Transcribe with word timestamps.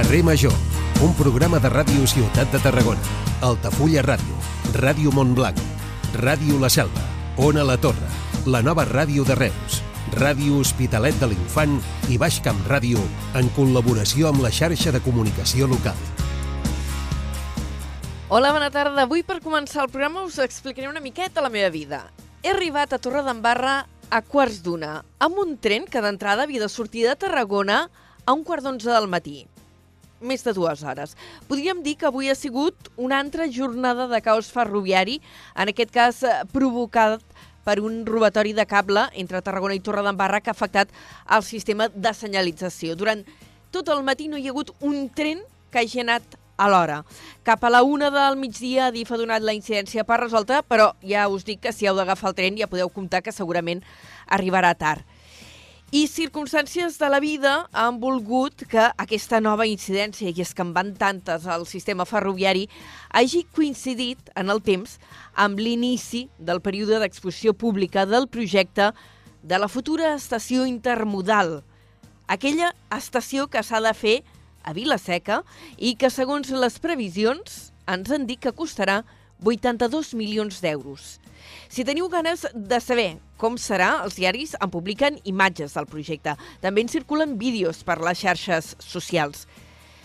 Carrer 0.00 0.24
Major, 0.24 0.54
un 1.04 1.10
programa 1.12 1.58
de 1.60 1.68
ràdio 1.68 2.06
Ciutat 2.08 2.48
de 2.48 2.58
Tarragona, 2.64 3.02
Altafulla 3.44 4.00
Ràdio, 4.00 4.38
Ràdio 4.72 5.10
Montblanc, 5.12 5.58
Ràdio 6.16 6.56
La 6.56 6.70
Selva, 6.72 7.02
Ona 7.36 7.66
La 7.68 7.76
Torre, 7.76 8.08
la 8.46 8.62
nova 8.64 8.86
ràdio 8.88 9.26
de 9.28 9.36
Reus, 9.36 9.82
Ràdio 10.16 10.56
Hospitalet 10.62 11.20
de 11.20 11.28
l'Infant 11.28 11.76
i 12.08 12.16
Baix 12.16 12.40
Camp 12.40 12.64
Ràdio 12.70 13.02
en 13.36 13.52
col·laboració 13.58 14.30
amb 14.30 14.40
la 14.40 14.48
xarxa 14.48 14.88
de 14.96 15.02
comunicació 15.04 15.68
local. 15.68 16.00
Hola, 18.30 18.54
bona 18.56 18.72
tarda. 18.72 19.04
Avui 19.04 19.20
per 19.20 19.42
començar 19.44 19.84
el 19.84 19.92
programa 19.92 20.24
us 20.24 20.40
explicaré 20.40 20.88
una 20.88 21.04
miqueta 21.04 21.44
la 21.44 21.52
meva 21.52 21.68
vida. 21.68 22.06
He 22.40 22.54
arribat 22.56 22.96
a 22.96 23.02
Torredembarra 23.04 23.82
a 24.08 24.24
quarts 24.24 24.64
d'una, 24.64 25.02
amb 25.20 25.44
un 25.44 25.58
tren 25.60 25.84
que 25.84 26.00
d'entrada 26.00 26.48
havia 26.48 26.64
de 26.64 26.72
sortir 26.72 27.04
de 27.04 27.18
Tarragona 27.20 27.90
a 28.24 28.32
un 28.32 28.48
quart 28.48 28.64
d'onze 28.64 28.88
del 28.88 29.12
matí 29.12 29.49
més 30.20 30.44
de 30.44 30.54
dues 30.56 30.82
hores. 30.84 31.16
Podríem 31.48 31.82
dir 31.82 31.96
que 32.00 32.08
avui 32.08 32.30
ha 32.30 32.36
sigut 32.38 32.90
una 32.96 33.18
altra 33.20 33.48
jornada 33.50 34.06
de 34.08 34.20
caos 34.22 34.50
ferroviari, 34.52 35.20
en 35.56 35.72
aquest 35.72 35.94
cas 35.94 36.22
eh, 36.22 36.40
provocat 36.52 37.24
per 37.64 37.80
un 37.84 38.04
robatori 38.06 38.52
de 38.56 38.66
cable 38.66 39.06
entre 39.20 39.42
Tarragona 39.44 39.76
i 39.76 39.82
Torredembarra 39.84 40.40
que 40.40 40.50
ha 40.50 40.56
afectat 40.56 40.92
el 41.28 41.44
sistema 41.44 41.88
de 41.92 42.12
senyalització. 42.16 42.96
Durant 42.96 43.24
tot 43.70 43.88
el 43.92 44.04
matí 44.04 44.28
no 44.28 44.38
hi 44.40 44.48
ha 44.48 44.54
hagut 44.54 44.72
un 44.80 45.08
tren 45.14 45.42
que 45.70 45.82
hagi 45.82 46.02
anat 46.02 46.38
a 46.60 46.68
l'hora. 46.68 47.00
Cap 47.46 47.62
a 47.64 47.70
la 47.72 47.82
una 47.82 48.10
del 48.12 48.36
migdia, 48.36 48.90
DIF 48.92 49.12
ha 49.12 49.20
donat 49.20 49.44
la 49.44 49.54
incidència 49.56 50.04
per 50.04 50.20
resolta, 50.20 50.60
però 50.62 50.90
ja 51.00 51.28
us 51.32 51.46
dic 51.48 51.62
que 51.64 51.72
si 51.72 51.88
heu 51.88 51.96
d'agafar 51.96 52.32
el 52.32 52.36
tren 52.36 52.58
ja 52.58 52.68
podeu 52.68 52.90
comptar 52.92 53.22
que 53.24 53.32
segurament 53.32 53.80
arribarà 54.28 54.74
tard. 54.76 55.06
I 55.90 56.04
circumstàncies 56.06 57.00
de 57.00 57.08
la 57.10 57.18
vida 57.18 57.52
han 57.74 57.96
volgut 57.98 58.62
que 58.70 58.84
aquesta 59.02 59.40
nova 59.42 59.64
incidència, 59.66 60.30
i 60.30 60.42
és 60.44 60.52
que 60.54 60.62
en 60.62 60.70
van 60.70 60.92
tantes 60.94 61.48
al 61.50 61.64
sistema 61.66 62.04
ferroviari, 62.06 62.68
hagi 63.10 63.40
coincidit 63.50 64.30
en 64.38 64.54
el 64.54 64.62
temps 64.62 65.00
amb 65.34 65.58
l'inici 65.58 66.28
del 66.38 66.62
període 66.62 67.00
d'exposició 67.02 67.56
pública 67.58 68.06
del 68.06 68.28
projecte 68.30 68.92
de 69.42 69.58
la 69.58 69.66
futura 69.66 70.14
estació 70.14 70.62
intermodal. 70.62 71.64
Aquella 72.30 72.70
estació 72.94 73.48
que 73.50 73.64
s'ha 73.66 73.82
de 73.82 73.90
fer 73.90 74.16
a 74.62 74.70
Vilaseca 74.76 75.42
i 75.76 75.96
que, 75.98 76.06
segons 76.06 76.54
les 76.54 76.78
previsions, 76.78 77.72
ens 77.90 78.14
han 78.14 78.30
dit 78.30 78.38
que 78.38 78.54
costarà 78.54 79.02
82 79.42 80.14
milions 80.14 80.62
d'euros. 80.62 81.16
Si 81.68 81.84
teniu 81.84 82.08
ganes 82.12 82.46
de 82.54 82.80
saber 82.80 83.10
com 83.40 83.56
serà, 83.56 84.02
els 84.04 84.18
diaris 84.18 84.52
en 84.60 84.70
publiquen 84.70 85.18
imatges 85.24 85.74
del 85.76 85.88
projecte. 85.88 86.34
També 86.60 86.84
en 86.84 86.92
circulen 86.92 87.38
vídeos 87.40 87.84
per 87.86 88.00
les 88.04 88.20
xarxes 88.20 88.74
socials. 88.84 89.46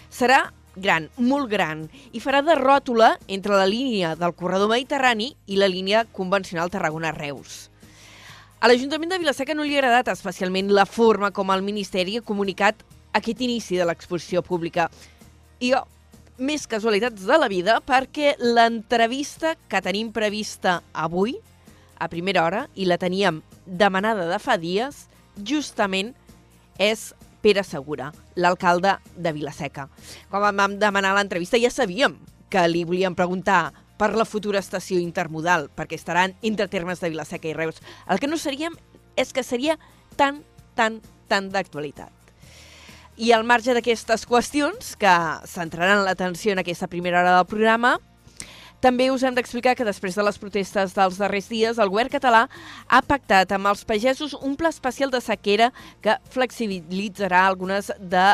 Serà 0.10 0.46
gran, 0.76 1.10
molt 1.18 1.50
gran, 1.52 1.86
i 2.16 2.22
farà 2.24 2.42
de 2.44 2.56
ròtula 2.60 3.16
entre 3.28 3.56
la 3.56 3.68
línia 3.68 4.16
del 4.20 4.36
corredor 4.36 4.70
mediterrani 4.72 5.34
i 5.48 5.60
la 5.60 5.72
línia 5.72 6.06
convencional 6.12 6.72
Tarragona-Reus. 6.72 7.70
A 8.60 8.70
l'Ajuntament 8.72 9.12
de 9.12 9.20
Vilaseca 9.22 9.56
no 9.56 9.64
li 9.64 9.76
ha 9.76 9.82
agradat 9.84 10.14
especialment 10.16 10.72
la 10.74 10.88
forma 10.88 11.32
com 11.36 11.52
el 11.54 11.64
Ministeri 11.64 12.18
ha 12.18 12.26
comunicat 12.26 12.80
aquest 13.16 13.44
inici 13.44 13.80
de 13.80 13.88
l'exposició 13.88 14.42
pública. 14.44 14.90
I 15.60 15.72
jo, 15.74 15.84
més 16.38 16.66
casualitats 16.68 17.26
de 17.28 17.38
la 17.40 17.48
vida, 17.52 17.80
perquè 17.86 18.36
l'entrevista 18.40 19.56
que 19.70 19.82
tenim 19.84 20.12
prevista 20.16 20.82
avui, 20.94 21.38
a 21.96 22.10
primera 22.12 22.44
hora, 22.44 22.66
i 22.76 22.88
la 22.88 23.00
teníem 23.00 23.42
demanada 23.66 24.28
de 24.28 24.40
fa 24.40 24.58
dies, 24.60 25.06
justament 25.44 26.14
és 26.80 27.14
Pere 27.46 27.64
Segura, 27.64 28.10
l'alcalde 28.36 28.98
de 29.16 29.32
Vilaseca. 29.32 29.88
Quan 30.32 30.58
vam 30.58 30.80
demanar 30.82 31.14
l'entrevista 31.16 31.62
ja 31.62 31.72
sabíem 31.72 32.18
que 32.50 32.68
li 32.68 32.84
volíem 32.84 33.16
preguntar 33.16 33.72
per 34.00 34.12
la 34.18 34.26
futura 34.28 34.60
estació 34.60 35.00
intermodal, 35.00 35.70
perquè 35.72 35.96
estaran 35.96 36.36
entre 36.42 36.68
termes 36.68 37.00
de 37.00 37.14
Vilaseca 37.14 37.48
i 37.48 37.56
Reus. 37.56 37.80
El 38.10 38.20
que 38.20 38.28
no 38.28 38.38
seríem 38.42 38.76
és 39.16 39.32
que 39.32 39.44
seria 39.44 39.78
tan, 40.20 40.44
tan, 40.76 41.00
tan 41.32 41.50
d'actualitat. 41.54 42.25
I 43.16 43.32
al 43.32 43.46
marge 43.48 43.72
d'aquestes 43.72 44.26
qüestions, 44.28 44.98
que 45.00 45.12
centraran 45.48 46.04
l'atenció 46.04 46.52
en 46.52 46.60
aquesta 46.60 46.90
primera 46.92 47.22
hora 47.22 47.38
del 47.38 47.46
programa, 47.48 47.94
també 48.84 49.08
us 49.10 49.24
hem 49.24 49.38
d'explicar 49.38 49.72
que 49.80 49.86
després 49.88 50.18
de 50.20 50.24
les 50.28 50.36
protestes 50.38 50.92
dels 50.98 51.16
darrers 51.18 51.48
dies, 51.48 51.80
el 51.80 51.90
govern 51.94 52.12
català 52.12 52.42
ha 52.92 53.00
pactat 53.08 53.54
amb 53.56 53.72
els 53.72 53.86
pagesos 53.88 54.36
un 54.36 54.58
pla 54.60 54.70
especial 54.70 55.14
de 55.16 55.24
sequera 55.24 55.72
que 56.04 56.18
flexibilitzarà 56.36 57.46
algunes 57.46 57.88
de 57.98 58.26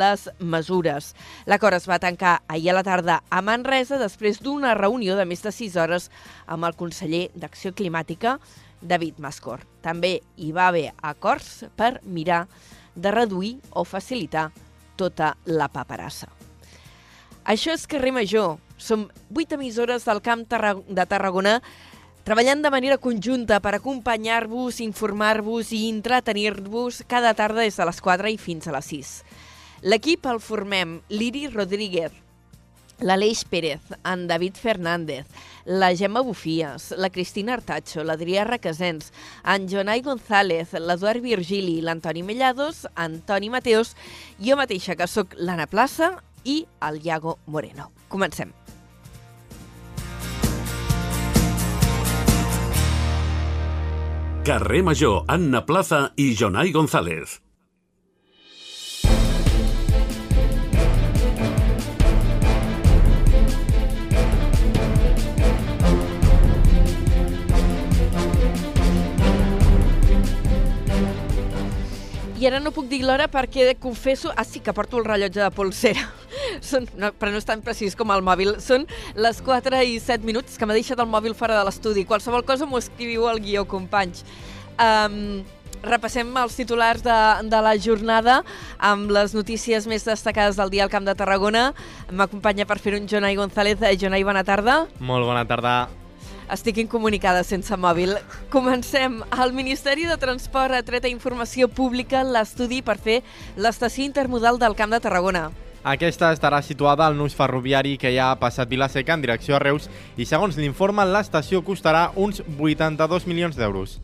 les 0.00 0.26
mesures. 0.40 1.12
L'acord 1.44 1.76
es 1.76 1.86
va 1.86 2.00
tancar 2.00 2.40
ahir 2.48 2.72
a 2.72 2.78
la 2.80 2.86
tarda 2.88 3.20
a 3.28 3.44
Manresa 3.44 4.00
després 4.00 4.40
d'una 4.40 4.72
reunió 4.74 5.20
de 5.20 5.28
més 5.28 5.44
de 5.44 5.52
6 5.52 5.76
hores 5.76 6.08
amb 6.48 6.64
el 6.64 6.80
conseller 6.80 7.26
d'Acció 7.36 7.76
Climàtica, 7.76 8.38
David 8.80 9.20
Mascor. 9.20 9.68
També 9.84 10.22
hi 10.40 10.50
va 10.56 10.72
haver 10.72 10.94
acords 11.04 11.66
per 11.76 11.98
mirar 12.08 12.46
de 12.94 13.10
reduir 13.10 13.58
o 13.70 13.84
facilitar 13.84 14.50
tota 14.96 15.36
la 15.44 15.68
paperassa. 15.72 16.28
Això 17.44 17.72
és 17.72 17.86
Carrer 17.88 18.12
Major. 18.12 18.58
Som 18.80 19.08
vuit 19.28 19.50
emissores 19.52 20.06
del 20.08 20.22
Camp 20.24 20.46
de 20.48 21.06
Tarragona 21.06 21.60
treballant 22.24 22.62
de 22.62 22.70
manera 22.72 22.98
conjunta 23.00 23.60
per 23.60 23.74
acompanyar-vos, 23.76 24.80
informar-vos 24.84 25.72
i 25.72 25.86
entretenir-vos 25.88 27.02
cada 27.08 27.32
tarda 27.34 27.64
des 27.64 27.76
de 27.76 27.86
les 27.88 28.00
4 28.00 28.30
i 28.30 28.38
fins 28.38 28.68
a 28.68 28.74
les 28.76 28.90
6. 28.92 29.12
L'equip 29.82 30.26
el 30.28 30.40
formem 30.44 30.98
Liri 31.08 31.46
Rodríguez, 31.48 32.12
l'Aleix 33.00 33.44
Pérez, 33.44 33.80
en 34.04 34.26
David 34.28 34.56
Fernández, 34.60 35.26
la 35.64 35.94
Gemma 35.96 36.22
Bufies, 36.22 36.92
la 36.96 37.10
Cristina 37.10 37.54
Artacho, 37.54 38.04
l'Adrià 38.04 38.44
Requesens, 38.44 39.12
en 39.44 39.68
Jonai 39.68 40.02
González, 40.02 40.72
l'Eduard 40.78 41.22
Virgili, 41.24 41.80
l'Antoni 41.80 42.22
Mellados, 42.22 42.86
Antoni 42.94 43.50
Mateos, 43.50 43.94
jo 44.38 44.56
mateixa, 44.60 44.96
que 44.96 45.08
sóc 45.08 45.36
l'Anna 45.38 45.68
Plaça, 45.70 46.16
i 46.44 46.64
el 46.88 47.00
Iago 47.04 47.38
Moreno. 47.46 47.90
Comencem. 48.08 48.52
Carrer 54.44 54.82
Major, 54.82 55.24
Anna 55.28 55.60
Plaza 55.66 56.12
i 56.16 56.32
Jonai 56.34 56.72
González. 56.72 57.40
I 72.40 72.46
ara 72.48 72.56
no 72.56 72.70
puc 72.72 72.86
dir 72.88 73.02
l'hora 73.04 73.26
perquè 73.28 73.74
confesso... 73.76 74.30
Ah, 74.32 74.46
sí, 74.48 74.62
que 74.64 74.72
porto 74.72 74.96
el 74.96 75.04
rellotge 75.04 75.42
de 75.42 75.50
polsera. 75.52 76.06
Són, 76.70 76.86
no, 76.96 77.10
però 77.12 77.34
no 77.34 77.40
és 77.42 77.44
tan 77.44 77.60
precís 77.60 77.92
com 77.98 78.08
el 78.14 78.24
mòbil. 78.24 78.54
Són 78.64 78.86
les 79.12 79.42
4 79.44 79.82
i 79.84 79.98
7 80.00 80.24
minuts 80.24 80.56
que 80.56 80.64
m'ha 80.64 80.78
deixat 80.78 81.04
el 81.04 81.10
mòbil 81.12 81.36
fora 81.36 81.58
de 81.58 81.68
l'estudi. 81.68 82.06
Qualsevol 82.08 82.46
cosa 82.48 82.64
m'ho 82.64 82.80
escriviu 82.80 83.28
al 83.28 83.42
guió, 83.44 83.66
companys. 83.68 84.24
Um, 84.80 85.44
repassem 85.84 86.32
els 86.40 86.56
titulars 86.56 87.04
de, 87.04 87.20
de 87.44 87.60
la 87.60 87.76
jornada 87.76 88.40
amb 88.80 89.12
les 89.12 89.36
notícies 89.36 89.84
més 89.84 90.08
destacades 90.08 90.56
del 90.56 90.72
dia 90.72 90.88
al 90.88 90.96
Camp 90.96 91.04
de 91.04 91.16
Tarragona. 91.20 91.70
M'acompanya 92.08 92.64
per 92.64 92.80
fer 92.80 92.96
un 92.96 93.04
Jonai 93.04 93.36
González. 93.36 93.84
Eh, 93.84 93.98
Jonai, 94.00 94.24
bona 94.24 94.48
tarda. 94.48 94.86
Molt 94.96 95.28
bona 95.28 95.44
tarda. 95.44 95.99
Estic 96.50 96.80
incomunicada 96.82 97.44
sense 97.46 97.76
mòbil. 97.78 98.16
Comencem. 98.50 99.20
El 99.38 99.52
Ministeri 99.54 100.08
de 100.10 100.16
Transport 100.18 100.74
ha 100.74 100.82
tret 100.82 101.06
a 101.06 101.12
informació 101.12 101.68
pública 101.70 102.24
l'estudi 102.26 102.80
per 102.82 102.98
fer 102.98 103.20
l'estació 103.56 104.02
intermodal 104.08 104.58
del 104.58 104.74
Camp 104.74 104.90
de 104.90 105.00
Tarragona. 105.00 105.44
Aquesta 105.94 106.32
estarà 106.34 106.58
situada 106.66 107.06
al 107.06 107.16
nus 107.16 107.38
ferroviari 107.38 107.94
que 107.96 108.10
ja 108.16 108.32
ha 108.32 108.40
passat 108.42 108.68
Vilaseca 108.68 109.14
en 109.14 109.22
direcció 109.22 109.56
a 109.56 109.62
Reus 109.62 109.86
i 110.18 110.26
segons 110.26 110.58
l'informe 110.58 111.06
l'estació 111.06 111.62
costarà 111.64 112.10
uns 112.16 112.42
82 112.58 113.30
milions 113.30 113.56
d'euros. 113.56 114.00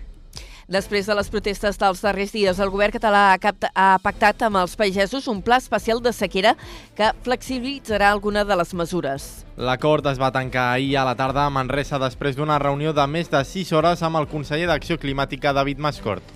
Després 0.67 1.07
de 1.07 1.15
les 1.15 1.29
protestes 1.31 1.77
dels 1.79 2.01
darrers 2.03 2.33
dies, 2.35 2.59
el 2.59 2.71
govern 2.75 2.91
català 2.91 3.21
ha, 3.31 3.39
capta, 3.39 3.69
ha 3.71 4.01
pactat 4.03 4.41
amb 4.43 4.59
els 4.59 4.73
pagesos 4.75 5.29
un 5.31 5.39
pla 5.39 5.61
especial 5.63 6.01
de 6.03 6.11
sequera 6.11 6.57
que 6.99 7.13
flexibilitzarà 7.23 8.09
alguna 8.11 8.43
de 8.43 8.57
les 8.59 8.75
mesures. 8.75 9.29
L'acord 9.57 10.09
es 10.11 10.19
va 10.19 10.33
tancar 10.35 10.73
ahir 10.73 10.97
a 10.99 11.05
la 11.07 11.15
tarda 11.15 11.45
a 11.47 11.53
Manresa 11.55 12.01
després 12.03 12.35
d'una 12.35 12.59
reunió 12.59 12.91
de 12.93 13.05
més 13.07 13.31
de 13.31 13.45
6 13.47 13.71
hores 13.79 14.03
amb 14.03 14.19
el 14.19 14.27
conseller 14.27 14.67
d'Acció 14.67 14.99
Climàtica, 14.99 15.55
David 15.55 15.79
Mascort. 15.79 16.35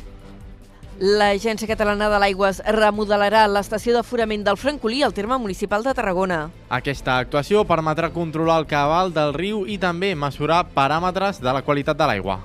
L'Agència 1.01 1.67
Catalana 1.67 2.07
de 2.13 2.23
l'Aigua 2.23 2.53
remodelarà 2.77 3.49
l'estació 3.51 3.97
d'aforament 3.97 4.47
del 4.47 4.61
Francolí 4.61 5.03
al 5.03 5.17
terme 5.17 5.41
municipal 5.43 5.83
de 5.83 5.97
Tarragona. 5.97 6.45
Aquesta 6.69 7.19
actuació 7.19 7.67
permetrà 7.67 8.13
controlar 8.15 8.61
el 8.63 8.71
cabal 8.71 9.11
del 9.11 9.35
riu 9.35 9.67
i 9.67 9.81
també 9.83 10.15
mesurar 10.15 10.63
paràmetres 10.77 11.43
de 11.43 11.59
la 11.59 11.67
qualitat 11.67 11.99
de 11.99 12.07
l'aigua. 12.07 12.39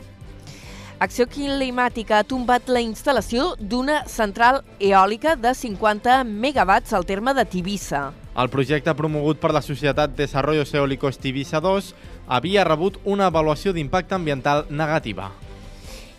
Acció 0.97 1.25
Climàtica 1.27 2.21
ha 2.21 2.23
tombat 2.23 2.69
la 2.71 2.79
instal·lació 2.79 3.49
d'una 3.59 4.05
central 4.07 4.61
eòlica 4.79 5.33
de 5.35 5.51
50 5.51 6.21
megawatts 6.23 6.95
al 6.95 7.03
terme 7.03 7.33
de 7.35 7.43
Tivissa. 7.43 8.13
El 8.39 8.47
projecte 8.49 8.95
promogut 8.95 9.41
per 9.43 9.51
la 9.51 9.61
societat 9.63 10.15
Desarrollos 10.15 10.71
Eólicos 10.73 11.19
Tivissa 11.19 11.59
2 11.59 11.91
havia 12.27 12.63
rebut 12.63 13.01
una 13.03 13.27
avaluació 13.27 13.75
d'impacte 13.75 14.15
ambiental 14.15 14.63
negativa. 14.69 15.33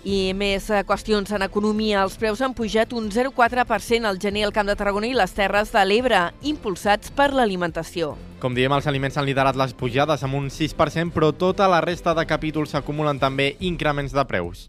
I 0.07 0.31
més 0.39 0.69
eh, 0.71 0.85
qüestions 0.87 1.33
en 1.35 1.43
economia. 1.43 2.05
Els 2.07 2.15
preus 2.21 2.39
han 2.39 2.53
pujat 2.55 2.93
un 2.95 3.09
0,4% 3.11 4.07
al 4.07 4.21
gener 4.23 4.45
al 4.47 4.53
Camp 4.55 4.69
de 4.71 4.77
Tarragona 4.79 5.09
i 5.11 5.17
les 5.19 5.35
Terres 5.35 5.73
de 5.75 5.83
l'Ebre, 5.83 6.21
impulsats 6.47 7.11
per 7.11 7.33
l'alimentació. 7.35 8.13
Com 8.39 8.55
diem, 8.55 8.71
els 8.71 8.87
aliments 8.87 9.19
han 9.19 9.27
liderat 9.27 9.59
les 9.59 9.75
pujades 9.75 10.23
amb 10.23 10.39
un 10.39 10.47
6%, 10.47 11.11
però 11.11 11.33
tota 11.35 11.67
la 11.67 11.83
resta 11.83 12.15
de 12.15 12.23
capítols 12.23 12.77
s'acumulen 12.77 13.19
també 13.19 13.57
increments 13.59 14.15
de 14.15 14.27
preus. 14.31 14.69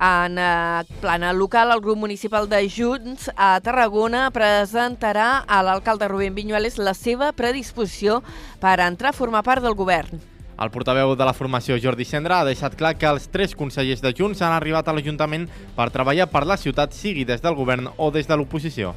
En 0.00 0.40
eh, 0.40 0.88
plana 1.04 1.34
local, 1.36 1.74
el 1.74 1.84
grup 1.84 2.00
municipal 2.00 2.48
de 2.48 2.62
Junts 2.64 3.28
a 3.36 3.52
Tarragona 3.60 4.30
presentarà 4.32 5.44
a 5.44 5.60
l'alcalde 5.60 6.08
Rubén 6.08 6.32
Viñuales 6.32 6.80
la 6.80 6.96
seva 6.96 7.34
predisposició 7.36 8.22
per 8.64 8.78
entrar 8.80 9.12
a 9.12 9.20
formar 9.20 9.44
part 9.44 9.60
del 9.60 9.76
govern. 9.76 10.30
El 10.60 10.68
portaveu 10.68 11.14
de 11.16 11.24
la 11.24 11.32
formació, 11.32 11.78
Jordi 11.80 12.04
Cendra, 12.04 12.42
ha 12.42 12.44
deixat 12.44 12.74
clar 12.76 12.92
que 13.00 13.08
els 13.08 13.30
tres 13.32 13.54
consellers 13.56 14.02
de 14.04 14.10
Junts 14.12 14.42
han 14.44 14.52
arribat 14.52 14.90
a 14.90 14.92
l'Ajuntament 14.92 15.46
per 15.76 15.86
treballar 15.94 16.26
per 16.28 16.42
la 16.44 16.58
ciutat, 16.60 16.92
sigui 16.92 17.24
des 17.24 17.40
del 17.40 17.56
govern 17.56 17.88
o 17.96 18.10
des 18.12 18.28
de 18.28 18.36
l'oposició. 18.36 18.92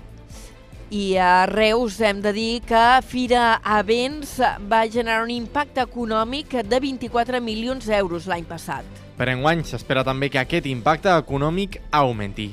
I 0.92 1.15
a 1.15 1.45
Reus 1.48 2.01
hem 2.04 2.19
de 2.21 2.33
dir 2.36 2.60
que 2.68 2.83
Fira 3.07 3.62
Avents 3.63 4.36
va 4.68 4.83
generar 4.92 5.24
un 5.24 5.31
impacte 5.31 5.88
econòmic 5.88 6.60
de 6.68 6.83
24 6.83 7.39
milions 7.39 7.88
d'euros 7.88 8.27
l'any 8.27 8.44
passat. 8.44 8.83
Per 9.15 9.31
enguany 9.31 9.63
s'espera 9.63 10.04
també 10.04 10.27
que 10.30 10.44
aquest 10.44 10.68
impacte 10.68 11.15
econòmic 11.15 11.80
augmenti. 11.95 12.51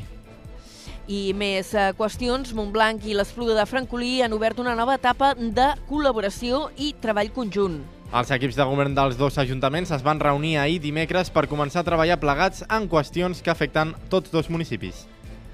I 1.11 1.33
més 1.35 1.75
eh, 1.75 1.91
qüestions, 1.99 2.55
Montblanc 2.55 3.03
i 3.11 3.17
l'Espluga 3.19 3.59
de 3.59 3.67
Francolí 3.67 4.21
han 4.23 4.37
obert 4.39 4.63
una 4.63 4.77
nova 4.79 4.95
etapa 4.95 5.35
de 5.35 5.73
col·laboració 5.91 6.69
i 6.79 6.95
treball 7.03 7.35
conjunt. 7.35 7.81
Els 8.11 8.31
equips 8.35 8.57
de 8.59 8.65
govern 8.67 8.91
dels 8.91 9.15
dos 9.15 9.37
ajuntaments 9.39 9.93
es 9.95 10.03
van 10.03 10.19
reunir 10.19 10.57
ahir 10.59 10.81
dimecres 10.83 11.29
per 11.31 11.45
començar 11.47 11.85
a 11.85 11.87
treballar 11.87 12.17
plegats 12.19 12.65
en 12.67 12.89
qüestions 12.91 13.39
que 13.39 13.53
afecten 13.53 13.93
tots 14.11 14.33
dos 14.33 14.49
municipis. 14.51 15.05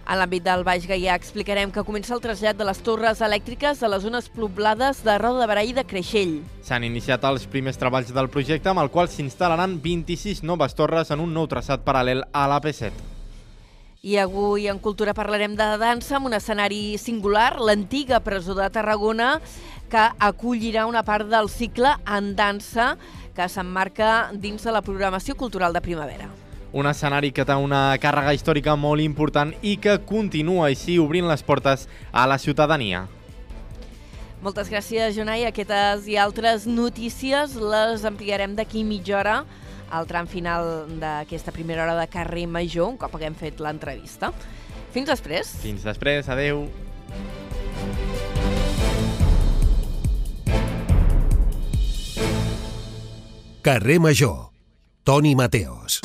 En 0.08 0.16
l'àmbit 0.16 0.40
del 0.46 0.62
Baix 0.64 0.86
Gaià 0.88 1.18
explicarem 1.18 1.68
que 1.74 1.84
comença 1.84 2.14
el 2.16 2.22
trasllat 2.24 2.56
de 2.56 2.64
les 2.64 2.80
torres 2.86 3.20
elèctriques 3.20 3.82
a 3.82 3.90
les 3.92 4.06
zones 4.06 4.30
poblades 4.32 5.02
de 5.04 5.18
Roda 5.20 5.42
de 5.42 5.48
Barà 5.50 5.64
i 5.68 5.74
de 5.76 5.84
Creixell. 5.84 6.38
S'han 6.64 6.86
iniciat 6.88 7.26
els 7.28 7.44
primers 7.44 7.76
treballs 7.76 8.14
del 8.16 8.30
projecte 8.32 8.72
amb 8.72 8.80
el 8.80 8.88
qual 8.94 9.12
s'instal·laran 9.12 9.76
26 9.84 10.40
noves 10.46 10.78
torres 10.78 11.12
en 11.12 11.20
un 11.26 11.36
nou 11.36 11.50
traçat 11.50 11.84
paral·lel 11.84 12.24
a 12.32 12.46
l'AP7. 12.48 13.16
I 14.06 14.20
avui 14.22 14.68
en 14.70 14.78
Cultura 14.78 15.16
parlarem 15.18 15.56
de 15.58 15.64
dansa 15.82 16.20
amb 16.20 16.28
un 16.28 16.36
escenari 16.36 16.94
singular, 17.02 17.56
l'antiga 17.58 18.20
presó 18.22 18.54
de 18.54 18.68
Tarragona, 18.70 19.40
que 19.90 20.04
acollirà 20.18 20.86
una 20.86 21.04
part 21.06 21.28
del 21.30 21.50
cicle 21.52 21.92
en 22.06 22.34
dansa 22.36 22.94
que 23.36 23.48
s'emmarca 23.48 24.30
dins 24.32 24.64
de 24.64 24.72
la 24.72 24.82
programació 24.82 25.36
cultural 25.36 25.72
de 25.76 25.82
primavera. 25.84 26.30
Un 26.76 26.88
escenari 26.90 27.30
que 27.32 27.44
té 27.46 27.54
una 27.56 27.96
càrrega 28.02 28.34
històrica 28.36 28.74
molt 28.76 29.04
important 29.04 29.54
i 29.62 29.76
que 29.80 29.98
continua 30.08 30.66
així 30.70 30.98
obrint 30.98 31.28
les 31.28 31.44
portes 31.46 31.86
a 32.12 32.26
la 32.26 32.38
ciutadania. 32.38 33.06
Moltes 34.42 34.68
gràcies, 34.68 35.14
Jonai. 35.16 35.46
Aquestes 35.48 36.04
i 36.10 36.18
altres 36.20 36.66
notícies 36.68 37.56
les 37.56 38.04
ampliarem 38.04 38.56
d'aquí 38.58 38.84
mitja 38.84 39.16
hora 39.20 39.38
al 39.90 40.06
tram 40.06 40.26
final 40.26 40.86
d'aquesta 41.00 41.54
primera 41.54 41.84
hora 41.84 41.96
de 41.98 42.08
carrer 42.10 42.46
Major, 42.50 42.90
un 42.90 42.98
cop 42.98 43.14
haguem 43.14 43.38
fet 43.38 43.62
l'entrevista. 43.62 44.32
Fins 44.92 45.08
després. 45.08 45.56
Fins 45.62 45.86
després, 45.86 46.28
adeu. 46.32 46.66
Carrer 53.66 53.98
Major. 53.98 54.52
Toni 55.02 55.34
Mateos. 55.34 55.98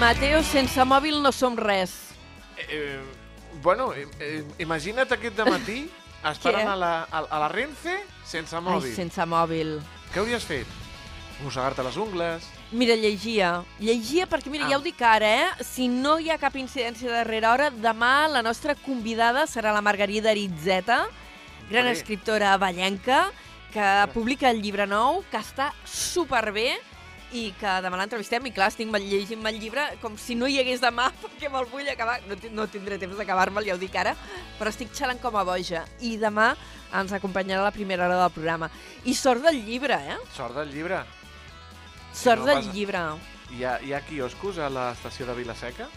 Mateo, 0.00 0.40
sense 0.42 0.82
mòbil 0.82 1.20
no 1.22 1.30
som 1.30 1.54
res. 1.54 1.94
Eh, 2.58 2.98
bueno, 3.62 3.92
eh, 3.94 4.08
eh, 4.18 4.42
imagina't 4.58 5.06
aquest 5.14 5.38
de 5.38 5.46
matí 5.46 5.78
esperant 6.32 6.72
a 6.72 6.74
la, 6.74 6.92
a, 7.06 7.22
a 7.22 7.38
la 7.44 7.48
Renfe 7.54 7.94
sense 8.26 8.58
mòbil. 8.58 8.90
Ai, 8.90 8.96
sense 8.98 9.22
mòbil. 9.22 9.76
Què 10.10 10.24
hauries 10.24 10.42
fet? 10.42 10.66
Mossegar-te 11.44 11.86
les 11.86 11.96
ungles? 11.96 12.50
Mira, 12.74 12.98
llegia. 12.98 13.60
Llegia 13.78 14.26
perquè, 14.26 14.50
mira, 14.50 14.66
Ah. 14.66 14.74
ja 14.74 14.80
ho 14.80 14.82
dic 14.82 14.98
ara, 15.14 15.30
eh? 15.44 15.50
Si 15.62 15.86
no 15.86 16.18
hi 16.18 16.34
ha 16.34 16.42
cap 16.42 16.58
incidència 16.58 17.20
darrere 17.22 17.46
hora, 17.54 17.70
demà 17.70 18.26
la 18.26 18.42
nostra 18.42 18.74
convidada 18.74 19.46
serà 19.46 19.70
la 19.70 19.82
Margarida 19.82 20.34
Aritzeta, 20.34 21.04
gran 21.70 21.86
Olé. 21.86 21.92
escriptora 21.92 22.56
ballenca, 22.58 23.30
que 23.72 23.86
publica 24.14 24.50
el 24.50 24.60
llibre 24.62 24.86
nou, 24.86 25.22
que 25.30 25.38
està 25.40 25.72
superbé 25.84 26.76
i 27.34 27.48
que 27.58 27.66
demà 27.82 27.98
l'entrevistem 27.98 28.44
i 28.46 28.52
clar, 28.54 28.68
estic 28.70 28.86
llegint 28.94 29.42
el 29.46 29.56
llibre 29.58 29.82
com 30.00 30.14
si 30.16 30.36
no 30.38 30.46
hi 30.46 30.60
hagués 30.60 30.80
demà 30.80 31.08
perquè 31.22 31.50
me'l 31.50 31.66
vull 31.66 31.88
acabar. 31.90 32.20
No, 32.28 32.36
no 32.52 32.66
tindré 32.70 32.98
temps 32.98 33.16
d'acabar-me'l, 33.18 33.66
ja 33.66 33.74
ho 33.74 33.78
dic 33.80 33.96
ara, 33.96 34.14
però 34.58 34.70
estic 34.70 34.92
xalant 34.94 35.18
com 35.20 35.34
a 35.36 35.42
boja. 35.42 35.84
I 36.00 36.16
demà 36.22 36.52
ens 36.94 37.12
acompanyarà 37.12 37.62
a 37.64 37.70
la 37.70 37.74
primera 37.74 38.06
hora 38.06 38.20
del 38.22 38.30
programa. 38.30 38.70
I 39.04 39.14
sort 39.18 39.42
del 39.42 39.64
llibre, 39.66 39.94
eh? 40.14 40.18
Sort 40.36 40.54
del 40.54 40.70
llibre. 40.70 41.02
Sort 42.14 42.44
no 42.44 42.46
del 42.46 42.60
passa- 42.62 42.72
llibre. 42.72 43.00
Hi 43.58 43.64
ha, 43.64 43.80
hi 43.82 43.92
ha 43.92 44.00
quioscos 44.06 44.58
a 44.58 44.68
l'estació 44.70 45.26
de 45.26 45.34
Vilaseca? 45.34 45.88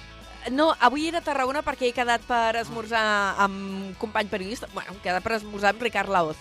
No, 0.51 0.69
avui 0.79 1.07
era 1.09 1.19
a 1.19 1.25
Tarragona 1.25 1.63
perquè 1.65 1.89
he 1.89 1.95
quedat 1.95 2.23
per 2.27 2.55
esmorzar 2.61 3.03
amb 3.43 3.57
un 3.57 3.93
company 3.99 4.29
periodista, 4.31 4.69
bueno, 4.73 4.93
he 4.95 5.03
quedat 5.03 5.23
per 5.25 5.35
esmorzar 5.39 5.73
amb 5.73 5.83
Ricard 5.83 6.09
Laoz, 6.13 6.39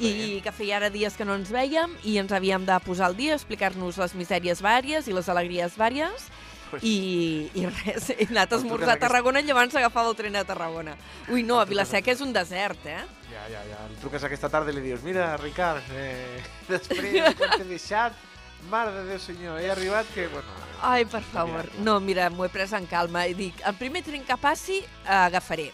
i 0.00 0.40
que 0.44 0.52
feia 0.52 0.78
ara 0.78 0.88
dies 0.92 1.16
que 1.16 1.26
no 1.28 1.34
ens 1.36 1.50
vèiem 1.52 1.92
i 2.08 2.16
ens 2.20 2.32
havíem 2.32 2.64
de 2.68 2.76
posar 2.86 3.10
al 3.10 3.16
dia, 3.18 3.34
explicar-nos 3.36 3.98
les 4.00 4.14
misèries 4.16 4.62
vàries 4.64 5.08
i 5.08 5.16
les 5.16 5.28
alegries 5.28 5.76
vàries, 5.76 6.30
Pues- 6.70 6.84
i, 6.86 7.50
i 7.58 7.64
res, 7.66 8.12
he 8.14 8.28
anat 8.30 8.52
a 8.52 8.60
esmorzar 8.60 8.94
a 8.94 9.00
Tarragona 9.02 9.40
i 9.42 9.48
llavors 9.48 9.74
agafava 9.74 10.12
el 10.12 10.16
tren 10.16 10.36
a 10.38 10.44
Tarragona. 10.46 10.94
Ui, 11.28 11.42
no, 11.42 11.58
a 11.58 11.66
Vilaseca 11.66 12.12
és 12.14 12.20
un 12.22 12.32
desert, 12.32 12.84
eh? 12.86 13.00
Ja, 13.32 13.42
ja, 13.50 13.64
ja. 13.66 13.80
El 13.88 13.96
truques 14.02 14.22
aquesta 14.24 14.48
tarda 14.52 14.70
i 14.70 14.76
li 14.76 14.84
dius 14.84 15.02
mira, 15.02 15.32
Ricard, 15.42 15.82
eh, 15.98 16.38
després 16.70 17.34
quan 17.40 17.56
t'he 17.58 17.66
deixat, 17.66 18.14
mare 18.68 18.92
de 18.92 19.04
Déu 19.08 19.18
senyor, 19.18 19.60
he 19.60 19.70
arribat 19.70 20.08
que... 20.14 20.26
Bueno, 20.28 20.48
Ai, 20.82 21.04
per 21.04 21.22
favor. 21.22 21.68
No, 21.84 21.98
mira, 22.00 22.30
m'ho 22.32 22.46
he 22.46 22.48
pres 22.52 22.72
en 22.72 22.86
calma 22.88 23.26
i 23.28 23.34
dic, 23.36 23.60
el 23.68 23.74
primer 23.76 24.02
tren 24.02 24.24
que 24.24 24.36
passi, 24.40 24.80
eh, 24.80 25.14
agafaré. 25.26 25.70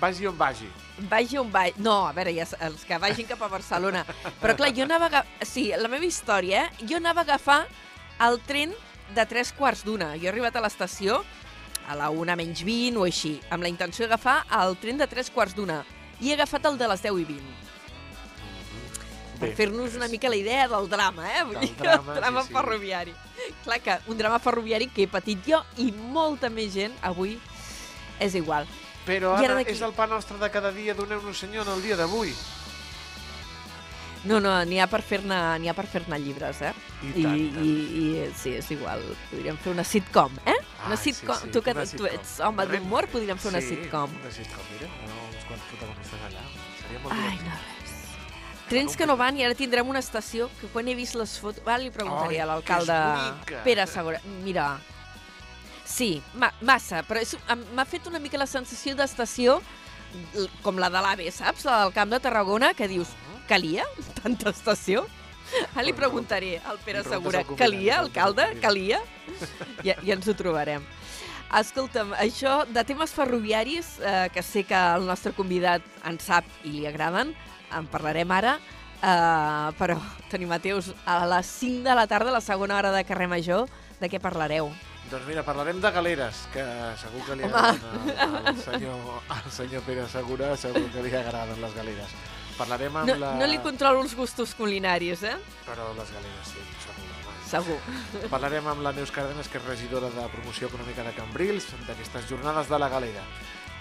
vagi 0.00 0.26
on 0.26 0.36
vagi. 0.36 0.68
Vagi 1.08 1.38
on 1.38 1.50
vagi. 1.50 1.72
No, 1.80 2.06
a 2.06 2.12
veure, 2.12 2.34
ja, 2.36 2.44
els 2.66 2.84
que 2.84 2.98
vagin 2.98 3.26
cap 3.26 3.40
a 3.42 3.48
Barcelona. 3.48 4.04
Però 4.42 4.54
clar, 4.56 4.72
jo 4.76 4.84
anava... 4.84 5.08
A... 5.08 5.24
Sí, 5.46 5.70
la 5.76 5.88
meva 5.88 6.04
història, 6.04 6.66
eh? 6.66 6.86
Jo 6.90 6.98
anava 7.00 7.22
a 7.22 7.24
agafar 7.24 7.62
el 8.26 8.40
tren 8.44 8.74
de 9.14 9.24
tres 9.26 9.52
quarts 9.56 9.84
d'una. 9.86 10.12
Jo 10.18 10.28
he 10.28 10.32
arribat 10.34 10.56
a 10.56 10.64
l'estació 10.64 11.22
a 11.88 11.96
la 11.96 12.10
una 12.10 12.36
menys 12.36 12.62
20 12.64 13.00
o 13.00 13.04
així, 13.08 13.38
amb 13.52 13.64
la 13.64 13.70
intenció 13.72 14.04
d'agafar 14.04 14.42
el 14.60 14.76
tren 14.80 15.00
de 15.00 15.08
tres 15.08 15.30
quarts 15.30 15.56
d'una. 15.56 15.82
I 16.20 16.30
he 16.30 16.36
agafat 16.36 16.66
el 16.68 16.76
de 16.78 16.88
les 16.88 17.02
10 17.02 17.20
i 17.20 17.24
20. 17.32 17.73
Per 19.44 19.54
fer-nos 19.58 19.94
una 19.98 20.08
mica 20.08 20.28
la 20.28 20.36
idea 20.36 20.66
del 20.68 20.88
drama, 20.88 21.26
eh? 21.38 21.42
Vull 21.44 21.54
Del 21.58 21.68
dir, 21.68 21.76
drama, 21.76 22.14
el 22.14 22.20
drama 22.20 22.42
sí, 22.42 22.48
sí. 22.48 22.54
ferroviari. 22.54 23.14
Clar 23.64 23.80
que 23.80 23.98
un 24.06 24.18
drama 24.18 24.38
ferroviari 24.38 24.88
que 24.88 25.02
he 25.04 25.08
patit 25.08 25.44
jo 25.46 25.62
i 25.78 25.90
molta 25.92 26.50
més 26.50 26.72
gent 26.74 26.94
avui 27.02 27.38
és 28.20 28.34
igual. 28.34 28.66
Però 29.04 29.34
I 29.40 29.44
ara 29.44 29.54
d'aquí- 29.58 29.72
és 29.76 29.82
el 29.82 29.92
pa 29.92 30.06
nostre 30.06 30.38
de 30.38 30.50
cada 30.50 30.72
dia, 30.72 30.94
doneu-nos 30.94 31.36
senyor 31.38 31.66
en 31.66 31.74
el 31.74 31.82
dia 31.82 31.96
d'avui. 31.96 32.32
No, 34.24 34.38
no, 34.40 34.54
n'hi 34.64 34.78
ha 34.80 34.86
per 34.88 35.02
fer-ne 35.04 35.36
n'hi 35.60 35.68
ha 35.68 35.74
per 35.76 35.84
fer-ne 35.86 36.16
llibres, 36.18 36.62
eh? 36.64 36.70
I 37.04 37.10
I, 37.20 37.22
tant, 37.26 37.34
i, 37.36 37.42
i 37.44 37.50
tant. 37.52 37.66
i, 37.66 38.30
sí, 38.40 38.54
és 38.56 38.70
igual. 38.72 39.02
Podríem 39.28 39.58
fer 39.60 39.74
una 39.74 39.84
sitcom, 39.84 40.32
eh? 40.48 40.54
Una 40.86 40.96
Ai, 40.96 41.00
sí, 41.02 41.12
sitcom. 41.12 41.36
sí, 41.42 41.50
tu 41.52 41.60
que 41.60 41.74
una 41.76 41.84
tu 41.84 41.90
sitcom. 41.90 42.08
ets 42.14 42.38
home 42.40 42.64
d'humor, 42.70 43.06
podríem 43.12 43.36
fer 43.36 43.50
una 43.52 43.60
sí, 43.60 43.74
sitcom. 43.76 44.08
una 44.22 44.32
sitcom, 44.32 44.64
mira, 44.72 44.88
no, 45.04 45.18
uns 45.28 45.44
quants 45.44 45.68
protagonistes 45.68 46.24
allà. 46.30 46.46
Seria 46.80 46.98
molt 47.04 47.12
Ai, 47.12 47.36
divertit. 47.36 47.44
no. 47.52 47.63
Trens 48.68 48.96
que 48.96 49.06
no 49.06 49.16
van 49.20 49.36
i 49.36 49.44
ara 49.44 49.56
tindrem 49.56 49.88
una 49.88 50.00
estació 50.00 50.48
que 50.60 50.70
quan 50.72 50.88
he 50.88 50.94
vist 50.96 51.18
les 51.18 51.36
fotos... 51.40 51.62
Va, 51.66 51.76
li 51.78 51.90
preguntaré 51.92 52.38
Ai, 52.38 52.42
a 52.42 52.48
l'alcalde. 52.48 52.96
Pere 53.64 53.84
Segura. 53.90 54.20
Mira, 54.44 54.70
sí, 55.84 56.16
ma 56.40 56.48
massa, 56.64 57.02
però 57.04 57.20
m'ha 57.76 57.84
fet 57.84 58.08
una 58.08 58.22
mica 58.22 58.40
la 58.40 58.48
sensació 58.48 58.96
d'estació 58.96 59.58
com 60.62 60.78
la 60.80 60.88
de 60.94 61.02
l'AVE, 61.02 61.28
saps? 61.34 61.66
La 61.68 61.82
del 61.82 61.92
Camp 61.92 62.12
de 62.14 62.20
Tarragona, 62.24 62.72
que 62.74 62.88
dius, 62.88 63.12
calia 63.50 63.84
tanta 64.22 64.54
estació? 64.54 65.04
Ara 65.74 65.84
li 65.84 65.92
preguntaré 65.94 66.56
al 66.64 66.78
Pere 66.82 67.04
Segura, 67.04 67.44
calia, 67.58 68.00
alcalde, 68.00 68.46
calia? 68.62 69.02
Ja, 69.84 69.98
ja 70.00 70.14
ens 70.16 70.28
ho 70.30 70.34
trobarem. 70.38 70.84
Escolta'm, 71.54 72.14
això 72.18 72.62
de 72.66 72.82
temes 72.88 73.12
ferroviaris, 73.14 73.98
eh, 74.00 74.28
que 74.34 74.42
sé 74.42 74.64
que 74.66 74.78
el 74.96 75.04
nostre 75.06 75.34
convidat 75.36 75.84
en 76.08 76.16
sap 76.18 76.48
i 76.64 76.72
li 76.72 76.86
agraden, 76.88 77.34
en 77.78 77.86
parlarem 77.90 78.30
ara, 78.32 78.58
Uh, 79.04 79.68
però, 79.76 79.98
Toni 80.30 80.46
Mateus, 80.48 80.86
a 81.04 81.26
les 81.28 81.44
5 81.60 81.82
de 81.84 81.94
la 81.94 82.06
tarda, 82.08 82.30
la 82.32 82.40
segona 82.40 82.78
hora 82.78 82.88
de 82.94 83.02
carrer 83.04 83.26
Major, 83.28 83.66
de 84.00 84.08
què 84.08 84.16
parlareu? 84.16 84.70
Doncs 85.10 85.26
mira, 85.28 85.42
parlarem 85.44 85.76
de 85.82 85.90
galeres, 85.92 86.46
que 86.54 86.64
segur 87.02 87.20
que 87.26 87.36
li 87.36 87.44
agraden 87.44 87.82
al, 87.84 88.46
al, 88.48 88.62
senyor, 88.64 89.02
al 89.34 89.50
senyor 89.52 89.84
Pere 89.84 90.06
Segura, 90.08 90.54
segur 90.56 90.86
que 90.94 91.04
li 91.04 91.12
agraden 91.18 91.60
les 91.60 91.76
galeres. 91.76 92.14
Parlarem 92.56 92.96
amb 92.96 93.10
No, 93.12 93.18
la... 93.20 93.34
no 93.42 93.50
li 93.50 93.58
controlo 93.60 94.00
els 94.06 94.14
gustos 94.16 94.54
culinaris, 94.56 95.26
eh? 95.28 95.36
Però 95.66 95.90
les 95.98 96.14
galeres, 96.16 96.54
sí, 96.54 96.64
segur. 96.86 97.04
Segur. 97.44 98.28
Parlarem 98.32 98.72
amb 98.72 98.86
la 98.86 98.94
Neus 98.96 99.12
Cárdenas, 99.12 99.52
que 99.52 99.60
és 99.60 99.68
regidora 99.68 100.08
de 100.16 100.24
promoció 100.32 100.72
econòmica 100.72 101.04
de 101.04 101.12
Cambrils, 101.18 101.68
d'aquestes 101.84 102.24
jornades 102.30 102.72
de 102.72 102.80
la 102.80 102.88
galera. 102.88 103.26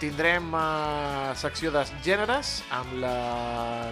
Tindrem 0.02 0.50
uh, 0.54 1.32
secció 1.40 1.72
de 1.72 1.84
gèneres, 2.04 2.62
amb 2.76 2.98
la... 3.00 3.14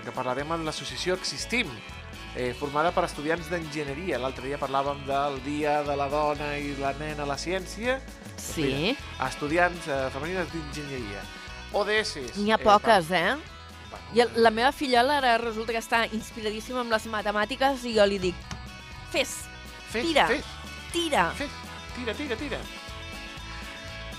que 0.03 0.12
parlarem 0.12 0.50
amb 0.51 0.65
l'associació 0.67 1.15
Existim, 1.15 1.70
eh, 2.36 2.51
formada 2.60 2.91
per 2.91 3.05
estudiants 3.08 3.48
d'enginyeria. 3.51 4.20
L'altre 4.20 4.50
dia 4.50 4.60
parlàvem 4.60 5.05
del 5.08 5.38
Dia 5.46 5.77
de 5.88 5.96
la 5.96 6.10
Dona 6.12 6.50
i 6.60 6.74
la 6.81 6.91
Nena 7.00 7.24
a 7.24 7.29
la 7.29 7.38
Ciència. 7.39 8.00
Sí. 8.36 8.91
A 9.20 9.29
estudiants 9.31 9.88
eh, 9.88 10.01
femenines 10.12 10.51
d'enginyeria. 10.51 11.24
ODS. 11.79 12.17
N'hi 12.41 12.51
ha 12.51 12.58
poques, 12.60 13.12
eh? 13.15 13.38
Bueno, 13.91 14.05
I 14.13 14.20
el- 14.25 14.43
la 14.43 14.51
meva 14.51 14.72
fillola 14.75 15.20
ara 15.22 15.38
resulta 15.39 15.72
que 15.72 15.79
està 15.79 16.01
inspiradíssima 16.12 16.81
amb 16.84 16.91
les 16.91 17.05
matemàtiques 17.08 17.86
i 17.88 17.93
jo 17.96 18.03
li 18.10 18.17
dic, 18.20 18.36
fes, 19.13 19.46
fes, 19.91 20.03
tira. 20.10 20.27
Fes, 20.27 20.43
tira. 20.91 21.29
fes, 21.39 21.55
tira, 21.96 22.13
tira, 22.20 22.36
tira. 22.36 22.60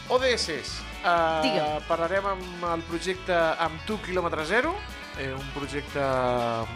ODS. 0.08 0.80
Uh, 1.02 1.42
Digue'm. 1.42 1.80
parlarem 1.88 2.26
amb 2.30 2.64
el 2.76 2.82
projecte 2.86 3.34
Amb 3.34 3.80
tu, 3.88 3.96
quilòmetre 4.04 4.44
zero, 4.46 4.70
eh, 5.18 5.32
un 5.34 5.48
projecte 5.50 6.02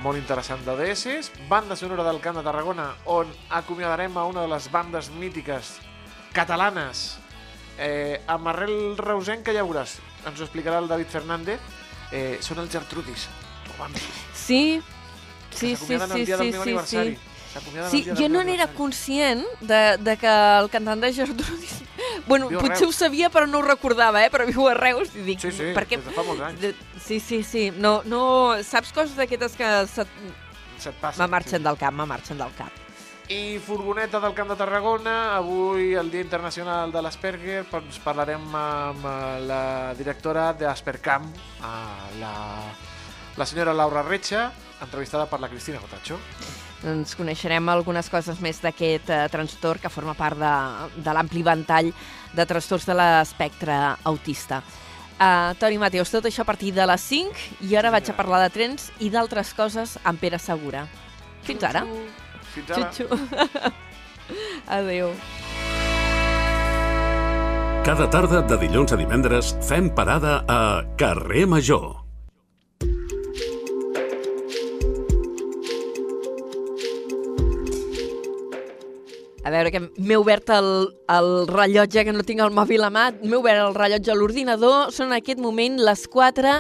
molt 0.02 0.18
interessant 0.18 0.64
d'ODS. 0.66 1.30
Banda 1.48 1.76
sonora 1.78 2.02
del 2.02 2.18
Camp 2.24 2.40
de 2.40 2.42
Tarragona, 2.42 2.88
on 3.04 3.30
acomiadarem 3.54 4.18
a 4.18 4.24
una 4.26 4.42
de 4.42 4.50
les 4.50 4.66
bandes 4.72 5.12
mítiques 5.14 5.76
catalanes. 6.34 7.20
Eh, 7.78 8.18
amb 8.26 8.50
arrel 8.50 8.96
reusenca, 8.98 9.54
ja 9.54 9.62
veuràs, 9.62 10.00
ens 10.26 10.40
ho 10.40 10.44
explicarà 10.48 10.80
el 10.82 10.90
David 10.90 11.12
Fernández, 11.12 11.60
eh, 12.10 12.38
són 12.42 12.58
els 12.64 12.72
Gertrudis. 12.72 13.28
Sí, 14.34 14.82
sí, 15.50 15.76
sí, 15.76 15.86
sí, 15.86 16.00
sí, 16.00 16.26
sí, 16.26 16.32
aniversari. 16.32 17.14
sí. 17.14 17.35
Sí, 17.90 18.04
jo 18.18 18.28
no 18.28 18.42
n'era 18.44 18.68
conscient 18.76 19.42
de, 19.60 19.96
de 20.02 20.16
que 20.20 20.32
el 20.60 20.70
cantant 20.72 21.04
de 21.04 21.12
Gertrudis... 21.16 21.82
Bueno, 22.26 22.48
Viu 22.50 22.58
potser 22.58 22.86
ho 22.88 22.92
sabia 22.94 23.28
però 23.30 23.46
no 23.46 23.60
ho 23.60 23.64
recordava, 23.64 24.22
eh? 24.24 24.30
Però 24.32 24.46
viu 24.48 24.66
a 24.66 24.74
Reus 24.74 25.12
i 25.14 25.22
dic... 25.26 25.42
Sí, 25.42 25.52
sí, 25.54 25.68
per 25.76 25.84
què... 25.86 26.00
des 26.00 26.08
de 26.08 26.14
fa 26.16 26.24
molts 26.26 26.42
anys. 26.42 26.58
De... 26.62 26.72
Sí, 27.02 27.20
sí, 27.22 27.42
sí. 27.46 27.68
No, 27.70 28.00
no... 28.08 28.22
Saps 28.66 28.90
coses 28.96 29.14
d'aquestes 29.18 29.54
que 29.58 29.70
se... 29.92 30.06
Se't 30.82 30.98
passa. 31.00 31.22
me 31.22 31.30
marxen 31.30 31.62
del 31.62 31.78
cap, 31.80 31.94
me 31.94 32.06
marxen 32.08 32.40
del 32.42 32.52
cap. 32.58 32.82
I 33.32 33.58
furgoneta 33.58 34.20
del 34.22 34.34
Camp 34.38 34.52
de 34.52 34.58
Tarragona, 34.58 35.14
avui 35.34 35.94
el 35.98 36.12
Dia 36.12 36.22
Internacional 36.22 36.92
de 36.94 37.00
l'Asperger, 37.02 37.64
doncs 37.72 37.98
parlarem 38.04 38.44
amb 38.54 39.08
eh, 39.10 39.16
la 39.48 39.62
directora 39.98 40.52
d'Aspercamp, 40.54 41.26
eh, 41.58 42.20
la, 42.20 42.36
la 43.34 43.48
senyora 43.50 43.74
Laura 43.74 44.04
Retxa, 44.06 44.46
entrevistada 44.86 45.26
per 45.26 45.40
la 45.42 45.50
Cristina 45.50 45.82
Gotacho. 45.82 46.20
Doncs 46.82 47.14
coneixerem 47.16 47.68
algunes 47.72 48.10
coses 48.12 48.40
més 48.44 48.60
d'aquest 48.62 49.08
eh, 49.10 49.22
trastorn 49.32 49.80
que 49.82 49.92
forma 49.92 50.14
part 50.14 50.38
de, 50.38 50.52
de 51.02 51.14
l'ampli 51.16 51.42
ventall 51.46 51.92
de 52.36 52.46
trastorns 52.46 52.84
de 52.86 52.96
l'espectre 52.98 53.78
autista. 54.04 54.60
Uh, 55.16 55.54
Toni 55.56 55.78
Mateus, 55.80 56.10
tot 56.12 56.26
això 56.28 56.44
a 56.44 56.48
partir 56.48 56.74
de 56.76 56.84
les 56.84 57.00
5 57.08 57.64
i 57.64 57.76
ara 57.80 57.88
Sí, 57.88 57.94
vaig 57.94 58.10
a 58.12 58.16
parlar 58.18 58.42
de 58.44 58.50
trens 58.52 58.90
i 59.00 59.08
d'altres 59.08 59.54
coses 59.56 59.96
amb 60.04 60.20
Pere 60.20 60.36
Segura. 60.36 60.84
Fins 61.46 61.64
ara. 61.64 61.86
Fins 62.52 62.70
ara. 62.76 62.92
Xutxu. 62.92 63.08
Adéu. 64.78 65.14
Cada 67.86 68.10
tarda 68.10 68.42
de 68.42 68.58
dilluns 68.66 68.92
a 68.92 68.98
divendres 69.00 69.54
fem 69.64 69.88
parada 69.94 70.42
a 70.50 70.82
Carrer 70.98 71.46
Major. 71.46 72.05
A 79.46 79.50
veure, 79.54 79.70
que 79.70 79.78
m'he 79.78 80.16
obert 80.18 80.48
el, 80.50 80.68
el 81.06 81.28
rellotge, 81.46 82.02
que 82.02 82.10
no 82.10 82.24
tinc 82.26 82.42
el 82.42 82.50
mòbil 82.50 82.82
a 82.82 82.90
mà, 82.90 83.04
m'he 83.22 83.38
obert 83.38 83.62
el 83.62 83.76
rellotge 83.76 84.10
a 84.10 84.16
l'ordinador, 84.18 84.90
són 84.90 85.12
en 85.12 85.20
aquest 85.20 85.38
moment 85.38 85.78
les 85.86 86.02
4, 86.10 86.56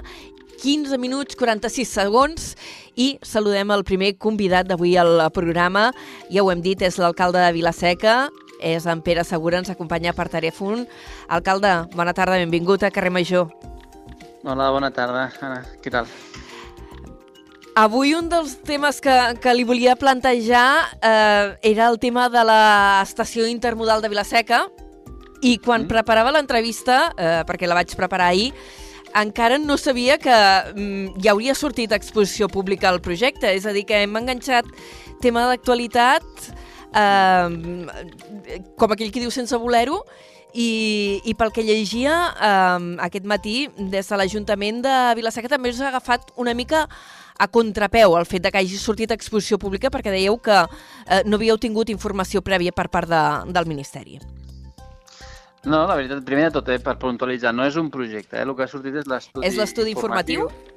15 0.62 1.00
minuts, 1.02 1.34
46 1.34 1.96
segons, 1.98 2.46
i 2.94 3.08
saludem 3.26 3.74
el 3.74 3.82
primer 3.88 4.12
convidat 4.22 4.70
d'avui 4.70 4.94
al 5.02 5.18
programa. 5.34 5.88
Ja 6.30 6.46
ho 6.46 6.52
hem 6.54 6.62
dit, 6.62 6.86
és 6.86 7.00
l'alcalde 7.02 7.42
de 7.42 7.50
Vilaseca, 7.58 8.16
és 8.62 8.86
en 8.86 9.02
Pere 9.02 9.26
Segura, 9.26 9.58
ens 9.58 9.74
acompanya 9.74 10.14
per 10.14 10.30
telèfon. 10.30 10.86
Alcalde, 11.26 11.74
bona 11.98 12.14
tarda, 12.14 12.38
benvingut 12.38 12.86
a 12.86 12.94
Carrer 12.94 13.10
Major. 13.10 13.50
Hola, 14.46 14.70
bona 14.70 14.94
tarda, 14.94 15.32
Anna. 15.42 15.64
Què 15.82 15.90
tal? 15.90 16.06
Avui 17.76 18.14
un 18.16 18.30
dels 18.32 18.54
temes 18.64 19.02
que, 19.04 19.14
que 19.36 19.52
li 19.52 19.64
volia 19.68 19.98
plantejar 20.00 20.96
eh, 21.04 21.56
era 21.60 21.90
el 21.90 21.98
tema 22.00 22.30
de 22.32 22.40
l'estació 22.48 23.44
intermodal 23.50 24.00
de 24.00 24.08
Vilaseca 24.08 24.62
i 25.44 25.58
quan 25.60 25.82
mm. 25.82 25.90
preparava 25.90 26.32
l'entrevista, 26.32 27.10
eh, 27.12 27.42
perquè 27.44 27.68
la 27.68 27.76
vaig 27.76 27.92
preparar 27.98 28.30
ahir, 28.32 28.54
encara 29.20 29.58
no 29.60 29.76
sabia 29.76 30.16
que 30.16 30.32
mm, 30.32 31.18
ja 31.20 31.34
hauria 31.34 31.52
sortit 31.52 31.92
exposició 31.92 32.48
pública 32.48 32.88
el 32.88 33.02
projecte, 33.04 33.52
és 33.52 33.68
a 33.68 33.76
dir, 33.76 33.84
que 33.84 34.00
hem 34.06 34.16
enganxat 34.22 34.72
tema 35.20 35.44
d'actualitat, 35.50 36.48
eh, 36.96 38.64
com 38.80 38.96
aquell 38.96 39.12
que 39.12 39.20
diu 39.20 39.34
sense 39.36 39.60
voler-ho, 39.60 40.00
i, 40.56 41.20
i 41.28 41.36
pel 41.36 41.52
que 41.52 41.60
llegia 41.60 42.16
eh, 42.40 42.88
aquest 43.04 43.28
matí 43.28 43.68
des 43.76 44.08
de 44.08 44.16
l'Ajuntament 44.16 44.80
de 44.88 44.96
Vilaseca 45.20 45.52
també 45.52 45.76
us 45.76 45.84
ha 45.84 45.90
agafat 45.92 46.32
una 46.40 46.56
mica 46.56 46.86
a 47.38 47.48
contrapeu 47.48 48.16
el 48.18 48.26
fet 48.26 48.42
de 48.46 48.50
que 48.52 48.58
hagi 48.62 48.78
sortit 48.80 49.10
a 49.12 49.18
exposició 49.18 49.58
pública 49.58 49.90
perquè 49.92 50.12
dèieu 50.14 50.38
que 50.38 50.56
eh, 50.62 51.22
no 51.26 51.36
havíeu 51.36 51.58
tingut 51.58 51.90
informació 51.92 52.42
prèvia 52.42 52.72
per 52.72 52.88
part 52.88 53.08
de, 53.10 53.22
del 53.52 53.66
Ministeri. 53.66 54.20
No, 55.66 55.82
la 55.88 55.96
veritat, 55.98 56.22
primer 56.24 56.44
de 56.46 56.54
tot, 56.60 56.68
eh, 56.70 56.78
per 56.78 56.94
puntualitzar, 57.02 57.50
no 57.54 57.64
és 57.66 57.74
un 57.76 57.90
projecte, 57.90 58.38
eh? 58.38 58.44
el 58.46 58.54
que 58.54 58.62
ha 58.62 58.70
sortit 58.70 58.94
és 59.02 59.08
l'estudi 59.10 59.46
És 59.48 59.56
l'estudi 59.58 59.90
informatiu? 59.96 60.46
La- 60.46 60.75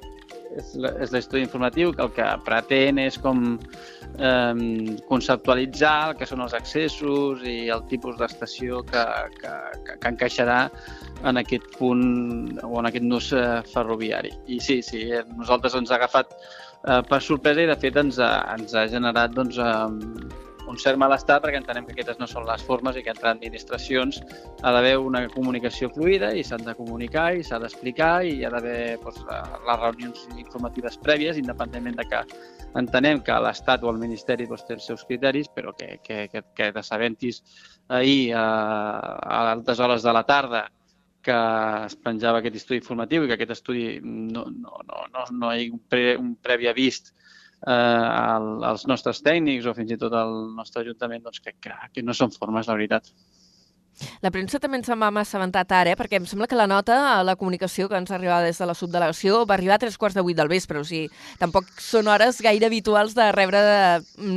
és 0.58 1.12
l'estudi 1.12 1.42
informatiu 1.44 1.92
que 1.94 2.02
el 2.02 2.10
que 2.16 2.26
pretén 2.46 2.98
és 3.02 3.18
com 3.22 3.42
eh, 4.18 4.96
conceptualitzar 5.10 5.94
el 6.08 6.16
que 6.18 6.28
són 6.28 6.42
els 6.46 6.56
accessos 6.58 7.44
i 7.46 7.70
el 7.74 7.84
tipus 7.92 8.18
d'estació 8.18 8.82
que, 8.88 9.04
que, 9.38 9.54
que, 9.86 9.96
que 10.02 10.12
encaixarà 10.12 10.60
en 11.28 11.40
aquest 11.40 11.66
punt 11.78 12.58
o 12.66 12.74
en 12.80 12.90
aquest 12.90 13.06
nus 13.06 13.30
eh, 13.36 13.60
ferroviari. 13.70 14.32
I 14.48 14.60
sí, 14.64 14.80
sí, 14.82 15.06
eh, 15.12 15.24
nosaltres 15.36 15.76
ens 15.78 15.92
ha 15.92 15.98
agafat 16.00 16.34
eh, 16.34 17.00
per 17.08 17.22
sorpresa 17.22 17.64
i 17.64 17.70
de 17.70 17.78
fet 17.80 17.98
ens 18.00 18.18
ha, 18.18 18.32
ens 18.56 18.74
ha 18.74 18.86
generat 18.90 19.36
doncs, 19.36 19.60
eh, 19.60 20.48
un 20.70 20.78
cert 20.78 20.98
malestar 21.00 21.40
perquè 21.42 21.58
entenem 21.58 21.86
que 21.86 21.94
aquestes 21.96 22.20
no 22.20 22.28
són 22.30 22.46
les 22.48 22.62
formes 22.66 22.96
i 22.96 23.02
que 23.04 23.12
entre 23.12 23.30
administracions 23.32 24.20
ha 24.62 24.72
d'haver 24.74 24.96
una 25.02 25.24
comunicació 25.34 25.90
fluida 25.94 26.30
i 26.36 26.44
s'han 26.46 26.64
de 26.66 26.76
comunicar 26.78 27.28
i 27.36 27.44
s'ha 27.46 27.58
d'explicar 27.62 28.12
i 28.26 28.36
hi 28.38 28.46
ha 28.46 28.52
d'haver 28.54 28.96
doncs, 29.02 29.20
les 29.66 29.80
reunions 29.82 30.24
informatives 30.38 30.98
prèvies, 31.04 31.40
independentment 31.42 31.98
de 32.00 32.08
que 32.10 32.24
entenem 32.80 33.22
que 33.26 33.38
l'Estat 33.44 33.84
o 33.84 33.92
el 33.92 34.02
Ministeri 34.02 34.46
doncs, 34.46 34.66
té 34.66 34.76
els 34.78 34.86
seus 34.92 35.04
criteris, 35.08 35.50
però 35.54 35.74
que, 35.76 35.98
que, 36.06 36.26
que, 36.32 36.44
que 36.54 36.72
t'assabentis 36.76 37.42
ahir 38.00 38.34
a, 38.38 38.44
a 39.20 39.40
altes 39.52 39.80
hores 39.80 40.06
de 40.06 40.14
la 40.14 40.26
tarda 40.28 40.68
que 41.20 41.36
es 41.86 41.96
penjava 42.00 42.40
aquest 42.40 42.62
estudi 42.62 42.78
informatiu 42.80 43.24
i 43.24 43.28
que 43.28 43.36
aquest 43.36 43.58
estudi 43.58 43.86
no, 44.02 44.46
no, 44.48 44.78
no, 44.88 45.02
no, 45.12 45.24
no 45.42 45.50
hi 45.52 45.66
ha 45.66 45.74
un, 45.74 45.82
pre, 45.92 46.14
un 46.16 46.36
previ 46.40 46.70
avist 46.70 47.12
eh, 47.66 47.72
al, 47.72 48.48
als 48.64 48.86
nostres 48.90 49.20
tècnics 49.26 49.68
o 49.68 49.74
fins 49.76 49.92
i 49.92 49.98
tot 50.00 50.14
al 50.16 50.34
nostre 50.56 50.84
ajuntament, 50.84 51.24
doncs 51.26 51.42
que, 51.44 51.56
que, 51.60 51.76
que 51.94 52.04
no 52.06 52.16
són 52.16 52.32
formes, 52.36 52.68
la 52.70 52.78
veritat. 52.78 53.12
La 54.22 54.30
premsa 54.30 54.58
també 54.60 54.78
ens 54.80 54.88
en 54.88 54.98
vam 55.00 55.16
assabentat 55.20 55.72
ara, 55.72 55.90
eh? 55.92 55.96
perquè 55.96 56.16
em 56.20 56.26
sembla 56.26 56.46
que 56.46 56.56
la 56.58 56.66
nota, 56.66 57.22
la 57.24 57.36
comunicació 57.36 57.88
que 57.88 57.96
ens 57.96 58.10
arribava 58.10 58.42
des 58.46 58.58
de 58.58 58.66
la 58.66 58.74
subdelegació 58.74 59.44
va 59.46 59.54
arribar 59.54 59.74
a 59.76 59.78
tres 59.82 59.96
quarts 59.98 60.14
de 60.16 60.22
vuit 60.22 60.36
del 60.36 60.48
vespre, 60.48 60.78
o 60.80 60.84
sigui, 60.84 61.10
tampoc 61.38 61.66
són 61.80 62.08
hores 62.08 62.40
gaire 62.40 62.66
habituals 62.66 63.14
de 63.14 63.30
rebre 63.32 63.60
de, 63.60 63.80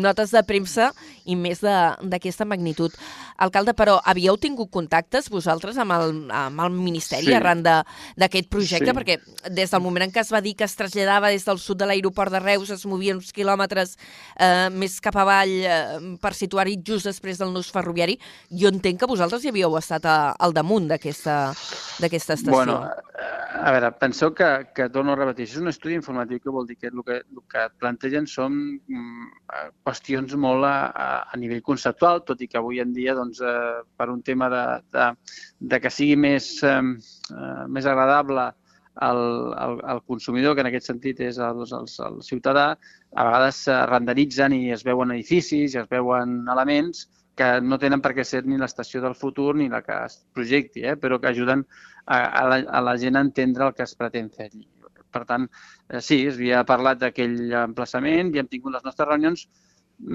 notes 0.03 0.32
de 0.32 0.43
premsa 0.43 0.91
i 1.25 1.36
més 1.36 1.62
de- 1.62 1.96
d'aquesta 2.03 2.46
magnitud. 2.46 2.91
Alcalde, 3.38 3.74
però 3.74 4.00
havíeu 4.05 4.38
tingut 4.38 4.70
contactes 4.70 5.29
vosaltres 5.29 5.77
amb 5.82 5.91
el, 5.96 6.13
amb 6.32 6.60
el 6.62 6.72
Ministeri 6.72 7.25
Sí. 7.27 7.34
arran 7.34 7.63
de- 7.63 7.84
d'aquest 8.17 8.48
projecte? 8.50 8.86
Sí. 8.86 8.91
Perquè 8.93 9.20
des 9.50 9.72
del 9.72 9.82
moment 9.82 10.03
en 10.05 10.12
què 10.12 10.22
es 10.22 10.32
va 10.32 10.41
dir 10.41 10.55
que 10.55 10.63
es 10.65 10.75
traslladava 10.75 11.29
des 11.29 11.43
del 11.46 11.58
sud 11.60 11.77
de 11.79 11.86
l'aeroport 11.86 12.32
de 12.32 12.39
Reus, 12.39 12.70
es 12.70 12.86
movia 12.86 13.15
uns 13.15 13.32
quilòmetres 13.34 13.98
eh, 14.39 14.70
més 14.72 15.00
cap 15.01 15.15
avall 15.15 15.50
eh, 15.50 16.17
per 16.22 16.34
situar-hi 16.34 16.77
just 16.84 17.05
després 17.05 17.38
del 17.39 17.51
nus 17.53 17.72
ferroviari, 17.72 18.20
jo 18.51 18.67
entenc 18.70 19.00
que 19.00 19.05
vosaltres 19.10 19.43
hi 19.43 19.50
havíeu 19.53 19.77
estat 19.77 20.05
a, 20.10 20.33
al 20.41 20.53
damunt 20.55 20.89
d'aquesta 20.89 21.53
estació. 22.01 22.51
Bueno, 22.51 22.79
eh, 23.13 23.43
a 23.62 23.74
veure, 23.75 23.91
penseu 24.01 24.33
que, 24.33 24.50
que 24.74 24.89
torno 24.89 25.13
a 25.13 25.19
repetir, 25.19 25.45
és 25.45 25.60
un 25.62 25.69
estudi 25.69 25.95
informatiu 26.00 26.41
que 26.41 26.53
vol 26.53 26.65
dir 26.67 26.79
que 26.81 26.89
el 26.89 27.03
que, 27.05 27.19
el 27.22 27.43
que 27.53 27.67
plantegen 27.79 28.25
són 28.29 28.57
mm, 28.74 29.29
eh, 29.53 29.69
qüestions 29.86 30.33
molt 30.41 30.65
a, 30.65 30.74
a 31.29 31.39
nivell 31.39 31.62
conceptual, 31.62 32.24
tot 32.25 32.41
i 32.41 32.50
que 32.50 32.60
avui 32.60 32.81
en 32.81 32.95
dia, 32.98 33.15
doncs, 33.17 33.43
eh, 33.45 33.86
per 33.98 34.10
un 34.10 34.25
tema 34.25 34.50
de, 34.50 34.65
de, 34.98 35.07
de 35.74 35.81
que 35.83 35.93
sigui 35.93 36.17
més, 36.17 36.50
eh, 36.65 36.81
eh 37.38 37.63
més 37.74 37.86
agradable 37.89 38.50
al, 38.95 39.19
al, 39.57 39.79
al 39.89 40.03
consumidor, 40.05 40.55
que 40.55 40.65
en 40.65 40.69
aquest 40.69 40.89
sentit 40.89 41.22
és 41.25 41.39
el, 41.41 41.63
el, 41.65 41.89
el 42.07 42.22
ciutadà, 42.25 42.72
a 43.13 43.25
vegades 43.29 43.67
es 43.67 43.89
renderitzen 43.89 44.53
i 44.57 44.63
es 44.74 44.86
veuen 44.86 45.13
edificis 45.13 45.74
i 45.75 45.81
es 45.81 45.89
veuen 45.89 46.41
elements 46.50 47.07
que 47.35 47.49
no 47.61 47.79
tenen 47.81 48.01
per 48.01 48.13
què 48.17 48.25
ser 48.27 48.43
ni 48.45 48.59
l'estació 48.61 49.01
del 49.01 49.15
futur 49.17 49.53
ni 49.57 49.69
la 49.69 49.81
que 49.85 49.95
es 50.05 50.19
projecti, 50.33 50.85
eh? 50.85 50.95
però 50.97 51.19
que 51.19 51.31
ajuden 51.31 51.65
a, 52.05 52.17
a, 52.17 52.43
la, 52.49 52.61
a 52.69 52.81
la 52.85 52.95
gent 53.01 53.17
a 53.17 53.25
entendre 53.25 53.67
el 53.67 53.73
que 53.73 53.85
es 53.87 53.95
pretén 53.97 54.29
fer 54.29 54.49
allí. 54.51 54.67
Per 55.13 55.23
tant, 55.29 55.45
eh, 55.89 56.01
sí, 56.01 56.23
es 56.27 56.37
havia 56.37 56.63
parlat 56.65 57.01
d'aquell 57.01 57.53
emplaçament 57.63 58.33
i 58.33 58.41
hem 58.41 58.49
tingut 58.49 58.73
les 58.73 58.85
nostres 58.85 59.09
reunions 59.09 59.47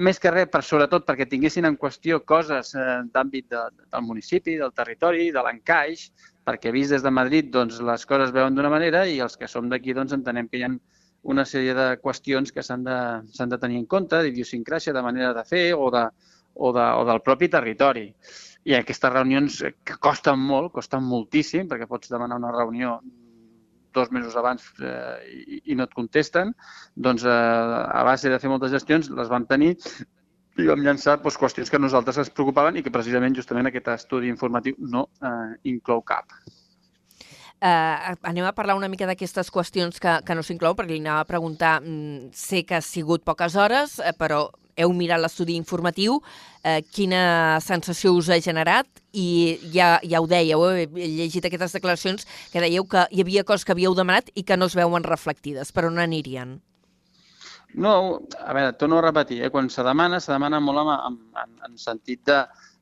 més 0.07 0.19
que 0.19 0.31
res, 0.31 0.49
per, 0.51 0.61
sobretot 0.63 1.05
perquè 1.07 1.25
tinguessin 1.29 1.65
en 1.65 1.77
qüestió 1.79 2.19
coses 2.27 2.73
eh, 2.75 2.99
d'àmbit 3.13 3.47
de, 3.51 3.61
del 3.79 4.05
municipi, 4.05 4.57
del 4.59 4.73
territori, 4.75 5.29
de 5.35 5.43
l'encaix, 5.43 6.09
perquè 6.45 6.71
vist 6.75 6.95
des 6.95 7.03
de 7.05 7.11
Madrid 7.11 7.51
doncs, 7.53 7.79
les 7.85 8.05
coses 8.05 8.33
veuen 8.35 8.55
d'una 8.55 8.71
manera 8.71 9.05
i 9.07 9.19
els 9.23 9.37
que 9.39 9.47
som 9.47 9.69
d'aquí 9.69 9.95
doncs, 9.95 10.15
entenem 10.15 10.49
que 10.49 10.59
hi 10.59 10.65
ha 10.67 10.73
una 11.31 11.45
sèrie 11.45 11.73
de 11.75 11.87
qüestions 12.03 12.53
que 12.55 12.63
s'han 12.63 12.83
de, 12.83 12.99
de 13.39 13.59
tenir 13.59 13.79
en 13.81 13.87
compte, 13.91 14.21
d'idiosincràsia, 14.23 14.93
de 14.95 15.03
manera 15.03 15.33
de 15.35 15.43
fer 15.47 15.65
o, 15.75 15.89
de, 15.91 16.05
o, 16.59 16.73
de, 16.75 16.85
o 16.99 17.07
del 17.07 17.23
propi 17.25 17.49
territori. 17.51 18.05
I 18.67 18.75
aquestes 18.75 19.13
reunions 19.13 19.61
eh, 19.63 19.73
que 19.83 19.97
costen 20.03 20.39
molt, 20.43 20.73
costen 20.75 21.05
moltíssim, 21.07 21.69
perquè 21.71 21.87
pots 21.89 22.11
demanar 22.11 22.37
una 22.41 22.53
reunió 22.55 22.99
dos 23.95 24.11
mesos 24.11 24.35
abans 24.37 24.67
eh, 24.83 25.17
i, 25.33 25.61
i 25.73 25.79
no 25.79 25.87
et 25.87 25.95
contesten, 25.97 26.53
doncs 26.95 27.25
eh, 27.25 27.33
a 27.33 28.03
base 28.05 28.29
de 28.29 28.39
fer 28.39 28.51
moltes 28.51 28.75
gestions 28.75 29.09
les 29.09 29.31
vam 29.31 29.47
tenir 29.49 29.73
i 30.59 30.67
vam 30.67 30.81
llançar 30.83 31.17
doncs, 31.23 31.39
qüestions 31.39 31.71
que 31.71 31.79
a 31.79 31.81
nosaltres 31.81 32.19
ens 32.21 32.31
preocupaven 32.35 32.77
i 32.77 32.83
que 32.83 32.93
precisament 32.93 33.37
justament 33.37 33.69
aquest 33.69 33.87
estudi 33.95 34.29
informatiu 34.31 34.75
no 34.79 35.07
eh, 35.23 35.53
inclou 35.71 36.03
cap. 36.05 36.35
Uh, 37.59 38.15
anem 38.23 38.45
a 38.47 38.53
parlar 38.55 38.77
una 38.77 38.87
mica 38.87 39.03
d'aquestes 39.07 39.49
qüestions 39.51 39.99
que, 39.99 40.13
que 40.23 40.35
no 40.35 40.43
s'inclou, 40.47 40.77
perquè 40.77 40.93
li 40.93 41.01
anava 41.03 41.25
a 41.25 41.27
preguntar, 41.27 41.81
mm, 41.83 42.29
sé 42.31 42.63
que 42.63 42.77
ha 42.77 42.83
sigut 42.83 43.25
poques 43.27 43.57
hores, 43.59 43.97
eh, 43.99 44.13
però 44.15 44.45
heu 44.79 44.93
mirat 44.95 45.21
l'estudi 45.21 45.57
informatiu, 45.59 46.19
eh, 46.63 46.79
quina 46.95 47.59
sensació 47.63 48.13
us 48.17 48.29
ha 48.29 48.39
generat 48.43 48.87
i 49.13 49.59
ja, 49.73 49.97
ja 50.03 50.21
ho 50.21 50.27
dèieu, 50.29 50.63
eh, 50.71 50.87
he 50.87 51.11
llegit 51.17 51.45
aquestes 51.45 51.75
declaracions 51.77 52.25
que 52.53 52.63
dèieu 52.63 52.87
que 52.89 53.05
hi 53.11 53.21
havia 53.25 53.43
coses 53.43 53.65
que 53.65 53.75
havíeu 53.75 53.95
demanat 53.97 54.31
i 54.35 54.43
que 54.43 54.57
no 54.57 54.69
es 54.71 54.77
veuen 54.79 55.05
reflectides. 55.05 55.71
Per 55.71 55.85
on 55.89 55.99
anirien? 55.99 56.59
No, 57.73 57.93
a 58.41 58.53
veure, 58.53 58.73
torno 58.73 58.97
a 58.97 59.05
repetir, 59.05 59.43
eh? 59.43 59.51
quan 59.53 59.69
se 59.69 59.83
demana, 59.85 60.19
se 60.19 60.31
demana 60.33 60.59
molt 60.59 60.81
en, 60.81 61.19
en, 61.43 61.51
en 61.67 61.77
sentit 61.77 62.23
de, 62.25 62.39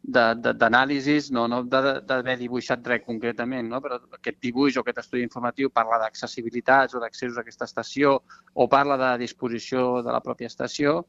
d'anàlisis, 0.08 1.32
no, 1.36 1.48
no 1.51 1.63
d'haver 1.68 2.38
dibuixat 2.39 2.86
res 2.88 3.04
concretament, 3.06 3.68
no? 3.68 3.82
però 3.84 3.98
aquest 4.16 4.39
dibuix 4.42 4.77
o 4.77 4.84
aquest 4.84 5.01
estudi 5.04 5.25
informatiu 5.25 5.70
parla 5.70 6.00
d'accessibilitats 6.00 6.96
o 6.96 7.01
d'accessos 7.04 7.38
a 7.38 7.44
aquesta 7.44 7.68
estació 7.68 8.22
o 8.54 8.70
parla 8.72 8.98
de 8.98 9.12
disposició 9.25 10.01
de 10.06 10.13
la 10.16 10.24
pròpia 10.24 10.48
estació, 10.48 11.01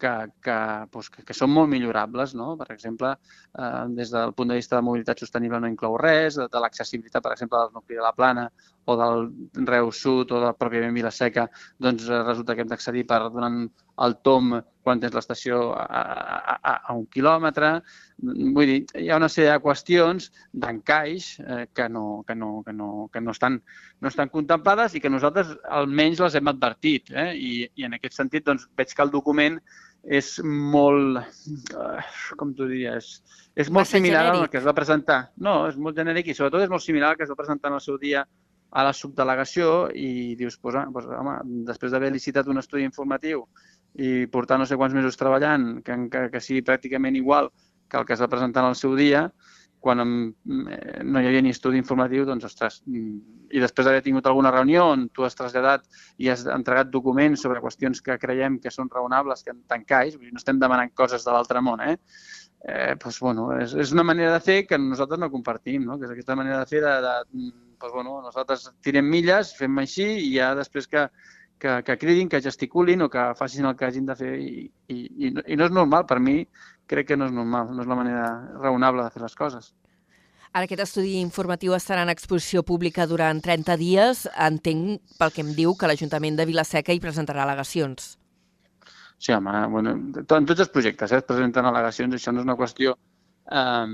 que, 0.00 0.12
que, 0.44 0.56
doncs, 0.92 1.10
que, 1.14 1.24
que 1.28 1.36
són 1.36 1.52
molt 1.54 1.70
millorables. 1.72 2.34
No? 2.38 2.52
Per 2.60 2.68
exemple, 2.74 3.14
eh, 3.58 3.84
des 3.98 4.12
del 4.14 4.34
punt 4.36 4.52
de 4.52 4.60
vista 4.60 4.76
de 4.76 4.86
mobilitat 4.86 5.24
sostenible 5.24 5.60
no 5.60 5.72
inclou 5.72 5.98
res, 6.02 6.38
de, 6.40 6.48
de 6.52 6.62
l'accessibilitat, 6.62 7.22
per 7.24 7.34
exemple, 7.36 7.60
del 7.62 7.74
nucli 7.74 7.98
de 7.98 8.04
la 8.04 8.14
Plana 8.16 8.48
o 8.86 8.96
del 8.96 9.66
Reus 9.66 10.00
Sud 10.02 10.30
o 10.32 10.40
de 10.44 10.52
pròpiament 10.54 10.94
Vilaseca, 10.94 11.48
doncs 11.82 12.06
eh, 12.08 12.22
resulta 12.22 12.54
que 12.54 12.64
hem 12.64 12.70
d'accedir 12.70 13.06
per 13.08 13.24
donant 13.26 13.64
el 14.04 14.18
tom 14.22 14.58
quan 14.86 15.00
tens 15.02 15.16
l'estació 15.16 15.72
a, 15.74 15.82
a, 15.82 16.54
a, 16.54 16.74
a 16.92 16.94
un 16.94 17.06
quilòmetre. 17.10 17.70
Vull 18.54 18.70
dir, 18.70 18.76
hi 19.02 19.08
ha 19.10 19.18
una 19.18 19.30
sèrie 19.32 19.50
de 19.50 19.62
qüestions 19.64 20.28
d'encaix 20.52 21.26
eh, 21.42 21.64
que, 21.74 21.88
no, 21.90 22.22
que, 22.28 22.36
no, 22.38 22.50
que, 22.66 22.74
no, 22.76 22.90
que 23.12 23.22
no, 23.24 23.34
estan, 23.34 23.58
no 24.00 24.12
estan 24.12 24.30
contemplades 24.30 24.94
i 24.94 25.02
que 25.02 25.10
nosaltres 25.10 25.56
almenys 25.80 26.22
les 26.22 26.38
hem 26.38 26.52
advertit. 26.52 27.10
Eh? 27.10 27.32
I, 27.34 27.50
I 27.82 27.88
en 27.88 27.98
aquest 27.98 28.20
sentit 28.20 28.46
doncs, 28.46 28.68
veig 28.78 28.94
que 28.94 29.02
el 29.02 29.14
document 29.16 29.58
és 30.06 30.36
molt, 30.44 31.18
uh, 31.74 32.16
com 32.38 32.52
t'ho 32.54 32.68
diria, 32.70 32.94
és, 33.00 33.20
és 33.58 33.70
molt 33.70 33.84
Massa 33.84 33.98
similar 33.98 34.22
genèric. 34.28 34.42
al 34.42 34.50
que 34.52 34.60
es 34.60 34.66
va 34.66 34.74
presentar. 34.76 35.20
No, 35.42 35.56
és 35.66 35.76
molt 35.76 35.98
genèric 35.98 36.30
i 36.30 36.36
sobretot 36.38 36.62
és 36.62 36.70
molt 36.70 36.84
similar 36.84 37.10
al 37.10 37.18
que 37.18 37.26
es 37.26 37.32
va 37.32 37.38
presentar 37.38 37.72
en 37.72 37.78
el 37.80 37.82
seu 37.82 37.98
dia 37.98 38.22
a 38.70 38.84
la 38.84 38.92
subdelegació 38.94 39.88
i 39.94 40.36
dius, 40.38 40.58
pues, 40.62 40.76
pues, 40.92 41.06
home, 41.10 41.36
després 41.66 41.92
d'haver 41.92 42.12
licitat 42.12 42.46
un 42.50 42.62
estudi 42.62 42.86
informatiu 42.86 43.46
i 43.96 44.26
portar 44.30 44.58
no 44.60 44.66
sé 44.66 44.76
quants 44.76 44.94
mesos 44.94 45.16
treballant, 45.18 45.80
que, 45.82 45.96
que, 46.12 46.26
que 46.32 46.42
sigui 46.44 46.62
pràcticament 46.66 47.16
igual 47.16 47.50
que 47.88 47.98
el 47.98 48.04
que 48.06 48.14
es 48.14 48.22
va 48.22 48.30
presentar 48.30 48.64
en 48.64 48.74
el 48.74 48.78
seu 48.78 48.94
dia, 48.98 49.30
quan 49.86 50.02
eh, 50.02 51.02
no 51.06 51.22
hi 51.22 51.28
havia 51.28 51.42
ni 51.44 51.52
estudi 51.54 51.78
informatiu, 51.78 52.24
doncs, 52.26 52.48
ostres, 52.48 52.80
i 52.90 53.62
després 53.62 53.86
d'haver 53.86 54.02
tingut 54.02 54.26
alguna 54.26 54.50
reunió 54.54 54.88
on 54.94 55.06
tu 55.14 55.26
has 55.26 55.38
traslladat 55.38 55.86
i 56.22 56.30
has 56.32 56.42
entregat 56.50 56.90
documents 56.90 57.44
sobre 57.46 57.62
qüestions 57.62 58.02
que 58.02 58.18
creiem 58.22 58.58
que 58.62 58.72
són 58.74 58.90
raonables, 58.92 59.44
que 59.46 59.54
t'encaix, 59.70 60.18
no 60.18 60.42
estem 60.42 60.58
demanant 60.62 60.90
coses 60.98 61.26
de 61.26 61.36
l'altre 61.36 61.62
món, 61.62 61.84
eh? 61.86 61.94
eh 62.66 62.92
doncs, 62.98 63.20
bueno, 63.22 63.48
és, 63.60 63.76
és 63.86 63.94
una 63.94 64.06
manera 64.10 64.34
de 64.34 64.42
fer 64.42 64.58
que 64.66 64.80
nosaltres 64.82 65.22
no 65.22 65.30
compartim, 65.30 65.86
no? 65.86 66.00
que 66.00 66.08
és 66.08 66.16
aquesta 66.16 66.38
manera 66.38 66.58
de 66.64 66.70
fer 66.72 66.82
de, 66.82 66.98
de 67.06 67.14
doncs, 67.30 67.92
bueno, 67.92 68.20
nosaltres 68.26 68.70
tirem 68.82 69.06
milles, 69.06 69.54
fem 69.54 69.78
així 69.78 70.08
i 70.26 70.32
ja 70.34 70.54
després 70.58 70.90
que, 70.90 71.06
que, 71.62 71.82
que 71.86 71.98
cridin, 72.02 72.28
que 72.28 72.42
gesticulin 72.42 73.06
o 73.06 73.10
que 73.12 73.30
facin 73.38 73.70
el 73.70 73.76
que 73.76 73.86
hagin 73.86 74.10
de 74.10 74.16
fer 74.18 74.32
i, 74.42 74.66
i, 74.88 74.98
i, 75.28 75.30
no, 75.36 75.46
i 75.46 75.58
no 75.58 75.70
és 75.70 75.78
normal, 75.78 76.08
per 76.10 76.18
mi 76.18 76.40
crec 76.90 77.10
que 77.10 77.18
no 77.18 77.26
és 77.28 77.34
normal, 77.34 77.72
no 77.74 77.82
és 77.84 77.90
la 77.90 77.98
manera 77.98 78.28
raonable 78.60 79.04
de 79.04 79.12
fer 79.14 79.22
les 79.22 79.34
coses. 79.38 79.72
Ara 80.56 80.64
aquest 80.64 80.80
estudi 80.86 81.18
informatiu 81.20 81.74
estarà 81.76 82.06
en 82.06 82.12
exposició 82.12 82.62
pública 82.64 83.04
durant 83.10 83.42
30 83.44 83.74
dies. 83.76 84.22
Entenc, 84.40 85.02
pel 85.18 85.34
que 85.34 85.42
em 85.44 85.50
diu, 85.58 85.74
que 85.76 85.90
l'Ajuntament 85.90 86.38
de 86.38 86.46
Vilaseca 86.48 86.94
hi 86.96 87.02
presentarà 87.02 87.42
al·legacions. 87.44 88.14
Sí, 89.18 89.32
home, 89.32 89.52
bueno, 89.72 89.92
en 89.92 90.48
tots 90.48 90.62
els 90.64 90.72
projectes 90.72 91.12
eh, 91.12 91.20
es 91.20 91.28
presenten 91.28 91.68
al·legacions. 91.68 92.16
Això 92.16 92.32
no 92.32 92.40
és 92.40 92.48
una 92.48 92.56
qüestió 92.56 92.94
eh, 92.96 93.92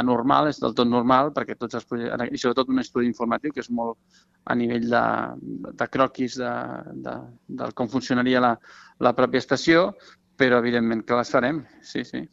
anormal, 0.00 0.48
és 0.52 0.60
del 0.64 0.76
tot 0.78 0.88
normal, 0.88 1.32
perquè 1.36 1.58
tots 1.60 1.76
els 1.76 1.88
projectes, 1.88 2.32
i 2.32 2.40
sobretot 2.40 2.72
un 2.72 2.80
estudi 2.84 3.08
informatiu, 3.08 3.52
que 3.52 3.64
és 3.64 3.68
molt 3.68 3.98
a 4.48 4.56
nivell 4.56 4.88
de, 4.88 5.04
de 5.82 5.88
croquis 5.92 6.38
de, 6.40 6.54
de, 7.04 7.18
de 7.60 7.72
com 7.76 7.92
funcionaria 7.92 8.40
la, 8.44 8.54
la 9.04 9.12
pròpia 9.16 9.44
estació, 9.44 9.90
però 10.38 10.62
evidentment 10.62 11.04
que 11.06 11.18
les 11.18 11.34
farem, 11.34 11.64
sí, 11.82 12.04
sí. 12.06 12.24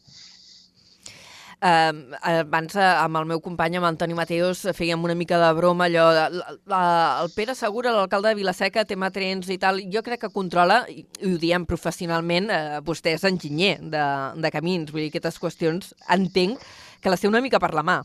Uh, 1.65 2.13
abans, 2.27 2.75
amb 2.77 3.17
el 3.17 3.25
meu 3.29 3.39
company, 3.41 3.77
amb 3.79 3.87
Antoni 3.87 4.13
Mateos, 4.13 4.65
fèiem 4.75 5.01
una 5.07 5.15
mica 5.17 5.39
de 5.41 5.47
broma 5.57 5.87
allò... 5.87 6.03
De, 6.13 6.25
la, 6.35 6.55
la, 6.69 6.81
el 7.23 7.31
Pere 7.33 7.55
Segura, 7.57 7.93
l'alcalde 7.95 8.29
de 8.29 8.37
Vilaseca, 8.37 8.83
tema 8.85 9.09
trens 9.15 9.49
i 9.49 9.57
tal, 9.61 9.79
jo 9.91 10.03
crec 10.05 10.25
que 10.25 10.33
controla, 10.35 10.83
i, 10.91 11.05
i 11.23 11.31
ho 11.31 11.39
diem 11.41 11.65
professionalment, 11.65 12.51
uh, 12.51 12.81
vostè 12.85 13.15
és 13.17 13.25
enginyer 13.25 13.79
de, 13.81 14.03
de 14.43 14.51
camins, 14.53 14.91
vull 14.91 15.07
dir, 15.07 15.13
aquestes 15.13 15.41
qüestions 15.41 15.95
entenc 16.13 16.61
que 17.01 17.13
les 17.13 17.23
té 17.23 17.31
una 17.31 17.41
mica 17.41 17.61
per 17.63 17.71
la 17.73 17.85
mà. 17.87 17.97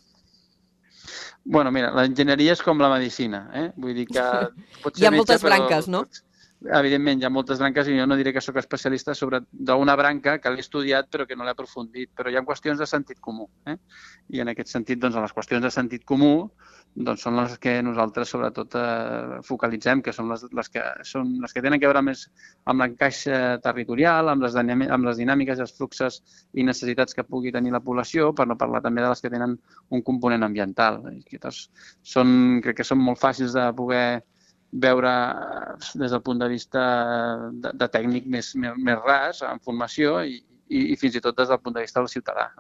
Bueno, 1.45 1.73
mira, 1.75 1.91
l'enginyeria 1.97 2.55
és 2.57 2.65
com 2.65 2.81
la 2.81 2.89
medicina, 2.93 3.45
eh? 3.57 3.69
Vull 3.77 3.97
dir 3.99 4.09
que... 4.09 4.25
Pot 4.85 4.95
ser 4.95 5.03
Hi 5.03 5.09
ha 5.09 5.13
metge, 5.13 5.25
moltes 5.25 5.45
branques, 5.45 5.91
però... 5.91 6.01
no? 6.01 6.30
Evidentment 6.69 7.21
hi 7.21 7.25
ha 7.25 7.33
moltes 7.33 7.61
branques 7.61 7.89
i 7.89 7.97
jo 7.97 8.07
no 8.07 8.17
diré 8.19 8.35
que 8.37 8.43
sóc 8.45 8.59
especialista 8.61 9.15
sobre 9.15 9.41
d'una 9.51 9.97
branca 9.97 10.39
que 10.39 10.51
l'he 10.53 10.61
estudiat 10.61 11.09
però 11.09 11.27
que 11.27 11.37
no 11.37 11.45
l'he 11.45 11.55
aprofundit, 11.55 12.11
però 12.17 12.31
hi 12.31 12.37
ha 12.37 12.45
qüestions 12.45 12.79
de 12.79 12.87
sentit 12.87 13.21
comú. 13.21 13.49
Eh? 13.67 13.77
I 14.37 14.43
en 14.45 14.53
aquest 14.53 14.69
sentit, 14.69 15.01
doncs, 15.01 15.17
les 15.17 15.33
qüestions 15.33 15.65
de 15.65 15.71
sentit 15.73 16.05
comú 16.05 16.51
doncs, 16.95 17.23
són 17.23 17.39
les 17.39 17.57
que 17.63 17.77
nosaltres 17.83 18.29
sobretot 18.35 18.75
eh, 18.77 19.39
focalitzem, 19.47 20.03
que 20.03 20.13
són 20.13 20.29
les, 20.33 20.45
les, 20.53 20.69
que, 20.69 20.83
són 21.07 21.37
les 21.41 21.55
que 21.55 21.63
tenen 21.65 21.79
a 21.79 21.87
veure 21.87 22.03
més 22.05 22.27
amb 22.69 22.83
l'encaix 22.83 23.23
territorial, 23.65 24.29
amb 24.29 24.45
les, 24.45 24.59
amb 24.59 25.07
les 25.09 25.21
dinàmiques 25.23 25.63
els 25.65 25.73
fluxes 25.77 26.21
i 26.53 26.67
necessitats 26.67 27.17
que 27.17 27.25
pugui 27.25 27.55
tenir 27.55 27.73
la 27.73 27.81
població, 27.85 28.35
per 28.35 28.49
no 28.51 28.59
parlar 28.59 28.83
també 28.85 29.05
de 29.05 29.15
les 29.15 29.23
que 29.23 29.33
tenen 29.33 29.57
un 29.89 30.03
component 30.03 30.45
ambiental. 30.45 31.01
I 31.15 31.23
que, 31.25 31.41
doncs, 31.41 31.71
són, 32.03 32.61
crec 32.65 32.83
que 32.83 32.89
són 32.91 33.01
molt 33.01 33.23
fàcils 33.23 33.57
de 33.57 33.71
poder 33.79 34.05
veure 34.73 35.11
eh, 35.11 35.95
des 35.99 36.11
del 36.11 36.23
punt 36.23 36.39
de 36.39 36.49
vista 36.49 36.83
de, 37.53 37.73
de 37.75 37.89
tècnic 37.91 38.27
més, 38.27 38.55
més, 38.55 38.77
més 38.79 39.01
ras, 39.05 39.43
en 39.47 39.63
formació, 39.65 40.21
i, 40.23 40.41
i, 40.69 40.91
i 40.93 40.99
fins 41.01 41.17
i 41.19 41.25
tot 41.25 41.39
des 41.39 41.51
del 41.51 41.61
punt 41.63 41.77
de 41.77 41.87
vista 41.87 42.01
del 42.01 42.13
ciutadà. 42.13 42.51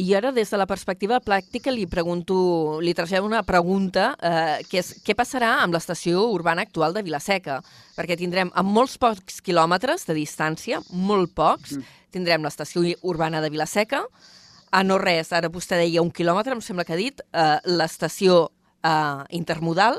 I 0.00 0.14
ara, 0.14 0.30
des 0.32 0.50
de 0.50 0.58
la 0.58 0.68
perspectiva 0.70 1.18
pràctica, 1.20 1.72
li 1.74 1.86
pregunto, 1.90 2.78
li 2.80 2.94
trasllado 2.94 3.26
una 3.26 3.42
pregunta, 3.42 4.12
eh, 4.22 4.62
que 4.70 4.78
és 4.80 4.92
què 5.04 5.16
passarà 5.18 5.56
amb 5.64 5.74
l'estació 5.74 6.28
urbana 6.30 6.62
actual 6.62 6.94
de 6.94 7.02
Vilaseca? 7.02 7.58
Perquè 7.96 8.16
tindrem 8.16 8.52
a 8.54 8.62
molts 8.62 8.96
pocs 9.02 9.40
quilòmetres 9.42 10.06
de 10.06 10.14
distància, 10.14 10.80
molt 10.92 11.34
pocs, 11.34 11.74
mm. 11.76 11.98
tindrem 12.14 12.46
l'estació 12.46 12.84
urbana 13.02 13.42
de 13.42 13.50
Vilaseca, 13.50 14.04
a 14.70 14.84
no 14.86 15.00
res, 15.02 15.32
ara 15.34 15.50
vostè 15.50 15.80
deia 15.80 16.02
un 16.02 16.12
quilòmetre, 16.14 16.54
em 16.54 16.62
sembla 16.62 16.86
que 16.86 16.94
ha 16.94 17.00
dit, 17.00 17.20
eh, 17.34 17.58
l'estació 17.66 18.44
eh, 18.86 19.24
intermodal, 19.34 19.98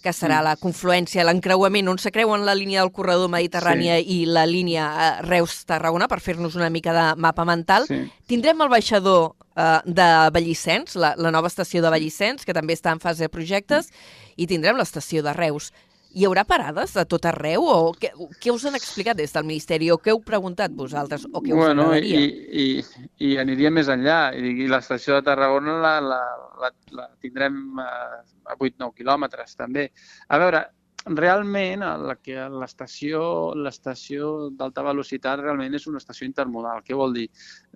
que 0.00 0.12
serà 0.16 0.40
la 0.44 0.54
confluència, 0.56 1.24
l'encreuament 1.28 1.90
on 1.92 1.98
se 2.00 2.12
creuen 2.14 2.46
la 2.46 2.54
línia 2.56 2.80
del 2.80 2.92
corredor 2.96 3.28
mediterrània 3.32 3.98
sí. 4.00 4.06
i 4.14 4.18
la 4.28 4.46
línia 4.48 4.86
eh, 4.90 5.10
Reus-Tarragona, 5.26 6.08
per 6.08 6.20
fer-nos 6.24 6.56
una 6.56 6.70
mica 6.72 6.94
de 6.96 7.04
mapa 7.20 7.44
mental. 7.48 7.86
Sí. 7.90 8.00
Tindrem 8.30 8.64
el 8.64 8.72
baixador 8.72 9.34
eh, 9.56 9.80
de 9.84 10.08
Vallissens, 10.32 10.96
la, 10.96 11.12
la 11.20 11.32
nova 11.34 11.52
estació 11.52 11.84
de 11.84 11.92
Vallissens, 11.92 12.48
que 12.48 12.56
també 12.56 12.78
està 12.78 12.94
en 12.96 13.02
fase 13.02 13.26
de 13.26 13.32
projectes, 13.32 13.92
i 14.40 14.48
tindrem 14.48 14.80
l'estació 14.80 15.24
de 15.26 15.36
Reus. 15.36 15.70
Hi 16.10 16.24
haurà 16.26 16.42
parades 16.42 16.96
a 16.98 17.04
tot 17.06 17.26
arreu? 17.30 17.62
O 17.70 17.92
què, 17.94 18.10
què 18.42 18.50
us 18.50 18.64
han 18.66 18.74
explicat 18.74 19.18
des 19.18 19.30
del 19.34 19.46
Ministeri? 19.46 19.92
O 19.94 19.98
què 20.02 20.10
heu 20.10 20.18
preguntat 20.26 20.74
vosaltres? 20.74 21.28
O 21.30 21.42
què 21.44 21.52
us 21.54 21.60
bueno, 21.60 21.86
agradaria? 21.86 22.18
I, 22.18 22.64
i, 22.64 23.28
I 23.28 23.30
aniria 23.42 23.70
més 23.70 23.90
enllà. 23.92 24.18
I, 24.34 24.56
i 24.64 24.66
l'estació 24.70 25.18
de 25.18 25.26
Tarragona 25.28 25.76
la, 25.84 25.94
la, 26.02 26.20
la, 26.64 26.72
la 26.98 27.06
tindrem 27.22 27.78
a, 27.78 27.90
a 28.50 28.58
8-9 28.58 28.90
quilòmetres, 28.98 29.54
també. 29.60 29.86
A 30.26 30.40
veure, 30.42 30.64
realment 31.06 31.80
l'estació 32.60 33.20
d'alta 34.52 34.82
velocitat 34.84 35.40
realment 35.40 35.74
és 35.74 35.86
una 35.88 35.98
estació 35.98 36.26
intermodal. 36.26 36.82
Què 36.84 36.94
vol 36.94 37.14
dir? 37.16 37.28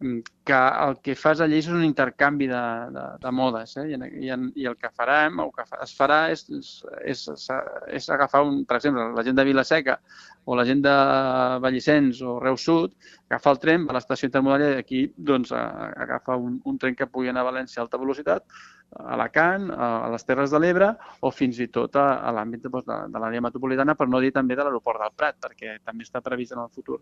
Mm, 0.02 0.20
que 0.44 0.58
el 0.84 0.98
que 1.00 1.14
fas 1.16 1.40
allí 1.40 1.58
és 1.62 1.68
un 1.72 1.84
intercanvi 1.84 2.46
de, 2.50 2.60
de, 2.92 3.04
de 3.22 3.30
modes 3.32 3.76
eh? 3.80 3.86
I, 3.94 3.98
i, 4.26 4.30
i 4.60 4.66
el 4.68 4.76
que 4.76 4.90
farem, 4.92 5.40
o 5.40 5.50
que 5.54 5.64
es 5.82 5.96
farà 5.96 6.30
és, 6.34 6.44
és, 6.50 6.74
és, 7.14 7.24
és 7.96 8.10
agafar, 8.12 8.44
un, 8.44 8.64
per 8.68 8.76
exemple, 8.76 9.08
la 9.16 9.24
gent 9.24 9.40
de 9.40 9.48
Vilaseca 9.48 9.98
o 10.44 10.56
la 10.58 10.66
gent 10.68 10.82
de 10.84 10.94
Vallissens 11.64 12.20
o 12.20 12.38
Reus 12.40 12.66
Sud, 12.68 12.92
agafar 13.30 13.54
el 13.54 13.62
tren 13.62 13.88
a 13.88 13.96
l'estació 13.96 14.28
intermodal 14.28 14.66
i 14.66 14.72
d'aquí 14.76 15.06
doncs, 15.16 15.54
agafar 15.56 16.36
un, 16.36 16.60
un 16.68 16.78
tren 16.78 16.94
que 16.98 17.08
pugui 17.08 17.32
anar 17.32 17.46
a 17.46 17.52
València 17.52 17.80
a 17.80 17.86
alta 17.86 18.00
velocitat 18.00 18.44
a 18.94 19.14
Alacant, 19.14 19.70
a 19.70 20.08
les 20.12 20.24
Terres 20.24 20.52
de 20.54 20.60
l'Ebre 20.62 20.92
o 21.20 21.30
fins 21.34 21.58
i 21.60 21.68
tot 21.72 21.96
a, 21.96 22.20
a 22.22 22.32
l'àmbit 22.34 22.66
doncs, 22.66 22.86
de, 22.86 22.98
de 23.10 23.22
l'àrea 23.22 23.42
metropolitana, 23.44 23.96
per 23.98 24.08
no 24.08 24.20
dir 24.22 24.32
també 24.34 24.56
de 24.56 24.66
l'aeroport 24.66 25.02
del 25.02 25.16
Prat, 25.16 25.40
perquè 25.42 25.78
també 25.84 26.06
està 26.06 26.22
previst 26.22 26.54
en 26.54 26.62
el 26.62 26.70
futur 26.70 27.00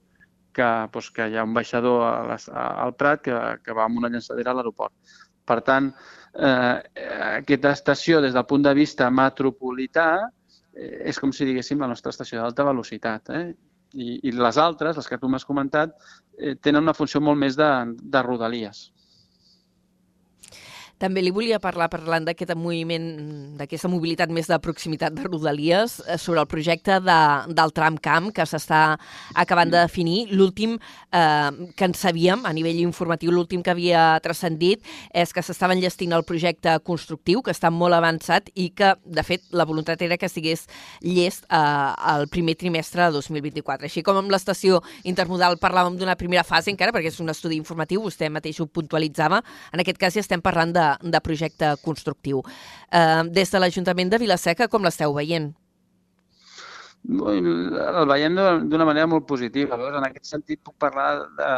que, 0.53 0.71
doncs, 0.93 1.11
que 1.17 1.29
hi 1.29 1.37
ha 1.37 1.45
un 1.49 1.55
baixador 1.57 2.07
a 2.07 2.15
les, 2.31 2.49
a, 2.49 2.69
al 2.87 2.95
Prat 2.97 3.25
que, 3.27 3.39
que 3.65 3.77
va 3.77 3.89
amb 3.89 4.01
una 4.01 4.13
llançadera 4.13 4.53
a 4.53 4.59
l'aeroport. 4.59 4.95
Per 5.49 5.59
tant, 5.67 5.91
eh, 6.39 6.77
aquesta 7.43 7.73
estació, 7.75 8.21
des 8.23 8.37
del 8.37 8.47
punt 8.47 8.65
de 8.65 8.75
vista 8.79 9.11
metropolità, 9.11 10.09
eh, 10.73 11.11
és 11.11 11.19
com 11.19 11.33
si 11.35 11.49
diguéssim 11.49 11.83
la 11.83 11.91
nostra 11.91 12.15
estació 12.15 12.41
d'alta 12.41 12.67
velocitat. 12.69 13.33
Eh? 13.35 13.45
I, 13.93 14.21
I 14.31 14.33
les 14.33 14.59
altres, 14.59 14.97
les 14.97 15.09
que 15.09 15.19
tu 15.21 15.29
m'has 15.29 15.45
comentat, 15.45 15.97
eh, 16.39 16.55
tenen 16.55 16.87
una 16.87 16.97
funció 16.97 17.21
molt 17.21 17.41
més 17.41 17.59
de, 17.59 17.71
de 18.03 18.23
rodalies. 18.23 18.92
També 21.03 21.19
li 21.19 21.33
volia 21.35 21.59
parlar, 21.59 21.89
parlant 21.91 22.23
d'aquest 22.29 22.53
moviment, 22.55 23.07
d'aquesta 23.59 23.89
mobilitat 23.91 24.31
més 24.31 24.47
de 24.47 24.59
proximitat 24.63 25.17
de 25.17 25.25
Rodalies, 25.27 25.97
eh, 26.07 26.15
sobre 26.15 26.39
el 26.45 26.47
projecte 26.47 27.01
de, 27.03 27.17
del 27.51 27.73
tramcamp 27.75 28.29
que 28.37 28.47
s'està 28.47 28.83
acabant 29.35 29.73
de 29.73 29.81
definir. 29.81 30.29
L'últim 30.31 30.77
eh, 30.79 31.51
que 31.75 31.89
en 31.89 31.97
sabíem, 31.99 32.45
a 32.47 32.53
nivell 32.55 32.79
informatiu, 32.85 33.33
l'últim 33.35 33.65
que 33.67 33.73
havia 33.75 34.05
transcendit 34.23 34.87
és 35.11 35.35
que 35.35 35.43
s'estava 35.43 35.75
enllestint 35.75 36.15
el 36.15 36.23
projecte 36.29 36.77
constructiu, 36.87 37.43
que 37.43 37.51
està 37.51 37.73
molt 37.75 37.99
avançat 37.99 38.53
i 38.55 38.69
que, 38.71 38.93
de 39.03 39.27
fet, 39.27 39.49
la 39.51 39.67
voluntat 39.67 40.07
era 40.07 40.21
que 40.21 40.31
estigués 40.31 40.69
llest 41.03 41.49
eh, 41.51 41.59
al 41.59 42.29
primer 42.31 42.55
trimestre 42.63 43.09
de 43.09 43.19
2024. 43.19 43.91
Així 43.91 44.07
com 44.07 44.23
amb 44.23 44.31
l'estació 44.31 44.79
intermodal 45.03 45.59
parlàvem 45.59 45.99
d'una 45.99 46.15
primera 46.21 46.47
fase 46.47 46.71
encara, 46.71 46.95
perquè 46.95 47.11
és 47.11 47.19
un 47.19 47.35
estudi 47.35 47.59
informatiu, 47.59 48.07
vostè 48.07 48.31
mateix 48.31 48.63
ho 48.63 48.71
puntualitzava, 48.71 49.43
en 49.75 49.83
aquest 49.83 49.99
cas 49.99 50.15
ja 50.15 50.23
estem 50.23 50.47
parlant 50.47 50.71
de 50.79 50.92
de 51.01 51.21
projecte 51.21 51.75
constructiu. 51.85 52.43
Eh, 52.91 53.23
des 53.31 53.51
de 53.51 53.61
l'Ajuntament 53.61 54.13
de 54.13 54.21
Vilaseca, 54.23 54.69
com 54.69 54.85
l'esteu 54.85 55.15
veient? 55.17 55.53
El 57.03 58.07
veiem 58.07 58.37
d'una 58.71 58.87
manera 58.87 59.09
molt 59.11 59.27
positiva. 59.27 59.77
Llavors, 59.77 59.99
en 59.99 60.07
aquest 60.07 60.29
sentit, 60.31 60.61
puc 60.63 60.77
parlar 60.79 61.09
de 61.39 61.49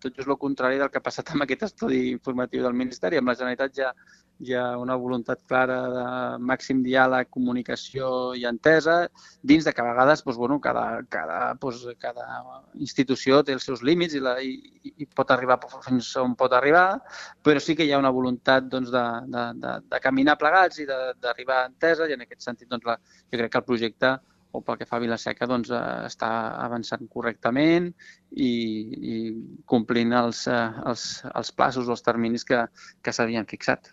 tot 0.00 0.16
just 0.16 0.28
el 0.28 0.38
contrari 0.40 0.78
del 0.80 0.88
que 0.92 1.00
ha 1.00 1.04
passat 1.04 1.32
amb 1.32 1.44
aquest 1.44 1.66
estudi 1.68 2.06
informatiu 2.12 2.62
del 2.64 2.76
Ministeri. 2.76 3.20
Amb 3.20 3.32
la 3.32 3.36
Generalitat 3.36 3.76
ja 3.76 3.92
hi 4.38 4.52
ha 4.54 4.76
una 4.76 4.96
voluntat 5.00 5.40
clara 5.48 5.76
de 5.92 6.04
màxim 6.44 6.82
diàleg, 6.84 7.30
comunicació 7.32 8.34
i 8.36 8.44
entesa, 8.48 8.96
dins 9.42 9.64
de 9.64 9.72
que 9.72 9.82
a 9.82 9.86
vegades 9.88 10.22
doncs, 10.24 10.36
bueno, 10.36 10.58
cada, 10.60 10.84
cada, 11.08 11.38
doncs, 11.62 11.86
cada 12.02 12.26
institució 12.74 13.42
té 13.42 13.56
els 13.56 13.64
seus 13.64 13.82
límits 13.86 14.14
i, 14.18 14.20
la, 14.20 14.36
i, 14.44 14.92
i 14.92 15.08
pot 15.08 15.32
arribar 15.32 15.58
fins 15.86 16.12
on 16.20 16.36
pot 16.36 16.52
arribar, 16.52 17.00
però 17.42 17.62
sí 17.62 17.76
que 17.76 17.88
hi 17.88 17.92
ha 17.92 18.02
una 18.02 18.12
voluntat 18.12 18.68
doncs, 18.68 18.92
de, 18.92 19.06
de, 19.32 19.48
de, 19.64 19.74
de 19.90 20.02
caminar 20.04 20.38
plegats 20.40 20.84
i 20.84 20.88
d'arribar 20.88 21.62
a 21.62 21.68
entesa 21.72 22.08
i 22.08 22.16
en 22.16 22.24
aquest 22.26 22.44
sentit 22.44 22.68
doncs, 22.68 22.84
la, 22.88 22.98
jo 23.32 23.40
crec 23.40 23.52
que 23.52 23.62
el 23.64 23.70
projecte 23.72 24.16
o 24.56 24.62
pel 24.64 24.78
que 24.80 24.86
fa 24.88 24.96
a 24.96 25.02
Vilaseca 25.02 25.48
doncs, 25.48 25.70
eh, 25.74 25.82
està 26.08 26.30
avançant 26.64 27.04
correctament 27.12 27.90
i, 28.32 28.52
i 29.12 29.16
complint 29.68 30.14
els, 30.16 30.46
eh, 30.48 30.64
els, 30.92 31.06
els 31.32 31.52
plaços 31.52 31.88
o 31.88 31.96
els 31.96 32.04
terminis 32.06 32.46
que, 32.48 32.64
que 33.02 33.16
s'havien 33.16 33.48
fixat. 33.48 33.92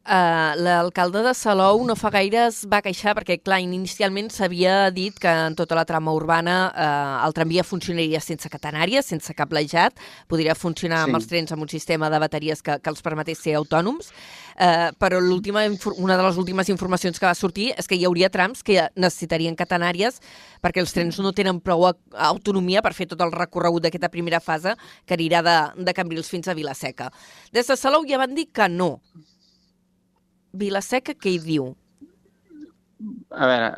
Uh, 0.00 0.56
L'alcalde 0.56 1.20
de 1.20 1.34
Salou 1.36 1.82
no 1.84 1.92
fa 1.92 2.08
gaire 2.08 2.46
es 2.46 2.62
va 2.64 2.78
queixar 2.80 3.12
perquè, 3.18 3.34
clar, 3.44 3.58
inicialment 3.60 4.30
s'havia 4.32 4.88
dit 4.96 5.12
que 5.20 5.28
en 5.28 5.52
tota 5.58 5.76
la 5.76 5.84
trama 5.84 6.14
urbana 6.16 6.54
uh, 6.72 7.26
el 7.26 7.36
tramvia 7.36 7.62
funcionaria 7.68 8.22
sense 8.24 8.48
catenàries, 8.48 9.04
sense 9.12 9.36
cablejat, 9.36 10.00
podria 10.26 10.56
funcionar 10.56 11.02
sí. 11.02 11.04
amb 11.04 11.20
els 11.20 11.28
trens 11.28 11.52
amb 11.52 11.66
un 11.66 11.68
sistema 11.68 12.08
de 12.08 12.22
bateries 12.24 12.64
que, 12.64 12.78
que 12.80 12.90
els 12.90 13.04
permetés 13.04 13.44
ser 13.44 13.58
autònoms, 13.60 14.08
uh, 14.56 14.88
però 14.96 15.20
una 15.20 16.16
de 16.16 16.24
les 16.24 16.40
últimes 16.40 16.72
informacions 16.72 17.20
que 17.20 17.28
va 17.28 17.36
sortir 17.36 17.74
és 17.76 17.86
que 17.86 18.00
hi 18.00 18.08
hauria 18.08 18.32
trams 18.32 18.64
que 18.64 18.88
necessitarien 18.96 19.54
catenàries 19.54 20.16
perquè 20.64 20.80
els 20.80 20.96
trens 20.96 21.20
no 21.20 21.36
tenen 21.36 21.60
prou 21.60 21.90
autonomia 22.16 22.80
per 22.80 22.96
fer 22.96 23.12
tot 23.12 23.20
el 23.20 23.36
recorregut 23.36 23.84
d'aquesta 23.84 24.08
primera 24.08 24.40
fase 24.40 24.78
que 25.04 25.20
anirà 25.20 25.44
de, 25.44 25.58
de 25.84 25.92
Cambrils 25.92 26.32
fins 26.32 26.48
a 26.48 26.56
Vilaseca. 26.56 27.12
Des 27.52 27.68
de 27.68 27.76
Salou 27.76 28.08
ja 28.08 28.16
van 28.16 28.32
dir 28.32 28.48
que 28.48 28.66
no, 28.72 28.96
Vilaseca 30.52 31.14
què 31.14 31.34
hi 31.34 31.40
diu? 31.42 31.70
A 33.30 33.46
veure, 33.48 33.68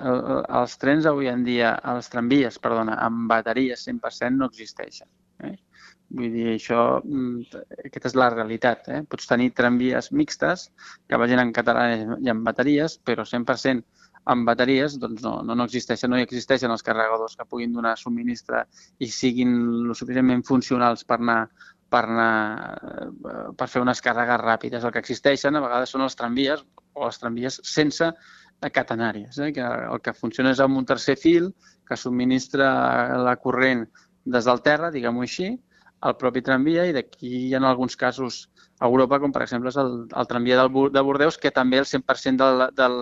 els 0.61 0.79
trens 0.83 1.07
avui 1.07 1.29
en 1.31 1.45
dia, 1.47 1.75
els 1.93 2.09
tramvies, 2.11 2.59
perdona, 2.63 2.97
amb 3.07 3.29
bateries 3.31 3.85
100% 3.87 4.41
no 4.41 4.49
existeixen. 4.51 5.09
Eh? 5.47 5.55
Vull 6.13 6.33
dir, 6.35 6.47
això, 6.55 6.81
mm, 7.05 7.63
aquesta 7.87 8.11
és 8.11 8.17
la 8.19 8.31
realitat. 8.35 8.89
Eh? 8.89 9.03
Pots 9.09 9.29
tenir 9.31 9.53
tramvies 9.59 10.11
mixtes 10.13 10.71
que 11.09 11.21
vagin 11.21 11.45
en 11.45 11.53
català 11.53 11.87
i 11.95 12.33
en 12.33 12.43
bateries, 12.45 12.99
però 12.99 13.25
100% 13.29 13.85
amb 14.33 14.47
bateries 14.47 14.99
doncs 15.03 15.23
no, 15.23 15.33
no, 15.43 15.55
no 15.59 15.65
existeixen, 15.67 16.11
no 16.11 16.19
hi 16.19 16.27
existeixen 16.27 16.71
els 16.71 16.85
carregadors 16.87 17.35
que 17.39 17.47
puguin 17.49 17.73
donar 17.75 17.97
subministre 17.99 18.65
i 19.03 19.09
siguin 19.11 19.57
lo 19.89 19.97
suficientment 19.99 20.45
funcionals 20.47 21.03
per 21.05 21.19
anar 21.19 21.41
per, 21.93 22.05
anar, 22.09 22.79
eh, 22.83 23.49
per 23.59 23.69
fer 23.71 23.83
unes 23.85 24.01
càrregues 24.05 24.41
ràpides. 24.43 24.85
El 24.85 24.95
que 24.95 25.03
existeixen 25.05 25.57
a 25.57 25.65
vegades 25.65 25.93
són 25.95 26.07
els 26.07 26.17
tramvies 26.19 26.65
o 26.95 27.07
les 27.07 27.21
tramvies 27.21 27.61
sense 27.67 28.13
catenàries, 28.73 29.39
eh? 29.43 29.51
que 29.53 29.63
el 29.65 30.01
que 30.05 30.15
funciona 30.15 30.53
és 30.55 30.61
amb 30.63 30.79
un 30.79 30.87
tercer 30.87 31.17
fil 31.19 31.51
que 31.89 31.99
subministra 31.99 32.69
la 33.19 33.35
corrent 33.43 33.83
des 34.25 34.47
del 34.47 34.63
terra, 34.63 34.93
diguem-ho 34.95 35.25
així, 35.25 35.49
al 36.03 36.15
propi 36.19 36.43
tramvia 36.47 36.85
i 36.87 36.95
d'aquí 36.95 37.31
hi 37.49 37.55
ha 37.55 37.63
alguns 37.67 37.97
casos 37.99 38.45
a 38.79 38.87
Europa, 38.87 39.19
com 39.23 39.35
per 39.35 39.43
exemple 39.45 39.71
és 39.71 39.79
el, 39.83 39.93
el 40.07 40.31
tramvia 40.31 40.59
del, 40.61 40.71
de 40.95 41.03
Bordeus, 41.07 41.39
que 41.39 41.51
també 41.55 41.79
el 41.83 41.87
100% 41.87 42.39
del, 42.43 42.65
del, 42.79 42.97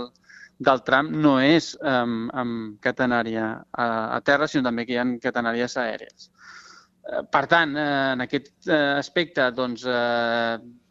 del 0.71 0.83
tram 0.85 1.09
no 1.25 1.39
és 1.41 1.73
um, 1.81 2.29
amb 2.43 2.81
catenària 2.85 3.47
a, 3.73 3.87
a 4.17 4.21
terra, 4.25 4.49
sinó 4.49 4.69
també 4.69 4.85
que 4.87 4.97
hi 4.97 5.01
ha 5.01 5.07
catenàries 5.23 5.77
aèries. 5.81 6.31
Eh, 7.11 7.25
per 7.31 7.47
tant, 7.51 7.75
eh, 7.77 8.13
en 8.15 8.23
aquest 8.27 8.69
eh, 8.69 8.79
aspecte, 9.01 9.49
doncs, 9.57 9.85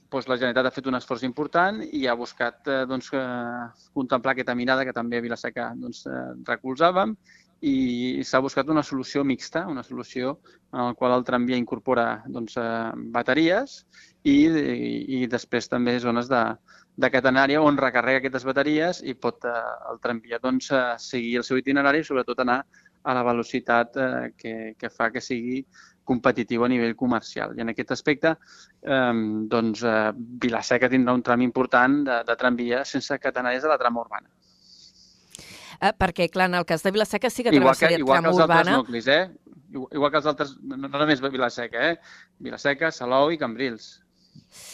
doncs 0.09 0.27
la 0.27 0.37
Generalitat 0.39 0.67
ha 0.67 0.75
fet 0.75 0.87
un 0.89 0.97
esforç 0.97 1.23
important 1.27 1.83
i 1.85 2.05
ha 2.07 2.15
buscat 2.17 2.65
doncs, 2.89 3.11
contemplar 3.93 4.33
aquesta 4.33 4.55
mirada 4.57 4.85
que 4.87 4.95
també 4.95 5.19
a 5.19 5.23
Vilaseca 5.23 5.69
doncs, 5.77 6.01
recolzàvem 6.47 7.13
i 7.69 8.23
s'ha 8.23 8.39
buscat 8.41 8.71
una 8.71 8.81
solució 8.87 9.21
mixta, 9.27 9.65
una 9.67 9.83
solució 9.83 10.39
en 10.73 10.89
la 10.89 10.95
qual 10.97 11.13
el 11.13 11.25
tramvia 11.27 11.59
incorpora 11.59 12.23
doncs, 12.25 12.57
bateries 13.13 13.83
i, 14.23 14.47
i, 14.47 15.21
i 15.21 15.27
després 15.27 15.69
també 15.69 15.97
zones 16.01 16.31
de, 16.31 16.41
de 16.97 17.11
catenària 17.13 17.61
on 17.61 17.77
recarrega 17.77 18.23
aquestes 18.23 18.47
bateries 18.47 19.03
i 19.05 19.13
pot 19.13 19.45
el 19.45 20.01
tramvia 20.01 20.41
doncs, 20.41 20.71
seguir 21.05 21.37
el 21.43 21.47
seu 21.47 21.61
itinerari 21.61 22.01
i 22.01 22.07
sobretot 22.07 22.41
anar 22.41 22.63
a 23.03 23.13
la 23.13 23.23
velocitat 23.23 23.97
eh, 23.97 24.31
que, 24.37 24.75
que 24.77 24.89
fa 24.89 25.09
que 25.11 25.21
sigui 25.21 25.63
competitiu 26.09 26.65
a 26.65 26.71
nivell 26.71 26.95
comercial. 26.97 27.55
I 27.57 27.63
en 27.65 27.73
aquest 27.73 27.93
aspecte, 27.95 28.35
eh, 28.81 29.13
doncs, 29.53 29.85
eh, 29.85 30.11
Vilaseca 30.15 30.89
tindrà 30.91 31.15
un 31.17 31.23
tram 31.25 31.45
important 31.45 32.01
de, 32.09 32.19
de 32.27 32.37
tramvia 32.39 32.83
sense 32.85 33.19
catenàries 33.21 33.65
de 33.65 33.71
la 33.71 33.79
trama 33.81 34.03
urbana. 34.05 34.29
Eh, 35.79 35.93
perquè, 35.95 36.27
clar, 36.31 36.49
en 36.51 36.59
el 36.59 36.65
cas 36.67 36.83
de 36.83 36.91
Vilaseca 36.91 37.29
sí 37.31 37.45
que 37.45 37.53
travessaria 37.55 38.01
igual 38.01 38.19
trama 38.19 38.35
urbana. 38.35 38.43
Igual 38.43 38.49
que 38.49 38.59
els 38.59 38.59
altres 38.59 38.77
nuclis, 38.81 39.07
eh? 39.07 39.49
Igual 39.69 40.11
que 40.11 40.17
els 40.17 40.29
altres, 40.33 40.53
no, 40.65 40.77
no 40.81 40.89
només 40.91 41.21
Vilaseca, 41.21 41.91
eh? 41.91 41.97
Vilaseca, 42.39 42.91
Salou 42.91 43.31
i 43.31 43.37
Cambrils. 43.39 43.99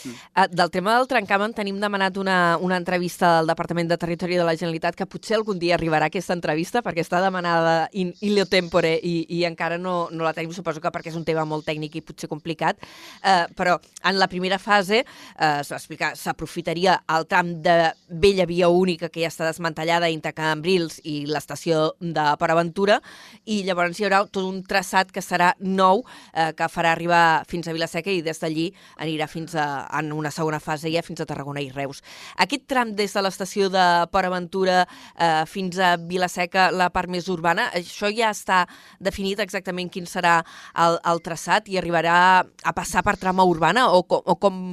Uh, 0.06 0.46
del 0.52 0.70
tema 0.70 0.94
del 0.96 1.08
trencament 1.10 1.56
tenim 1.58 1.80
demanat 1.82 2.18
una, 2.22 2.58
una 2.62 2.78
entrevista 2.78 3.40
al 3.40 3.50
Departament 3.50 3.90
de 3.90 3.98
Territori 3.98 4.38
de 4.38 4.46
la 4.46 4.54
Generalitat 4.56 4.96
que 4.96 5.08
potser 5.10 5.38
algun 5.40 5.60
dia 5.60 5.76
arribarà 5.76 6.10
aquesta 6.10 6.36
entrevista 6.38 6.84
perquè 6.86 7.04
està 7.04 7.22
demanada 7.24 7.90
in 7.98 8.12
ilio 8.26 8.46
tempore 8.50 8.94
i, 8.96 9.16
i 9.34 9.44
encara 9.48 9.80
no, 9.82 9.96
no 10.12 10.26
la 10.26 10.34
tenim, 10.38 10.54
suposo 10.56 10.82
que 10.82 10.92
perquè 10.94 11.12
és 11.12 11.18
un 11.18 11.26
tema 11.28 11.46
molt 11.50 11.66
tècnic 11.68 11.98
i 11.98 12.04
potser 12.06 12.30
complicat, 12.32 12.80
uh, 13.24 13.46
però 13.58 13.78
en 14.06 14.20
la 14.20 14.30
primera 14.32 14.60
fase 14.62 15.02
uh, 15.04 15.64
s'aprofitaria 15.66 17.00
el 17.16 17.28
tram 17.30 17.56
de 17.66 17.78
vella 18.08 18.46
via 18.46 18.70
única 18.70 19.10
que 19.10 19.26
ja 19.26 19.32
està 19.34 19.50
desmantellada 19.50 20.12
entre 20.14 20.36
Cambrils 20.38 21.02
i 21.04 21.24
l'estació 21.30 21.96
de 22.00 22.28
Paraventura 22.40 23.00
i 23.46 23.64
llavors 23.66 24.00
hi 24.00 24.08
haurà 24.08 24.24
tot 24.30 24.46
un 24.46 24.62
traçat 24.68 25.12
que 25.12 25.24
serà 25.26 25.54
nou 25.60 26.06
uh, 26.06 26.52
que 26.56 26.70
farà 26.72 26.94
arribar 26.94 27.44
fins 27.50 27.68
a 27.68 27.76
Vilaseca 27.76 28.14
i 28.14 28.24
des 28.26 28.40
d'allí 28.42 28.70
anirà 29.02 29.28
fins 29.32 29.45
a, 29.54 29.86
en 30.00 30.10
una 30.16 30.32
segona 30.34 30.58
fase 30.60 30.90
ja 30.90 31.04
fins 31.06 31.22
a 31.22 31.28
Tarragona 31.30 31.62
i 31.62 31.70
Reus. 31.70 32.02
Aquest 32.42 32.66
tram 32.72 32.96
des 32.98 33.14
de 33.14 33.22
l'estació 33.22 33.70
de 33.70 33.86
Port 34.10 34.32
Aventura 34.32 34.80
eh, 34.88 35.44
fins 35.46 35.78
a 35.78 35.96
Vilaseca, 36.02 36.72
la 36.74 36.90
part 36.90 37.12
més 37.12 37.30
urbana, 37.30 37.70
això 37.78 38.10
ja 38.10 38.32
està 38.34 38.64
definit 39.00 39.44
exactament 39.44 39.92
quin 39.94 40.10
serà 40.10 40.40
el, 40.74 40.98
el 41.06 41.22
traçat 41.22 41.70
i 41.70 41.78
arribarà 41.78 42.18
a 42.42 42.74
passar 42.74 43.06
per 43.06 43.18
trama 43.22 43.46
urbana 43.46 43.92
o, 43.94 44.02
com, 44.10 44.26
o 44.26 44.40
com 44.42 44.64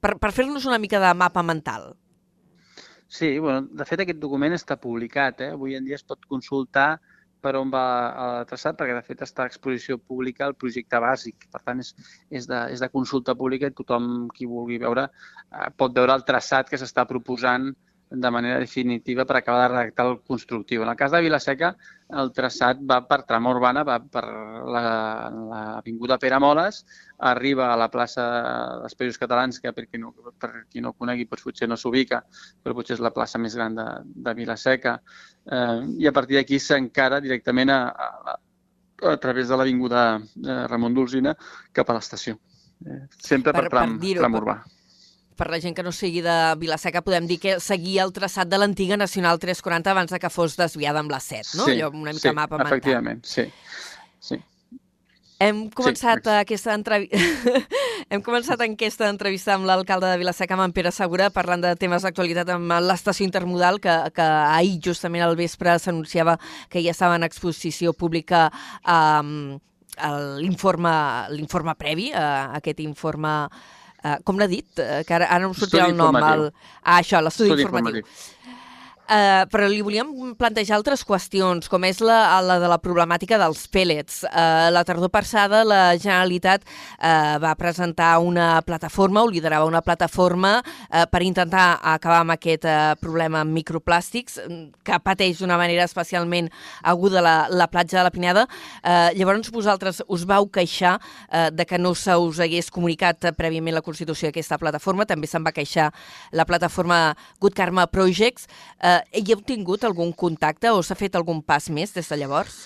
per, 0.00 0.16
per 0.18 0.34
fer-nos 0.34 0.66
una 0.66 0.82
mica 0.82 0.98
de 0.98 1.14
mapa 1.14 1.42
mental? 1.46 1.92
Sí, 3.08 3.38
bueno, 3.38 3.62
de 3.72 3.86
fet 3.88 4.02
aquest 4.04 4.18
document 4.20 4.52
està 4.52 4.76
publicat, 4.76 5.40
eh? 5.40 5.52
avui 5.56 5.78
en 5.78 5.86
dia 5.86 5.96
es 5.96 6.04
pot 6.04 6.26
consultar 6.28 6.98
per 7.42 7.54
on 7.58 7.70
va 7.70 7.84
el 8.24 8.46
traçat, 8.50 8.76
perquè 8.78 8.96
de 8.96 9.04
fet 9.06 9.24
està 9.26 9.44
a 9.44 9.50
exposició 9.50 9.98
pública 9.98 10.46
el 10.48 10.56
projecte 10.58 11.00
bàsic. 11.02 11.48
Per 11.52 11.60
tant, 11.64 11.82
és, 11.84 11.94
és, 12.30 12.48
de, 12.50 12.62
és 12.74 12.82
de 12.82 12.90
consulta 12.92 13.36
pública 13.38 13.70
i 13.70 13.76
tothom 13.76 14.28
qui 14.34 14.48
vulgui 14.50 14.80
veure 14.82 15.08
eh, 15.08 15.68
pot 15.76 15.94
veure 15.94 16.16
el 16.18 16.26
traçat 16.28 16.70
que 16.70 16.80
s'està 16.80 17.06
proposant 17.08 17.70
de 18.10 18.30
manera 18.30 18.58
definitiva 18.58 19.24
per 19.26 19.36
acabar 19.36 19.68
de 19.68 19.74
redactar 19.74 20.06
el 20.06 20.20
constructiu. 20.22 20.82
En 20.82 20.88
el 20.88 20.96
cas 20.96 21.12
de 21.12 21.20
Vilaseca, 21.20 21.74
el 22.20 22.30
traçat 22.32 22.80
va 22.80 23.02
per 23.08 23.22
trama 23.28 23.50
urbana, 23.52 23.84
va 23.84 23.98
per 24.00 24.24
l'Avinguda 24.24 26.16
la, 26.16 26.18
Pere 26.22 26.38
Moles, 26.40 26.80
arriba 27.18 27.72
a 27.72 27.76
la 27.76 27.90
plaça 27.92 28.24
dels 28.82 28.96
Països 28.96 29.20
Catalans, 29.20 29.60
que 29.60 29.72
per 29.76 29.86
qui 29.88 30.00
no, 30.00 30.14
per 30.40 30.64
qui 30.70 30.80
no 30.80 30.94
conegui 30.94 31.28
doncs 31.28 31.44
potser 31.44 31.68
no 31.68 31.76
s'ubica, 31.76 32.22
però 32.62 32.74
potser 32.78 32.96
és 32.96 33.04
la 33.04 33.12
plaça 33.12 33.38
més 33.38 33.56
gran 33.58 33.76
de, 33.76 33.86
de 34.24 34.34
Vilaseca, 34.40 34.96
eh, 35.44 35.84
i 36.00 36.08
a 36.08 36.14
partir 36.16 36.40
d'aquí 36.40 36.58
s'encara 36.58 37.20
directament 37.20 37.74
a, 37.74 37.82
a, 37.92 38.38
a 39.12 39.16
través 39.20 39.52
de 39.52 39.60
l'Avinguda 39.60 40.08
eh, 40.16 40.66
Ramon 40.72 40.96
d'Olzina 40.96 41.36
cap 41.76 41.90
a 41.90 42.00
l'estació. 42.00 42.40
Eh, 42.86 43.04
sempre 43.20 43.52
per, 43.52 43.66
per 43.66 43.76
tram, 43.76 43.98
per 44.00 44.16
tram 44.22 44.40
urbà. 44.40 44.58
Per 44.64 44.77
per 45.38 45.48
la 45.52 45.60
gent 45.62 45.76
que 45.76 45.84
no 45.86 45.92
sigui 45.94 46.20
de 46.24 46.36
Vilaseca, 46.58 47.04
podem 47.06 47.28
dir 47.30 47.38
que 47.42 47.58
seguia 47.62 48.04
el 48.06 48.12
traçat 48.16 48.50
de 48.50 48.58
l'antiga 48.58 48.98
Nacional 48.98 49.38
340 49.38 49.94
abans 49.94 50.12
de 50.12 50.18
que 50.18 50.30
fos 50.34 50.58
desviada 50.58 51.02
amb 51.04 51.14
la 51.14 51.20
7, 51.22 51.54
no? 51.56 51.68
Sí, 51.68 51.78
Allò 51.78 51.92
una 51.94 52.12
mica 52.12 52.30
sí, 52.30 52.34
mapa 52.34 52.58
mental. 52.58 52.74
efectivament, 52.74 53.22
sí. 53.24 53.46
sí. 54.20 54.40
Hem 55.38 55.68
començat 55.70 56.26
sí, 56.26 56.34
aquesta 56.42 56.74
entrevista... 56.74 57.54
Hem 58.10 58.22
començat 58.24 58.62
aquesta 58.64 59.10
entrevista 59.12 59.52
amb 59.52 59.66
l'alcalde 59.68 60.08
de 60.08 60.18
Vilaseca, 60.22 60.56
amb 60.56 60.64
en 60.64 60.72
Pere 60.72 60.90
Segura, 60.96 61.26
parlant 61.28 61.60
de 61.60 61.74
temes 61.76 62.06
d'actualitat 62.06 62.48
amb 62.54 62.72
l'estació 62.86 63.26
intermodal, 63.28 63.76
que, 63.84 63.92
que 64.16 64.24
ahir, 64.24 64.78
justament 64.86 65.26
al 65.26 65.36
vespre, 65.36 65.74
s'anunciava 65.76 66.38
que 66.72 66.80
ja 66.80 66.94
estava 66.94 67.18
en 67.20 67.26
exposició 67.28 67.92
pública 67.92 68.46
um, 68.88 69.58
l'informe 70.40 71.74
previ, 71.76 72.08
uh, 72.14 72.56
aquest 72.56 72.80
informe 72.80 73.34
Uh, 73.98 74.16
com 74.22 74.38
l'ha 74.38 74.46
dit? 74.50 74.68
Uh, 74.78 75.02
que 75.06 75.14
ara, 75.16 75.26
ara 75.26 75.42
no 75.42 75.50
em 75.50 75.56
sortirà 75.58 75.88
el 75.90 75.96
nom. 75.98 76.14
El... 76.14 76.44
Ah, 76.84 77.00
això, 77.00 77.18
l'estudi 77.24 77.50
informatiu. 77.50 77.98
informatiu. 77.98 78.36
Uh, 79.08 79.46
però 79.48 79.64
li 79.64 79.80
volíem 79.80 80.34
plantejar 80.36 80.76
altres 80.76 81.00
qüestions, 81.08 81.64
com 81.72 81.80
és 81.88 82.02
la, 82.04 82.18
la 82.44 82.58
de 82.60 82.68
la 82.68 82.76
problemàtica 82.76 83.38
dels 83.40 83.62
pèl·lets. 83.72 84.18
Uh, 84.28 84.68
la 84.68 84.82
tardor 84.84 85.08
passada 85.08 85.62
la 85.64 85.94
Generalitat 85.96 86.66
uh, 86.66 87.38
va 87.40 87.54
presentar 87.56 88.18
una 88.20 88.60
plataforma, 88.66 89.22
o 89.24 89.30
liderava 89.32 89.64
una 89.64 89.80
plataforma 89.80 90.58
uh, 90.60 91.06
per 91.08 91.22
intentar 91.24 91.78
acabar 91.80 92.18
amb 92.20 92.34
aquest 92.36 92.66
uh, 92.68 92.98
problema 93.00 93.40
amb 93.40 93.56
microplàstics 93.56 94.36
que 94.84 95.00
pateix 95.00 95.40
d'una 95.40 95.56
manera 95.56 95.88
especialment 95.88 96.52
aguda 96.84 97.24
la, 97.24 97.36
la 97.48 97.70
platja 97.72 98.02
de 98.02 98.04
la 98.10 98.12
Pineda. 98.12 98.44
Uh, 98.82 99.08
llavors 99.16 99.48
vosaltres 99.48 100.02
us 100.04 100.28
vau 100.28 100.50
queixar 100.52 100.98
uh, 101.00 101.48
de 101.48 101.64
que 101.64 101.80
no 101.80 101.94
se 101.96 102.12
us 102.12 102.42
hagués 102.44 102.68
comunicat 102.68 103.30
prèviament 103.40 103.78
la 103.78 103.84
constitució 103.88 104.28
d'aquesta 104.28 104.60
plataforma, 104.60 105.08
també 105.08 105.32
se'n 105.32 105.48
va 105.48 105.56
queixar 105.56 105.88
la 106.36 106.44
plataforma 106.44 107.16
Good 107.40 107.56
Karma 107.56 107.88
Projects. 107.88 108.44
Uh, 108.76 108.97
eh, 109.00 109.22
hi 109.22 109.34
heu 109.34 109.40
tingut 109.46 109.84
algun 109.84 110.12
contacte 110.12 110.70
o 110.74 110.82
s'ha 110.82 110.96
fet 110.98 111.16
algun 111.16 111.42
pas 111.42 111.70
més 111.70 111.94
des 111.94 112.08
de 112.08 112.18
llavors? 112.20 112.58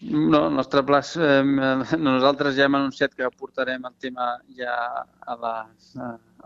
No, 0.00 0.46
el 0.48 0.54
nostre 0.56 0.80
pla, 0.88 1.02
eh, 1.20 1.42
nosaltres 2.00 2.56
ja 2.56 2.64
hem 2.64 2.78
anunciat 2.78 3.14
que 3.14 3.28
portarem 3.36 3.84
el 3.84 3.96
tema 4.00 4.30
ja 4.56 4.74
a 5.20 5.36
la, 5.36 5.54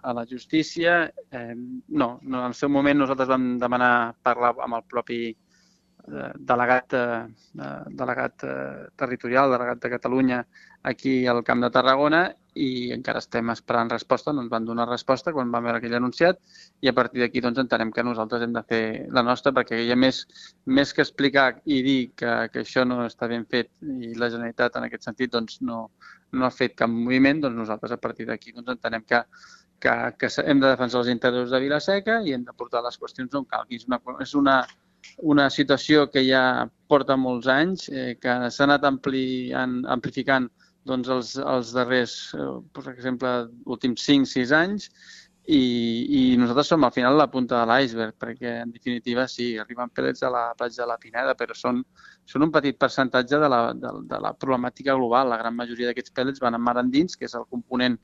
a, 0.02 0.12
la 0.12 0.24
justícia. 0.26 1.04
Eh, 1.30 1.54
no, 1.54 2.18
no, 2.22 2.40
en 2.40 2.46
el 2.48 2.54
seu 2.58 2.68
moment 2.68 2.98
nosaltres 2.98 3.30
vam 3.30 3.52
demanar 3.62 3.92
parlar 4.26 4.56
amb 4.66 4.80
el 4.80 4.86
propi 4.90 5.20
eh, 5.30 6.32
delegat, 6.34 6.98
eh, 6.98 7.22
delegat 8.02 8.42
eh, 8.42 8.86
territorial, 8.98 9.54
delegat 9.54 9.84
de 9.86 9.92
Catalunya 9.94 10.42
aquí 10.84 11.26
al 11.26 11.42
Camp 11.44 11.62
de 11.64 11.70
Tarragona 11.72 12.24
i 12.54 12.92
encara 12.94 13.18
estem 13.18 13.48
esperant 13.50 13.88
resposta, 13.90 14.32
no 14.32 14.44
ens 14.44 14.50
van 14.52 14.66
donar 14.68 14.84
resposta 14.86 15.32
quan 15.34 15.50
vam 15.50 15.64
veure 15.66 15.80
aquell 15.80 15.96
anunciat 15.98 16.38
i 16.84 16.90
a 16.90 16.94
partir 16.94 17.22
d'aquí 17.22 17.40
doncs, 17.42 17.58
entenem 17.62 17.90
que 17.90 18.04
nosaltres 18.04 18.44
hem 18.44 18.52
de 18.54 18.62
fer 18.68 18.82
la 19.16 19.24
nostra 19.26 19.50
perquè 19.56 19.80
hi 19.80 19.90
ha 19.90 19.96
més, 19.98 20.20
més 20.66 20.92
que 20.94 21.02
explicar 21.02 21.48
i 21.64 21.80
dir 21.82 21.98
que, 22.14 22.34
que 22.52 22.62
això 22.62 22.84
no 22.86 23.00
està 23.08 23.26
ben 23.32 23.48
fet 23.50 23.72
i 23.82 24.12
la 24.20 24.30
Generalitat 24.30 24.76
en 24.78 24.86
aquest 24.86 25.08
sentit 25.08 25.32
doncs, 25.32 25.58
no, 25.66 25.88
no 26.36 26.46
ha 26.46 26.54
fet 26.54 26.76
cap 26.78 26.92
moviment, 26.92 27.40
doncs 27.42 27.62
nosaltres 27.64 27.96
a 27.96 28.00
partir 28.04 28.28
d'aquí 28.28 28.52
doncs, 28.52 28.76
entenem 28.76 29.06
que, 29.08 29.24
que, 29.80 29.94
que 30.20 30.30
hem 30.44 30.60
de 30.60 30.68
defensar 30.68 31.00
els 31.00 31.12
interessos 31.12 31.50
de 31.50 31.62
Vilaseca 31.64 32.20
i 32.22 32.36
hem 32.36 32.44
de 32.44 32.54
portar 32.56 32.84
les 32.84 33.00
qüestions 33.00 33.34
on 33.40 33.48
calgui. 33.48 33.80
És 33.80 33.88
una, 33.88 34.00
és 34.20 34.34
una, 34.38 34.58
una 35.34 35.48
situació 35.50 36.06
que 36.12 36.22
ja 36.28 36.68
porta 36.88 37.16
molts 37.16 37.48
anys, 37.50 37.88
eh, 37.88 38.14
que 38.20 38.36
s'ha 38.50 38.68
anat 38.68 38.86
ampli, 38.88 39.24
amplificant 39.56 40.50
doncs, 40.88 41.10
els, 41.10 41.34
els 41.40 41.74
darrers, 41.76 42.14
eh, 42.36 42.48
per 42.76 42.88
exemple, 42.92 43.34
últims 43.76 44.04
5-6 44.06 44.54
anys 44.56 44.90
i, 45.44 45.60
i 46.16 46.20
nosaltres 46.40 46.70
som 46.72 46.84
al 46.86 46.92
final 46.92 47.18
la 47.20 47.26
punta 47.28 47.58
de 47.60 47.68
l'iceberg 47.68 48.14
perquè 48.20 48.52
en 48.62 48.70
definitiva 48.72 49.26
sí, 49.28 49.50
arriben 49.60 49.90
pèl·lets 49.92 50.24
a 50.24 50.30
la 50.32 50.44
platja 50.56 50.82
de 50.82 50.88
la 50.88 50.96
Pineda 51.00 51.34
però 51.36 51.56
són, 51.56 51.82
són 52.24 52.46
un 52.46 52.52
petit 52.52 52.78
percentatge 52.80 53.40
de 53.42 53.50
la, 53.52 53.60
de, 53.76 53.92
de 54.08 54.20
la 54.24 54.32
problemàtica 54.32 54.96
global. 54.96 55.28
La 55.28 55.40
gran 55.42 55.56
majoria 55.56 55.90
d'aquests 55.90 56.14
pèl·lets 56.16 56.40
van 56.40 56.56
en 56.56 56.64
mar 56.64 56.78
endins, 56.80 57.16
que 57.16 57.28
és 57.28 57.36
el 57.36 57.44
component 57.52 57.98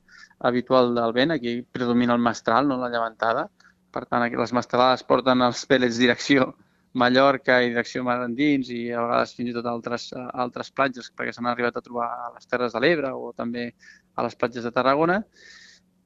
habitual 0.49 0.93
del 0.97 1.15
vent. 1.17 1.33
Aquí 1.33 1.61
predomina 1.63 2.13
el 2.13 2.21
mestral, 2.21 2.69
no 2.69 2.77
la 2.77 2.91
llevantada. 2.93 3.47
Per 3.91 4.05
tant, 4.05 4.29
les 4.29 4.53
mestralades 4.53 5.01
porten 5.03 5.41
els 5.41 5.65
pèl·lets 5.67 5.97
direcció 5.97 6.51
Mallorca 6.93 7.61
i 7.63 7.69
direcció 7.69 8.03
mar 8.03 8.17
endins 8.25 8.69
i 8.73 8.81
a 8.91 9.05
vegades 9.05 9.33
fins 9.37 9.51
i 9.51 9.55
tot 9.55 9.67
altres, 9.71 10.09
altres 10.15 10.71
platges 10.75 11.11
perquè 11.15 11.31
s'han 11.35 11.47
arribat 11.51 11.77
a 11.77 11.83
trobar 11.85 12.09
a 12.25 12.31
les 12.35 12.49
Terres 12.51 12.75
de 12.75 12.81
l'Ebre 12.83 13.13
o 13.15 13.31
també 13.37 13.69
a 14.15 14.25
les 14.25 14.35
platges 14.35 14.67
de 14.67 14.73
Tarragona. 14.75 15.21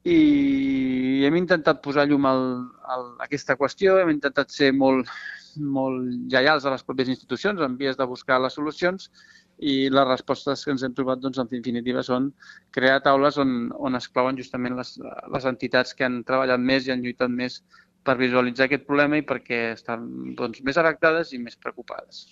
I 0.06 1.24
hem 1.26 1.34
intentat 1.34 1.80
posar 1.82 2.04
llum 2.06 2.28
al, 2.30 2.44
al, 2.86 3.08
a 3.18 3.26
aquesta 3.26 3.56
qüestió, 3.58 3.96
hem 3.98 4.12
intentat 4.12 4.54
ser 4.54 4.70
molt, 4.70 5.10
molt 5.58 6.30
lleials 6.30 6.64
a 6.64 6.74
les 6.76 6.86
pròpies 6.86 7.10
institucions 7.10 7.64
en 7.66 7.74
vies 7.80 7.98
de 7.98 8.06
buscar 8.06 8.38
les 8.38 8.54
solucions 8.54 9.10
i 9.58 9.88
les 9.90 10.06
respostes 10.06 10.62
que 10.62 10.70
ens 10.70 10.84
hem 10.84 10.94
trobat 10.94 11.18
doncs, 11.18 11.40
en 11.42 11.48
definitiva 11.50 12.04
són 12.06 12.28
crear 12.76 13.00
taules 13.02 13.40
on, 13.42 13.72
on 13.74 13.98
es 13.98 14.06
clouen 14.06 14.38
justament 14.38 14.76
les, 14.78 14.94
les 15.34 15.48
entitats 15.50 15.96
que 15.96 16.06
han 16.06 16.20
treballat 16.28 16.60
més 16.60 16.86
i 16.86 16.92
han 16.94 17.02
lluitat 17.02 17.32
més 17.32 17.62
per 18.06 18.16
visualitzar 18.20 18.68
aquest 18.68 18.86
problema 18.88 19.18
i 19.18 19.24
perquè 19.26 19.60
estan 19.74 20.06
doncs, 20.38 20.62
més 20.66 20.78
afectades 20.80 21.32
i 21.34 21.40
més 21.42 21.58
preocupades. 21.58 22.26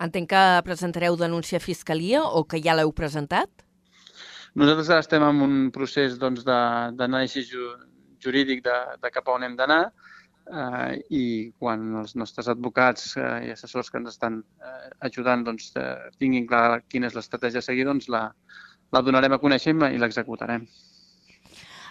Entenc 0.00 0.30
que 0.32 0.44
presentareu 0.64 1.16
denúncia 1.20 1.58
a 1.60 1.64
Fiscalia 1.64 2.22
o 2.24 2.46
que 2.48 2.62
ja 2.64 2.76
l'heu 2.78 2.92
presentat? 2.96 3.50
Nosaltres 4.56 4.88
ara 4.90 5.04
estem 5.04 5.22
en 5.22 5.42
un 5.44 5.56
procés 5.74 6.16
doncs, 6.18 6.46
d'anàlisi 6.46 7.44
jurídic 8.24 8.64
de, 8.64 8.78
de 9.02 9.10
cap 9.12 9.28
a 9.28 9.36
on 9.36 9.44
hem 9.46 9.58
d'anar 9.58 9.82
eh, 10.50 10.94
i 11.14 11.24
quan 11.58 11.84
els 12.02 12.16
nostres 12.18 12.48
advocats 12.50 13.14
eh, 13.16 13.28
i 13.46 13.52
assessors 13.54 13.90
que 13.90 14.00
ens 14.00 14.14
estan 14.14 14.40
eh, 14.40 14.88
ajudant 15.08 15.44
doncs, 15.46 15.70
eh, 15.78 16.10
tinguin 16.18 16.48
clar 16.50 16.82
quina 16.88 17.10
és 17.10 17.16
l'estratègia 17.18 17.62
a 17.62 17.68
seguir, 17.68 17.86
doncs 17.88 18.10
la, 18.12 18.26
la 18.94 19.04
donarem 19.06 19.36
a 19.36 19.42
conèixer 19.42 19.76
i 19.76 20.00
l'executarem. 20.02 20.66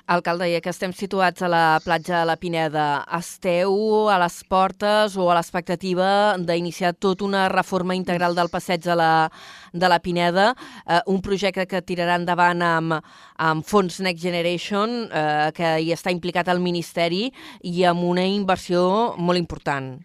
Alcalde, 0.10 0.48
ja 0.50 0.58
que 0.66 0.72
estem 0.74 0.90
situats 0.90 1.44
a 1.46 1.48
la 1.54 1.66
platja 1.86 2.24
de 2.24 2.26
la 2.26 2.36
Pineda, 2.42 2.86
esteu 3.14 4.08
a 4.10 4.16
les 4.18 4.40
portes 4.50 5.14
o 5.14 5.28
a 5.30 5.36
l'expectativa 5.38 6.08
d'iniciar 6.42 6.96
tota 6.98 7.28
una 7.28 7.44
reforma 7.54 7.94
integral 7.94 8.34
del 8.34 8.50
passeig 8.50 8.82
de 8.88 8.96
la, 8.98 9.30
de 9.72 9.92
la 9.94 10.02
Pineda, 10.02 10.48
eh, 10.88 11.04
un 11.14 11.22
projecte 11.22 11.68
que 11.70 11.84
tirarà 11.86 12.18
endavant 12.18 12.66
amb, 12.66 12.98
amb 13.38 13.70
fons 13.70 14.02
Next 14.02 14.26
Generation, 14.26 14.98
eh, 15.14 15.54
que 15.54 15.78
hi 15.78 15.94
està 15.94 16.10
implicat 16.10 16.50
el 16.50 16.66
Ministeri, 16.66 17.28
i 17.62 17.86
amb 17.86 18.10
una 18.10 18.26
inversió 18.26 19.14
molt 19.14 19.38
important. 19.38 20.00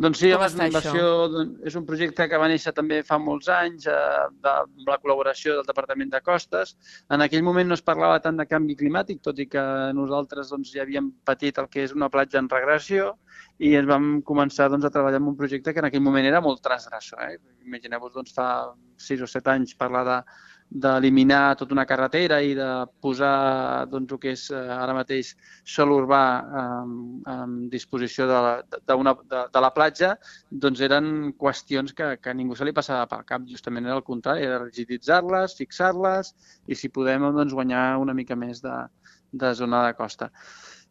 Doncs 0.00 0.20
sí, 0.22 0.30
Com 0.32 0.42
és 0.46 0.54
una 0.56 0.66
inversió, 0.70 1.08
doncs, 1.28 1.56
és 1.68 1.74
un 1.76 1.84
projecte 1.88 2.24
que 2.30 2.38
va 2.40 2.46
néixer 2.48 2.72
també 2.72 3.02
fa 3.04 3.18
molts 3.20 3.50
anys 3.52 3.84
eh, 3.90 3.96
de, 4.40 4.52
amb 4.62 4.88
la 4.88 4.96
col·laboració 5.02 5.58
del 5.58 5.66
Departament 5.68 6.12
de 6.14 6.22
Costes. 6.24 6.72
En 7.12 7.20
aquell 7.20 7.44
moment 7.44 7.68
no 7.68 7.76
es 7.76 7.84
parlava 7.84 8.22
tant 8.24 8.40
de 8.40 8.46
canvi 8.48 8.78
climàtic, 8.80 9.20
tot 9.26 9.42
i 9.44 9.46
que 9.52 9.64
nosaltres 9.98 10.54
doncs, 10.54 10.72
ja 10.72 10.86
havíem 10.86 11.10
patit 11.28 11.60
el 11.60 11.68
que 11.68 11.84
és 11.84 11.92
una 11.96 12.08
platja 12.08 12.40
en 12.40 12.48
regressió 12.48 13.10
i 13.60 13.74
ens 13.76 13.90
vam 13.90 14.08
començar 14.30 14.70
doncs, 14.72 14.88
a 14.88 14.94
treballar 14.94 15.20
en 15.20 15.28
un 15.34 15.36
projecte 15.36 15.74
que 15.76 15.84
en 15.84 15.90
aquell 15.90 16.06
moment 16.06 16.30
era 16.30 16.40
molt 16.40 16.64
transgressor. 16.64 17.20
Eh? 17.28 17.36
Imagineu-vos, 17.68 18.14
doncs, 18.16 18.32
fa 18.32 18.48
6 19.10 19.26
o 19.28 19.28
7 19.28 19.52
anys 19.52 19.76
parlar 19.76 20.06
de, 20.08 20.18
d'eliminar 20.70 21.56
tota 21.58 21.74
una 21.74 21.84
carretera 21.86 22.38
i 22.46 22.52
de 22.54 22.68
posar 23.02 23.86
doncs, 23.90 24.12
el 24.14 24.20
que 24.22 24.34
és 24.36 24.44
eh, 24.54 24.60
ara 24.70 24.94
mateix 24.94 25.32
sol 25.66 25.90
urbà 25.96 26.22
en, 26.62 26.92
en 27.26 27.56
disposició 27.72 28.28
de 28.30 28.38
la, 28.44 28.52
de, 28.76 28.94
una, 28.94 29.16
de, 29.32 29.42
de 29.50 29.62
la 29.64 29.72
platja, 29.74 30.12
doncs 30.50 30.82
eren 30.86 31.32
qüestions 31.40 31.94
que, 31.96 32.12
que 32.22 32.34
ningú 32.38 32.54
se 32.54 32.68
li 32.68 32.76
passava 32.76 33.08
pel 33.10 33.26
cap. 33.26 33.46
Justament 33.50 33.90
era 33.90 33.98
el 33.98 34.06
contrari, 34.06 34.46
era 34.46 34.62
rigiditzar-les, 34.62 35.58
fixar-les 35.58 36.34
i 36.70 36.78
si 36.78 36.92
podem 36.94 37.26
doncs, 37.34 37.56
guanyar 37.56 37.98
una 37.98 38.14
mica 38.14 38.38
més 38.38 38.62
de, 38.62 38.76
de 39.32 39.54
zona 39.58 39.86
de 39.88 39.96
costa. 39.98 40.30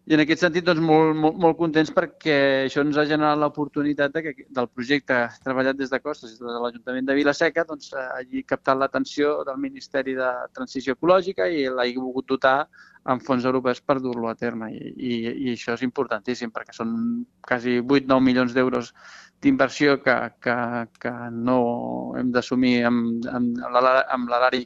I 0.09 0.15
en 0.15 0.23
aquest 0.23 0.41
sentit, 0.41 0.65
doncs, 0.65 0.81
molt, 0.81 1.11
molt, 1.21 1.35
molt 1.37 1.57
contents 1.59 1.91
perquè 1.93 2.35
això 2.63 2.81
ens 2.81 2.95
ha 2.97 3.03
generat 3.05 3.37
l'oportunitat 3.37 4.15
de 4.15 4.23
que, 4.25 4.31
del 4.57 4.67
projecte 4.73 5.19
treballat 5.43 5.77
des 5.77 5.91
de 5.93 5.99
Costes 6.01 6.31
i 6.33 6.39
de 6.41 6.55
l'Ajuntament 6.63 7.05
de 7.05 7.17
Vilaseca, 7.19 7.61
doncs, 7.69 7.91
hagi 7.93 8.41
captat 8.49 8.79
l'atenció 8.79 9.35
del 9.45 9.59
Ministeri 9.61 10.15
de 10.17 10.31
Transició 10.57 10.95
Ecològica 10.97 11.45
i 11.53 11.67
l'hagi 11.69 11.93
volgut 12.01 12.25
dotar 12.33 12.55
amb 13.13 13.21
fons 13.27 13.45
europeus 13.45 13.83
per 13.85 13.99
dur-lo 14.01 14.31
a 14.31 14.33
terme. 14.39 14.71
I, 14.73 14.89
i, 14.97 15.19
I 15.45 15.53
això 15.53 15.77
és 15.77 15.85
importantíssim 15.85 16.49
perquè 16.57 16.73
són 16.73 16.97
quasi 17.45 17.77
8-9 17.77 18.19
milions 18.31 18.57
d'euros 18.57 18.89
d'inversió 19.45 19.99
que, 20.01 20.17
que, 20.41 20.57
que 21.05 21.13
no 21.37 21.59
hem 22.17 22.33
d'assumir 22.33 22.79
amb, 22.89 23.29
amb, 23.29 23.61
amb 23.69 24.33
l'erari 24.33 24.65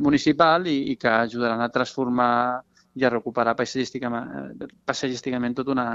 municipal 0.00 0.64
i, 0.72 0.94
i 0.94 0.96
que 0.96 1.12
ajudaran 1.12 1.60
a 1.60 1.68
transformar 1.68 2.32
i 2.94 3.04
a 3.04 3.10
recuperar 3.10 3.54
paisatgísticament, 3.58 4.54
eh, 4.60 4.70
paisatgísticament 4.84 5.56
tota 5.60 5.74
una, 5.76 5.88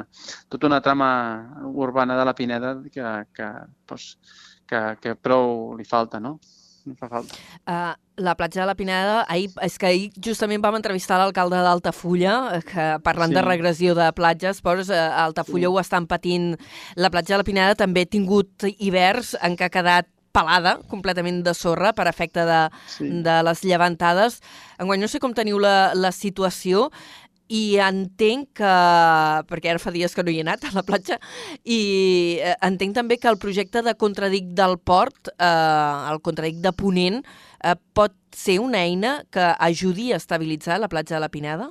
tota 0.49 0.67
una 0.67 0.81
trama 0.81 1.09
urbana 1.65 2.17
de 2.17 2.25
la 2.25 2.35
Pineda 2.35 2.75
que, 2.91 3.07
que, 3.35 3.49
doncs, 3.87 4.11
que, 4.67 4.85
que 5.01 5.15
prou 5.15 5.75
li 5.77 5.85
falta, 5.87 6.19
no? 6.19 6.37
No 6.85 6.93
fa 6.93 7.07
falta. 7.09 7.33
Uh, 7.65 7.95
la 8.21 8.35
platja 8.37 8.61
de 8.61 8.67
la 8.69 8.75
Pineda, 8.77 9.23
ahir, 9.27 9.49
és 9.65 9.77
que 9.81 9.87
ahir 9.89 10.03
justament 10.21 10.61
vam 10.61 10.77
entrevistar 10.77 11.17
l'alcalde 11.17 11.57
d'Altafulla, 11.65 12.35
eh, 12.53 12.61
que 12.65 12.85
parlant 13.03 13.33
sí. 13.33 13.37
de 13.39 13.43
regressió 13.43 13.95
de 13.97 14.11
platges, 14.15 14.61
però 14.63 14.85
uh, 14.85 14.99
Altafulla 15.25 15.65
sí. 15.65 15.71
ho 15.73 15.81
estan 15.81 16.05
patint. 16.07 16.51
La 16.95 17.09
platja 17.09 17.33
de 17.33 17.41
la 17.41 17.47
Pineda 17.47 17.79
també 17.79 18.05
ha 18.05 18.11
tingut 18.11 18.67
hiverns 18.77 19.33
en 19.41 19.57
què 19.57 19.65
ha 19.65 19.73
quedat 19.73 20.11
pelada, 20.35 20.77
completament 20.91 21.41
de 21.45 21.55
sorra, 21.55 21.93
per 21.95 22.09
efecte 22.11 22.43
de, 22.47 22.61
sí. 22.91 23.07
de 23.25 23.41
les 23.47 23.63
llevantades. 23.63 24.41
Enguany 24.81 25.05
no 25.05 25.11
sé 25.11 25.23
com 25.23 25.35
teniu 25.35 25.61
la, 25.63 25.93
la 25.95 26.11
situació, 26.15 26.89
i 27.47 27.77
entenc 27.81 28.55
que, 28.57 28.73
perquè 29.49 29.69
ara 29.69 29.81
fa 29.81 29.93
dies 29.93 30.15
que 30.17 30.23
no 30.25 30.33
hi 30.33 30.39
he 30.39 30.45
anat 30.45 30.65
a 30.65 30.71
la 30.73 30.83
platja, 30.85 31.19
i 31.61 31.79
eh, 32.41 32.55
entenc 32.65 32.95
també 32.97 33.19
que 33.21 33.29
el 33.29 33.37
projecte 33.41 33.83
de 33.85 33.93
contradic 34.01 34.49
del 34.57 34.79
port, 34.81 35.29
eh, 35.37 36.11
el 36.11 36.21
contradic 36.25 36.61
de 36.63 36.73
Ponent, 36.73 37.21
eh, 37.61 37.75
pot 37.93 38.15
ser 38.35 38.59
una 38.63 38.81
eina 38.83 39.19
que 39.31 39.53
ajudi 39.59 40.11
a 40.11 40.17
estabilitzar 40.17 40.79
la 40.81 40.89
platja 40.89 41.15
de 41.15 41.21
la 41.21 41.29
Pineda? 41.29 41.69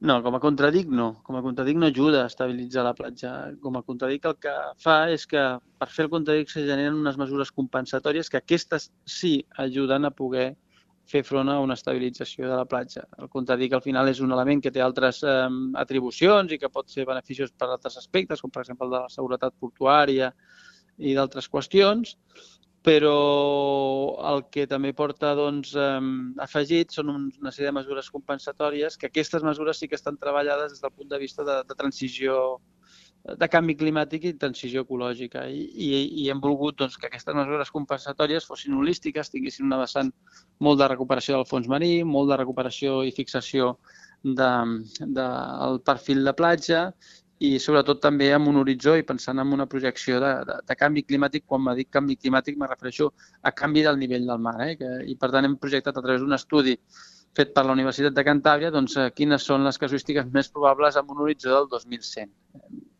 No, 0.00 0.16
com 0.24 0.36
a 0.36 0.40
contradic 0.40 0.88
no. 0.88 1.08
Com 1.26 1.36
a 1.38 1.42
contradic 1.44 1.76
no 1.78 1.88
ajuda 1.90 2.24
a 2.24 2.30
estabilitzar 2.30 2.84
la 2.86 2.94
platja. 2.96 3.34
Com 3.62 3.76
a 3.78 3.82
contradic 3.86 4.26
el 4.30 4.36
que 4.42 4.54
fa 4.82 4.96
és 5.12 5.26
que 5.30 5.44
per 5.80 5.88
fer 5.92 6.06
el 6.06 6.12
contradic 6.14 6.52
se 6.52 6.64
generen 6.66 7.00
unes 7.02 7.18
mesures 7.20 7.52
compensatòries 7.52 8.30
que 8.32 8.40
aquestes 8.40 8.90
sí 9.04 9.38
ajuden 9.66 10.08
a 10.08 10.14
poder 10.22 10.48
fer 11.10 11.22
front 11.26 11.50
a 11.50 11.58
una 11.60 11.74
estabilització 11.74 12.46
de 12.46 12.56
la 12.56 12.66
platja. 12.70 13.04
El 13.18 13.28
contradic 13.32 13.74
al 13.74 13.82
final 13.82 14.08
és 14.08 14.20
un 14.22 14.32
element 14.32 14.62
que 14.62 14.70
té 14.74 14.82
altres 14.84 15.22
eh, 15.26 15.36
atribucions 15.82 16.52
i 16.52 16.58
que 16.62 16.70
pot 16.70 16.90
ser 16.92 17.06
beneficiós 17.08 17.50
per 17.50 17.68
altres 17.68 17.98
aspectes, 17.98 18.42
com 18.42 18.52
per 18.54 18.62
exemple 18.62 18.86
el 18.86 18.94
de 18.94 19.02
la 19.06 19.12
seguretat 19.12 19.56
portuària 19.58 20.30
i 21.00 21.16
d'altres 21.16 21.48
qüestions, 21.50 22.14
però 22.86 23.14
el 24.30 24.46
que 24.52 24.66
també 24.68 24.92
porta 24.96 25.34
doncs, 25.36 25.74
afegit 26.40 26.94
són 26.96 27.12
una 27.12 27.52
sèrie 27.52 27.68
de 27.68 27.76
mesures 27.76 28.08
compensatòries 28.14 28.96
que 28.96 29.10
aquestes 29.10 29.44
mesures 29.44 29.80
sí 29.80 29.88
que 29.88 29.98
estan 30.00 30.16
treballades 30.16 30.72
des 30.72 30.80
del 30.84 30.94
punt 30.96 31.10
de 31.10 31.18
vista 31.20 31.44
de, 31.44 31.60
de 31.68 31.76
transició 31.76 32.38
de 33.20 33.48
canvi 33.52 33.74
climàtic 33.76 34.24
i 34.24 34.32
transició 34.40 34.84
ecològica. 34.86 35.44
I, 35.52 35.60
i, 35.60 35.88
i 36.22 36.28
hem 36.32 36.40
volgut 36.40 36.78
doncs, 36.80 36.96
que 36.96 37.10
aquestes 37.10 37.36
mesures 37.36 37.72
compensatòries 37.74 38.46
fossin 38.48 38.78
holístiques, 38.78 39.28
tinguessin 39.32 39.68
una 39.68 39.82
vessant 39.82 40.08
molt 40.64 40.80
de 40.80 40.88
recuperació 40.88 41.36
del 41.36 41.48
fons 41.50 41.68
marí, 41.68 41.98
molt 42.04 42.32
de 42.32 42.40
recuperació 42.40 43.02
i 43.04 43.12
fixació 43.12 43.74
del 44.24 44.80
de, 44.88 45.04
de, 45.18 45.28
perfil 45.84 46.24
de 46.24 46.34
platja 46.36 46.80
i 47.40 47.50
sobretot 47.62 48.02
també 48.04 48.28
amb 48.36 48.50
un 48.50 48.58
horitzó 48.60 48.94
i 49.00 49.06
pensant 49.08 49.40
en 49.40 49.54
una 49.56 49.66
projecció 49.70 50.18
de, 50.20 50.32
de, 50.48 50.58
de 50.68 50.76
canvi 50.76 51.06
climàtic. 51.08 51.46
Quan 51.48 51.64
me 51.64 51.74
dic 51.78 51.88
canvi 51.96 52.18
climàtic 52.20 52.58
me 52.60 52.68
refereixo 52.68 53.08
a 53.42 53.54
canvi 53.62 53.86
del 53.86 53.96
nivell 54.00 54.28
del 54.28 54.42
mar. 54.44 54.58
Eh? 54.66 54.74
Que, 54.80 54.90
I 55.08 55.16
per 55.20 55.32
tant 55.32 55.48
hem 55.48 55.56
projectat 55.62 55.96
a 55.96 56.04
través 56.04 56.20
d'un 56.20 56.36
estudi 56.36 56.76
fet 57.36 57.54
per 57.56 57.64
la 57.64 57.72
Universitat 57.76 58.12
de 58.12 58.26
Cantàbria 58.26 58.72
doncs, 58.74 58.98
eh, 58.98 59.08
quines 59.16 59.44
són 59.46 59.64
les 59.64 59.78
casuístiques 59.80 60.28
més 60.34 60.50
probables 60.52 60.98
amb 61.00 61.12
un 61.14 61.24
horitzó 61.24 61.54
del 61.54 61.68
2100 61.72 62.32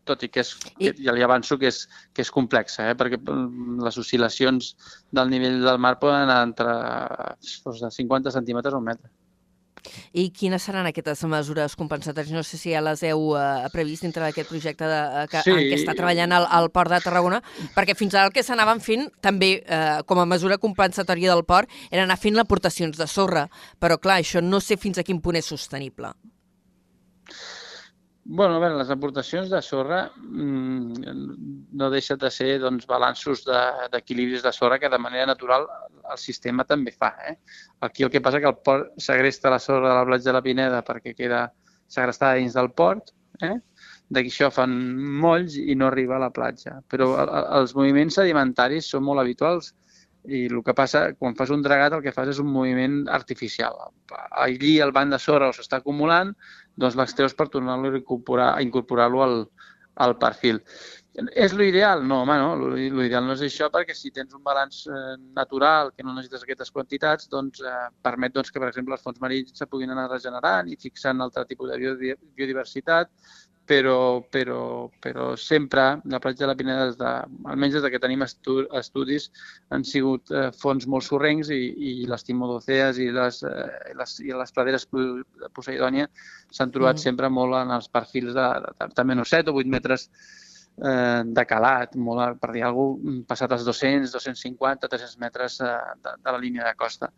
tot 0.07 0.23
i 0.25 0.29
que, 0.33 0.41
és, 0.41 0.53
I... 0.71 0.89
que 0.89 1.05
ja 1.05 1.13
li 1.15 1.23
avanço 1.25 1.57
que 1.61 1.69
és, 1.69 1.83
que 2.15 2.23
és 2.25 2.31
complexa, 2.33 2.87
eh? 2.89 2.97
perquè 2.97 3.19
mm, 3.21 3.81
les 3.85 3.99
oscil·lacions 4.01 4.71
del 5.13 5.29
nivell 5.33 5.59
del 5.65 5.81
mar 5.83 5.97
poden 6.01 6.25
anar 6.25 6.41
entre 6.47 6.77
doncs, 7.67 7.83
50 7.97 8.33
centímetres 8.33 8.73
o 8.73 8.81
un 8.81 8.89
metre. 8.89 9.11
I 10.13 10.27
quines 10.35 10.63
seran 10.63 10.87
aquestes 10.89 11.23
mesures 11.29 11.75
compensatòries? 11.79 12.33
No 12.35 12.43
sé 12.47 12.59
si 12.59 12.73
ja 12.73 12.83
les 12.83 13.03
heu 13.07 13.31
uh, 13.33 13.67
previst 13.73 14.05
dintre 14.05 14.23
d'aquest 14.25 14.49
projecte 14.51 14.89
de, 14.89 14.99
uh, 15.01 15.25
que, 15.31 15.43
sí. 15.45 15.53
en 15.53 15.63
què 15.69 15.79
està 15.79 15.95
treballant 15.97 16.35
el, 16.37 16.47
el 16.59 16.69
Port 16.73 16.93
de 16.93 17.01
Tarragona, 17.03 17.41
perquè 17.75 17.95
fins 17.97 18.15
ara 18.15 18.29
el 18.29 18.35
que 18.35 18.45
s'anaven 18.45 18.83
fent, 18.83 19.07
també 19.23 19.53
uh, 19.61 20.01
com 20.07 20.21
a 20.21 20.27
mesura 20.29 20.59
compensatòria 20.61 21.33
del 21.33 21.45
port, 21.47 21.71
era 21.91 22.05
anar 22.05 22.19
fent 22.19 22.37
l'aportacions 22.37 22.99
de 22.99 23.07
sorra. 23.07 23.47
Però 23.81 23.97
clar, 24.01 24.21
això 24.21 24.43
no 24.43 24.61
sé 24.61 24.77
fins 24.77 25.01
a 25.01 25.07
quin 25.07 25.21
punt 25.23 25.39
és 25.39 25.49
sostenible. 25.49 26.13
Bueno, 28.33 28.55
a 28.55 28.59
veure, 28.63 28.77
les 28.79 28.89
aportacions 28.93 29.49
de 29.51 29.59
sorra 29.59 30.05
mmm, 30.15 31.15
no 31.75 31.89
deixen 31.91 32.19
de 32.21 32.29
ser 32.31 32.53
doncs, 32.63 32.85
balanços 32.87 33.41
d'equilibris 33.43 34.39
de, 34.39 34.45
de 34.47 34.53
sorra 34.55 34.77
que 34.79 34.91
de 34.93 34.99
manera 35.03 35.25
natural 35.33 35.65
el 36.13 36.21
sistema 36.21 36.63
també 36.69 36.93
fa. 36.95 37.09
Eh? 37.27 37.35
Aquí 37.87 38.05
el 38.07 38.11
que 38.13 38.21
passa 38.23 38.39
que 38.39 38.47
el 38.47 38.61
port 38.63 38.93
segresta 39.03 39.51
la 39.51 39.59
sorra 39.59 39.89
de 39.89 39.97
la 39.97 40.05
platja 40.07 40.29
de 40.29 40.37
la 40.37 40.43
Pineda 40.45 40.79
perquè 40.87 41.11
queda 41.17 41.41
segrestada 41.91 42.39
dins 42.39 42.55
del 42.55 42.71
port, 42.71 43.11
eh? 43.43 43.57
d'aquí 44.07 44.31
això 44.31 44.47
fan 44.55 44.79
molls 45.25 45.59
i 45.59 45.75
no 45.75 45.91
arriba 45.91 46.15
a 46.15 46.23
la 46.23 46.31
platja. 46.31 46.79
Però 46.87 47.11
els 47.59 47.75
moviments 47.75 48.15
sedimentaris 48.21 48.87
són 48.95 49.03
molt 49.09 49.25
habituals 49.25 49.73
i 50.29 50.45
el 50.45 50.59
que 50.63 50.73
passa, 50.77 51.01
quan 51.17 51.35
fas 51.35 51.49
un 51.49 51.63
dragat, 51.65 51.95
el 51.97 52.03
que 52.05 52.13
fas 52.13 52.29
és 52.31 52.39
un 52.39 52.49
moviment 52.53 53.01
artificial. 53.09 53.77
Allí 54.43 54.77
el 54.85 54.93
banc 54.93 55.13
de 55.13 55.19
sorra 55.19 55.49
s'està 55.55 55.79
acumulant, 55.81 56.35
doncs 56.75 56.97
l'extreus 56.99 57.35
per 57.37 57.49
tornar-lo 57.49 57.91
a 57.91 57.99
incorporar-lo 57.99 58.63
incorporar 58.63 59.11
al, 59.11 59.37
al 59.95 60.17
perfil. 60.17 60.61
És 61.35 61.51
l'ideal? 61.51 62.05
No, 62.07 62.21
home, 62.23 62.37
no. 62.39 62.69
L'ideal 62.71 63.25
no 63.27 63.33
és 63.35 63.41
això 63.43 63.67
perquè 63.73 63.91
si 63.97 64.13
tens 64.15 64.31
un 64.37 64.43
balanç 64.45 64.85
eh, 64.87 65.17
natural 65.35 65.91
que 65.91 66.05
no 66.07 66.13
necessites 66.15 66.45
aquestes 66.45 66.71
quantitats, 66.71 67.27
doncs 67.31 67.59
eh, 67.59 67.87
permet 68.01 68.31
doncs, 68.37 68.51
que, 68.51 68.61
per 68.63 68.69
exemple, 68.69 68.95
els 68.95 69.03
fons 69.03 69.19
marins 69.19 69.51
se 69.57 69.67
puguin 69.67 69.91
anar 69.91 70.07
regenerant 70.07 70.71
i 70.71 70.79
fixant 70.79 71.19
altre 71.19 71.43
tipus 71.49 71.73
de 71.73 72.15
biodiversitat, 72.39 73.11
però, 73.71 74.19
però, 74.27 74.89
però 74.99 75.35
sempre 75.39 76.01
la 76.11 76.19
platja 76.19 76.43
de 76.43 76.49
la 76.49 76.55
Pineda, 76.59 76.89
des 76.89 76.97
de, 76.99 77.11
almenys 77.53 77.77
des 77.77 77.85
de 77.85 77.91
que 77.93 78.01
tenim 78.03 78.25
estu, 78.25 78.57
estudis, 78.75 79.29
han 79.71 79.85
sigut 79.87 80.33
eh, 80.35 80.49
fons 80.59 80.87
molt 80.91 81.07
sorrencs 81.07 81.53
i, 81.55 81.61
i 81.71 81.93
les 82.11 82.27
timodocèes 82.27 82.99
i 82.99 83.07
les, 83.15 83.39
eh, 83.47 83.95
les, 83.95 84.17
i 84.25 84.35
les 84.35 84.51
praderes 84.57 84.87
de 84.91 85.49
Poseidònia 85.55 86.09
s'han 86.51 86.73
trobat 86.75 86.99
mm. 86.99 87.05
sempre 87.05 87.31
molt 87.31 87.55
en 87.61 87.71
els 87.77 87.87
perfils 87.87 88.35
de, 88.35 88.47
de, 88.67 88.91
de 88.97 89.07
menys 89.07 89.31
7 89.37 89.53
o 89.53 89.63
8 89.63 89.71
metres 89.77 90.09
eh, 90.11 91.23
de 91.39 91.47
calat, 91.47 91.95
molt, 91.95 92.41
per 92.43 92.51
dir 92.57 92.67
alguna 92.67 92.99
cosa, 92.99 93.27
passat 93.31 93.55
els 93.55 93.67
200, 93.71 94.11
250, 94.19 94.91
300 94.91 95.19
metres 95.23 95.61
eh, 95.63 95.75
de, 96.03 96.17
de 96.19 96.35
la 96.35 96.43
línia 96.43 96.67
de 96.67 96.75
costa. 96.75 97.13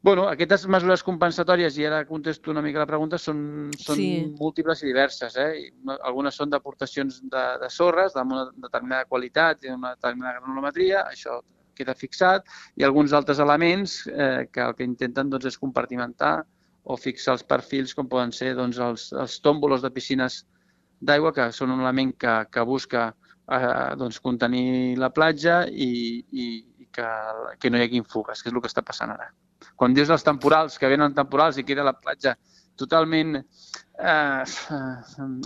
Bueno, 0.00 0.28
aquestes 0.30 0.62
mesures 0.70 1.02
compensatòries, 1.02 1.76
i 1.80 1.86
ara 1.88 2.04
contesto 2.06 2.52
una 2.52 2.62
mica 2.62 2.78
la 2.78 2.86
pregunta, 2.86 3.18
són, 3.18 3.70
són 3.74 3.96
Sí. 3.96 4.34
múltiples 4.38 4.82
i 4.84 4.86
diverses. 4.86 5.34
Eh? 5.36 5.72
Algunes 6.06 6.36
són 6.38 6.50
d'aportacions 6.50 7.20
de, 7.24 7.44
de 7.58 7.70
sorres 7.70 8.14
d'una 8.14 8.44
determinada 8.54 9.06
qualitat 9.06 9.64
i 9.64 9.72
d'una 9.72 9.96
determinada 9.96 10.38
granulometria, 10.38 11.02
això 11.10 11.40
queda 11.74 11.96
fixat, 11.98 12.46
i 12.76 12.84
alguns 12.84 13.12
altres 13.12 13.40
elements 13.42 14.06
eh, 14.06 14.46
que 14.52 14.60
el 14.60 14.76
que 14.78 14.86
intenten 14.86 15.30
doncs, 15.30 15.46
és 15.50 15.58
compartimentar 15.58 16.44
o 16.84 16.96
fixar 16.96 17.34
els 17.34 17.42
perfils 17.42 17.94
com 17.94 18.06
poden 18.08 18.30
ser 18.32 18.54
doncs, 18.54 18.78
els, 18.78 19.12
els 19.12 19.40
tòmbolos 19.42 19.82
de 19.82 19.90
piscines 19.90 20.44
d'aigua, 21.00 21.34
que 21.34 21.50
són 21.52 21.74
un 21.74 21.82
element 21.82 22.14
que, 22.16 22.46
que 22.52 22.62
busca 22.62 23.08
eh, 23.50 23.94
doncs, 23.98 24.20
contenir 24.20 24.96
la 24.96 25.10
platja 25.10 25.64
i, 25.66 26.22
i, 26.30 26.48
que, 26.92 27.10
que 27.58 27.70
no 27.70 27.78
hi 27.78 27.86
hagin 27.86 28.06
fugues, 28.06 28.42
que 28.42 28.48
és 28.48 28.54
el 28.54 28.62
que 28.62 28.70
està 28.70 28.86
passant 28.86 29.10
ara 29.10 29.32
quan 29.76 29.94
dius 29.94 30.10
els 30.14 30.24
temporals, 30.26 30.78
que 30.78 30.90
venen 30.90 31.16
temporals 31.16 31.58
i 31.58 31.66
queda 31.66 31.86
la 31.86 31.96
platja 31.96 32.36
totalment 32.78 33.36
eh, 33.38 34.44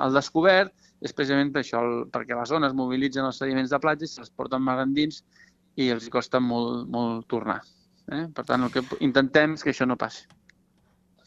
al 0.04 0.16
descobert, 0.16 0.74
és 1.02 1.14
precisament 1.16 1.50
per 1.52 1.62
això, 1.62 1.80
perquè 2.14 2.36
les 2.38 2.52
zones 2.52 2.76
mobilitzen 2.78 3.26
els 3.26 3.40
sediments 3.42 3.72
de 3.72 3.80
platja 3.82 4.06
i 4.06 4.10
se'ls 4.12 4.30
porten 4.36 4.62
mar 4.62 4.78
endins 4.82 5.22
i 5.80 5.88
els 5.90 6.08
costa 6.12 6.40
molt, 6.40 6.86
molt 6.92 7.26
tornar. 7.32 7.62
Eh? 8.12 8.26
Per 8.34 8.44
tant, 8.46 8.66
el 8.66 8.72
que 8.74 8.84
intentem 9.00 9.56
és 9.56 9.64
que 9.64 9.72
això 9.72 9.88
no 9.88 9.98
passi. 9.98 10.26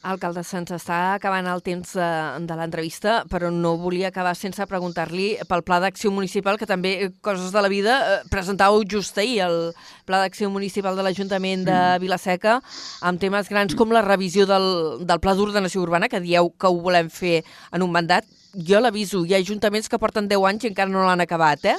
Alcalde, 0.06 0.44
se'ns 0.46 0.70
està 0.76 1.16
acabant 1.16 1.48
el 1.50 1.64
temps 1.66 1.96
de, 1.98 2.10
de 2.46 2.58
l'entrevista, 2.60 3.16
però 3.32 3.50
no 3.54 3.74
volia 3.82 4.12
acabar 4.12 4.36
sense 4.38 4.68
preguntar-li 4.70 5.32
pel 5.50 5.64
Pla 5.66 5.80
d'Acció 5.82 6.12
Municipal, 6.14 6.60
que 6.62 6.70
també, 6.70 6.92
eh, 7.08 7.10
coses 7.26 7.50
de 7.56 7.64
la 7.66 7.72
vida, 7.72 7.98
eh, 7.98 8.20
presentàveu 8.30 8.86
just 8.92 9.18
ahir 9.18 9.42
el 9.48 9.58
Pla 10.06 10.22
d'Acció 10.22 10.52
Municipal 10.54 10.98
de 10.98 11.08
l'Ajuntament 11.08 11.66
de 11.66 11.80
Vilaseca, 12.04 12.60
amb 13.02 13.22
temes 13.22 13.50
grans 13.50 13.74
com 13.74 13.94
la 13.96 14.06
revisió 14.06 14.46
del, 14.46 14.70
del 15.02 15.22
Pla 15.24 15.34
d'Ordenació 15.34 15.82
Urbana, 15.82 16.10
que 16.12 16.22
dieu 16.22 16.54
que 16.54 16.70
ho 16.70 16.82
volem 16.86 17.10
fer 17.10 17.42
en 17.74 17.82
un 17.82 17.94
mandat. 17.96 18.30
Jo 18.56 18.80
l'aviso, 18.80 19.26
hi 19.26 19.34
ha 19.36 19.42
ajuntaments 19.42 19.90
que 19.92 20.00
porten 20.00 20.30
10 20.32 20.46
anys 20.48 20.64
i 20.64 20.70
encara 20.70 20.88
no 20.88 21.02
l'han 21.04 21.26
acabat, 21.26 21.66
eh? 21.74 21.76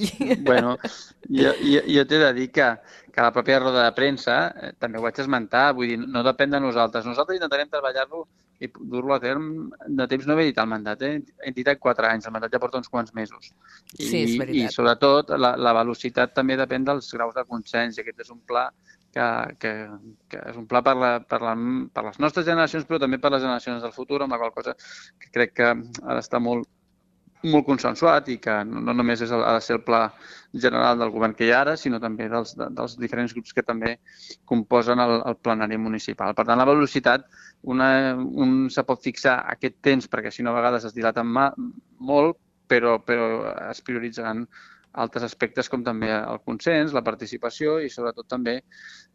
bueno, 0.46 0.76
jo, 1.26 1.56
jo, 1.58 1.80
jo 1.88 2.04
t'he 2.06 2.20
de 2.22 2.28
dir 2.36 2.50
que, 2.54 2.68
que 3.14 3.24
la 3.24 3.32
pròpia 3.34 3.58
roda 3.60 3.84
de 3.86 3.96
premsa 3.96 4.36
eh, 4.50 4.70
també 4.78 4.98
ho 4.98 5.04
vaig 5.04 5.18
esmentar, 5.22 5.70
vull 5.76 5.90
dir, 5.92 5.98
no 6.00 6.22
depèn 6.26 6.54
de 6.54 6.60
nosaltres. 6.62 7.06
Nosaltres 7.08 7.40
intentarem 7.40 7.70
treballar-lo 7.72 8.26
i 8.60 8.68
dur-lo 8.68 9.14
a 9.14 9.20
terme 9.20 9.70
de 9.88 10.06
temps 10.08 10.26
no 10.28 10.36
he 10.36 10.50
dit 10.50 10.58
el 10.60 10.68
mandat, 10.68 11.02
eh? 11.02 11.14
hem 11.46 11.54
dit 11.56 11.68
4 11.80 12.08
anys, 12.10 12.28
el 12.28 12.34
mandat 12.34 12.52
ja 12.52 12.60
porta 12.60 12.76
uns 12.80 12.90
quants 12.92 13.14
mesos. 13.16 13.52
I, 13.96 14.04
Sí, 14.04 14.22
és 14.22 14.34
veritat. 14.36 14.70
I 14.70 14.74
sobretot 14.74 15.32
la, 15.40 15.54
la 15.56 15.72
velocitat 15.80 16.34
també 16.36 16.58
depèn 16.60 16.84
dels 16.84 17.08
graus 17.16 17.34
de 17.34 17.46
consens 17.48 17.96
i 17.96 18.04
aquest 18.04 18.26
és 18.26 18.34
un 18.34 18.42
pla 18.46 18.68
que, 19.14 19.28
que, 19.62 19.72
que 20.30 20.42
és 20.52 20.58
un 20.60 20.66
pla 20.70 20.82
per, 20.86 20.94
la, 20.98 21.12
per, 21.24 21.40
la, 21.42 21.54
per 21.94 22.04
les 22.06 22.20
nostres 22.22 22.46
generacions 22.46 22.84
però 22.86 23.00
també 23.02 23.18
per 23.18 23.32
les 23.34 23.42
generacions 23.42 23.82
del 23.82 23.96
futur, 23.96 24.20
amb 24.22 24.36
la 24.36 24.42
qual 24.42 24.52
cosa 24.54 24.76
que 24.76 25.32
crec 25.32 25.56
que 25.56 25.70
ha 25.72 26.18
d'estar 26.18 26.42
molt, 26.44 26.68
molt 27.48 27.66
consensuat 27.66 28.28
i 28.32 28.36
que 28.42 28.54
no, 28.68 28.82
no 28.84 28.94
només 28.96 29.22
és 29.24 29.30
el, 29.32 29.42
ha 29.46 29.54
de 29.56 29.62
ser 29.64 29.76
el 29.78 29.84
pla 29.86 30.02
general 30.52 30.98
del 31.00 31.12
govern 31.14 31.34
que 31.38 31.46
hi 31.46 31.52
ha 31.54 31.60
ara, 31.62 31.76
sinó 31.80 32.00
també 32.02 32.28
dels, 32.28 32.52
de, 32.58 32.68
dels 32.76 32.96
diferents 33.00 33.32
grups 33.36 33.54
que 33.56 33.64
també 33.64 33.94
composen 34.50 35.00
el, 35.00 35.16
el 35.26 35.38
plenari 35.40 35.78
municipal. 35.80 36.34
Per 36.36 36.44
tant, 36.48 36.60
la 36.60 36.68
velocitat, 36.68 37.24
una, 37.74 37.90
un 38.16 38.68
se 38.72 38.84
pot 38.88 39.02
fixar 39.04 39.38
aquest 39.54 39.78
temps, 39.86 40.10
perquè 40.10 40.32
si 40.34 40.44
no 40.44 40.52
a 40.52 40.58
vegades 40.58 40.88
es 40.88 40.96
dilaten 40.96 41.32
molt, 41.32 42.40
però, 42.70 42.98
però 43.02 43.30
es 43.70 43.80
prioritzaran 43.86 44.44
altres 44.92 45.22
aspectes 45.22 45.68
com 45.70 45.84
també 45.86 46.08
el 46.10 46.40
consens, 46.44 46.94
la 46.94 47.04
participació 47.06 47.78
i 47.78 47.90
sobretot 47.92 48.26
també 48.28 48.56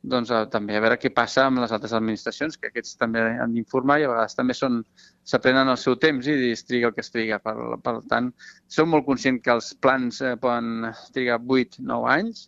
doncs, 0.02 0.32
a, 0.32 0.46
també 0.52 0.78
a 0.78 0.82
veure 0.84 0.98
què 1.02 1.12
passa 1.14 1.46
amb 1.50 1.60
les 1.64 1.74
altres 1.76 1.94
administracions, 1.98 2.58
que 2.58 2.70
aquests 2.72 2.96
també 3.02 3.24
han 3.44 3.54
d'informar 3.56 4.00
i 4.00 4.06
a 4.06 4.12
vegades 4.14 4.38
també 4.38 4.56
són 4.56 4.82
s'aprenen 5.28 5.72
el 5.74 5.80
seu 5.82 5.98
temps 6.00 6.28
i 6.28 6.36
es 6.52 6.64
triga 6.64 6.92
el 6.92 6.96
que 6.96 7.04
es 7.04 7.12
triga. 7.12 7.40
Per, 7.44 7.56
per 7.84 7.96
tant, 8.12 8.32
som 8.72 8.92
molt 8.94 9.08
conscients 9.08 9.44
que 9.44 9.56
els 9.56 9.74
plans 9.82 10.22
eh, 10.22 10.36
poden 10.42 10.92
trigar 11.16 11.42
8-9 11.42 12.12
anys, 12.14 12.46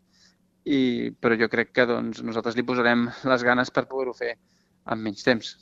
i, 0.68 1.10
però 1.22 1.38
jo 1.40 1.50
crec 1.52 1.74
que 1.76 1.88
doncs, 1.90 2.22
nosaltres 2.24 2.58
li 2.58 2.66
posarem 2.68 3.08
les 3.32 3.44
ganes 3.48 3.72
per 3.74 3.88
poder-ho 3.90 4.14
fer 4.16 4.36
en 4.92 5.04
menys 5.04 5.26
temps. 5.28 5.56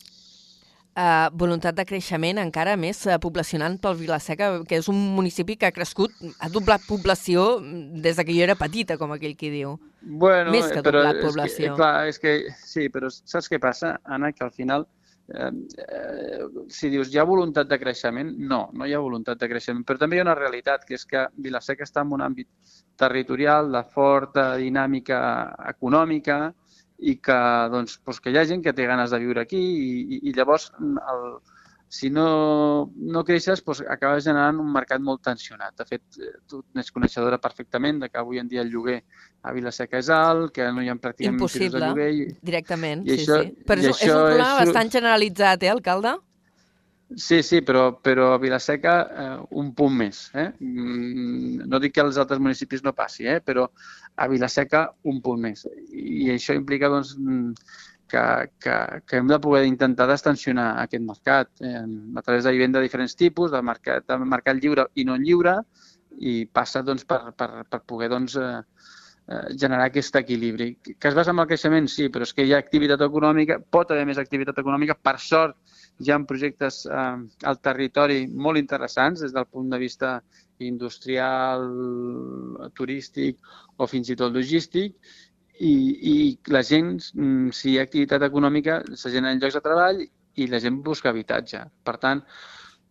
Uh, 0.96 1.28
voluntat 1.36 1.76
de 1.76 1.84
creixement 1.84 2.38
encara 2.40 2.78
més 2.80 3.02
uh, 3.04 3.18
poblacionant 3.20 3.74
pel 3.84 3.98
Vilaseca, 4.00 4.62
que 4.64 4.78
és 4.80 4.86
un 4.88 4.96
municipi 5.18 5.58
que 5.60 5.68
ha 5.68 5.76
crescut, 5.76 6.14
ha 6.40 6.48
doblat 6.48 6.86
població 6.88 7.58
des 7.60 8.16
de 8.16 8.24
que 8.24 8.32
jo 8.32 8.46
era 8.46 8.56
petita, 8.56 8.96
com 8.96 9.12
aquell 9.12 9.34
qui 9.36 9.50
diu. 9.52 9.74
Bueno, 10.00 10.54
Més 10.56 10.70
que 10.72 10.80
però 10.80 11.02
doblat 11.02 11.20
és 11.20 11.26
població. 11.28 11.66
Que, 11.66 11.76
clar, 11.82 11.92
és 12.08 12.22
que, 12.24 12.36
sí, 12.64 12.88
però 12.94 13.10
saps 13.12 13.52
què 13.52 13.60
passa, 13.60 13.98
Anna? 14.08 14.32
Que 14.32 14.48
al 14.48 14.54
final, 14.56 14.88
eh, 15.36 15.52
eh, 15.84 16.48
si 16.72 16.94
dius 16.94 17.12
hi 17.12 17.20
ha 17.20 17.28
voluntat 17.28 17.68
de 17.68 17.82
creixement, 17.82 18.32
no, 18.40 18.70
no 18.72 18.88
hi 18.88 18.96
ha 18.96 19.04
voluntat 19.04 19.44
de 19.44 19.52
creixement. 19.52 19.84
Però 19.84 20.00
també 20.00 20.16
hi 20.16 20.24
ha 20.24 20.30
una 20.30 20.40
realitat, 20.40 20.88
que 20.88 20.96
és 20.96 21.04
que 21.10 21.28
Vilaseca 21.36 21.84
està 21.84 22.08
en 22.08 22.16
un 22.16 22.24
àmbit 22.24 22.48
territorial 22.96 23.68
de 23.76 23.84
forta 23.92 24.54
dinàmica 24.64 25.20
econòmica 25.76 26.54
i 27.06 27.18
que, 27.22 27.36
doncs, 27.74 28.00
doncs 28.06 28.20
que 28.24 28.32
hi 28.34 28.38
ha 28.40 28.46
gent 28.50 28.64
que 28.66 28.74
té 28.74 28.88
ganes 28.90 29.12
de 29.14 29.20
viure 29.22 29.44
aquí 29.46 29.60
i, 29.62 29.92
i, 30.18 30.20
i 30.30 30.34
llavors 30.34 30.72
el, 30.80 31.26
si 31.96 32.10
no, 32.10 32.26
no 32.98 33.22
creixes, 33.24 33.62
doncs 33.64 33.84
acabes 33.94 34.26
generant 34.26 34.58
un 34.60 34.72
mercat 34.74 35.04
molt 35.06 35.22
tensionat. 35.24 35.76
De 35.78 35.86
fet, 35.86 36.02
eh, 36.20 36.32
tu 36.50 36.64
n'és 36.76 36.90
coneixedora 36.92 37.38
perfectament 37.40 38.02
de 38.02 38.10
que 38.10 38.18
avui 38.20 38.42
en 38.42 38.50
dia 38.50 38.64
el 38.66 38.72
lloguer 38.74 38.98
a 39.46 39.54
Vilaseca 39.54 40.02
és 40.02 40.10
alt, 40.10 40.50
que 40.56 40.66
no 40.74 40.82
hi 40.82 40.90
ha 40.90 40.96
pràcticament 40.98 41.38
pisos 41.46 41.60
de 41.60 41.66
Impossible, 41.68 41.88
lloguer. 41.92 42.10
I... 42.12 42.26
directament, 42.42 43.06
I 43.06 43.14
sí, 43.14 43.22
això- 43.22 43.42
sí. 43.46 43.54
Però 43.70 43.80
és, 43.86 43.92
és 43.92 43.96
això 44.02 44.16
un 44.18 44.24
problema 44.26 44.50
és- 44.56 44.64
bastant 44.66 44.92
generalitzat, 44.98 45.64
eh, 45.64 45.72
alcalde? 45.78 46.16
Sí, 47.14 47.44
sí, 47.44 47.62
però, 47.62 48.00
però 48.02 48.32
a 48.34 48.38
Vilaseca 48.42 48.94
eh, 49.06 49.46
un 49.62 49.74
punt 49.78 49.94
més. 49.94 50.24
Eh? 50.34 50.48
Mm, 50.60 51.68
No 51.70 51.80
dic 51.80 51.94
que 51.94 52.02
als 52.02 52.18
altres 52.18 52.42
municipis 52.42 52.82
no 52.84 52.96
passi, 52.98 53.28
eh? 53.30 53.42
però 53.46 53.68
a 54.16 54.28
Vilaseca 54.28 54.88
un 55.04 55.22
punt 55.22 55.44
més. 55.44 55.68
I 55.94 56.32
això 56.34 56.56
implica 56.58 56.90
doncs, 56.90 57.14
que, 58.10 58.50
que, 58.60 58.76
que 59.06 59.18
hem 59.22 59.30
de 59.30 59.40
poder 59.40 59.66
intentar 59.70 60.08
destensionar 60.10 60.68
aquest 60.82 61.06
mercat 61.06 61.50
eh, 61.62 61.86
a 62.16 62.22
través 62.26 62.44
de 62.44 62.52
vivenda 62.58 62.80
de 62.80 62.90
diferents 62.90 63.16
tipus, 63.16 63.52
de 63.52 63.62
mercat, 63.62 64.06
de 64.10 64.18
mercat 64.26 64.58
lliure 64.62 64.88
i 64.96 65.06
no 65.06 65.18
lliure, 65.22 65.60
i 66.18 66.46
passa 66.48 66.82
doncs, 66.82 67.06
per, 67.06 67.22
per, 67.38 67.50
per 67.70 67.82
poder 67.86 68.10
doncs, 68.10 68.38
eh, 68.42 68.62
eh, 69.30 69.48
generar 69.54 69.90
aquest 69.90 70.18
equilibri. 70.22 70.72
Que 70.82 71.10
es 71.10 71.16
basa 71.18 71.34
en 71.34 71.42
el 71.44 71.50
creixement, 71.50 71.90
sí, 71.92 72.10
però 72.10 72.26
és 72.26 72.34
que 72.34 72.46
hi 72.46 72.54
ha 72.54 72.62
activitat 72.62 73.02
econòmica, 73.06 73.60
pot 73.62 73.94
haver 73.94 74.06
més 74.10 74.22
activitat 74.22 74.58
econòmica, 74.62 74.98
per 74.98 75.20
sort 75.20 75.58
hi 76.00 76.12
ha 76.12 76.18
projectes 76.28 76.84
eh, 76.86 77.20
al 77.52 77.62
territori 77.64 78.26
molt 78.28 78.60
interessants 78.60 79.24
des 79.24 79.36
del 79.36 79.48
punt 79.48 79.70
de 79.72 79.80
vista 79.80 80.18
industrial, 80.66 81.66
turístic 82.74 83.40
o 83.78 83.88
fins 83.92 84.10
i 84.10 84.18
tot 84.20 84.34
logístic 84.34 84.96
i, 85.60 85.74
i 86.12 86.16
la 86.52 86.62
gent, 86.64 86.98
mm, 87.14 87.56
si 87.56 87.72
hi 87.72 87.80
ha 87.80 87.86
activitat 87.88 88.24
econòmica, 88.28 88.82
se 88.96 89.12
generen 89.12 89.40
llocs 89.40 89.56
de 89.56 89.64
treball 89.64 90.04
i 90.36 90.48
la 90.52 90.60
gent 90.60 90.82
busca 90.84 91.12
habitatge. 91.12 91.62
Per 91.84 91.96
tant, 91.98 92.24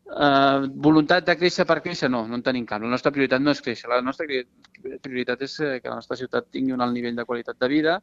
eh, 0.08 0.68
voluntat 0.88 1.26
de 1.28 1.36
créixer 1.36 1.66
per 1.68 1.80
créixer, 1.84 2.10
no, 2.10 2.24
no 2.28 2.40
en 2.40 2.44
tenim 2.46 2.66
cap. 2.66 2.82
La 2.82 2.92
nostra 2.96 3.12
prioritat 3.12 3.42
no 3.42 3.52
és 3.52 3.60
créixer. 3.60 3.90
La 3.92 4.00
nostra 4.00 4.26
prioritat 4.26 5.42
és 5.44 5.58
eh, 5.60 5.78
que 5.80 5.92
la 5.92 6.00
nostra 6.00 6.16
ciutat 6.20 6.48
tingui 6.50 6.76
un 6.76 6.84
alt 6.84 6.96
nivell 6.96 7.16
de 7.16 7.26
qualitat 7.28 7.60
de 7.60 7.68
vida, 7.68 7.98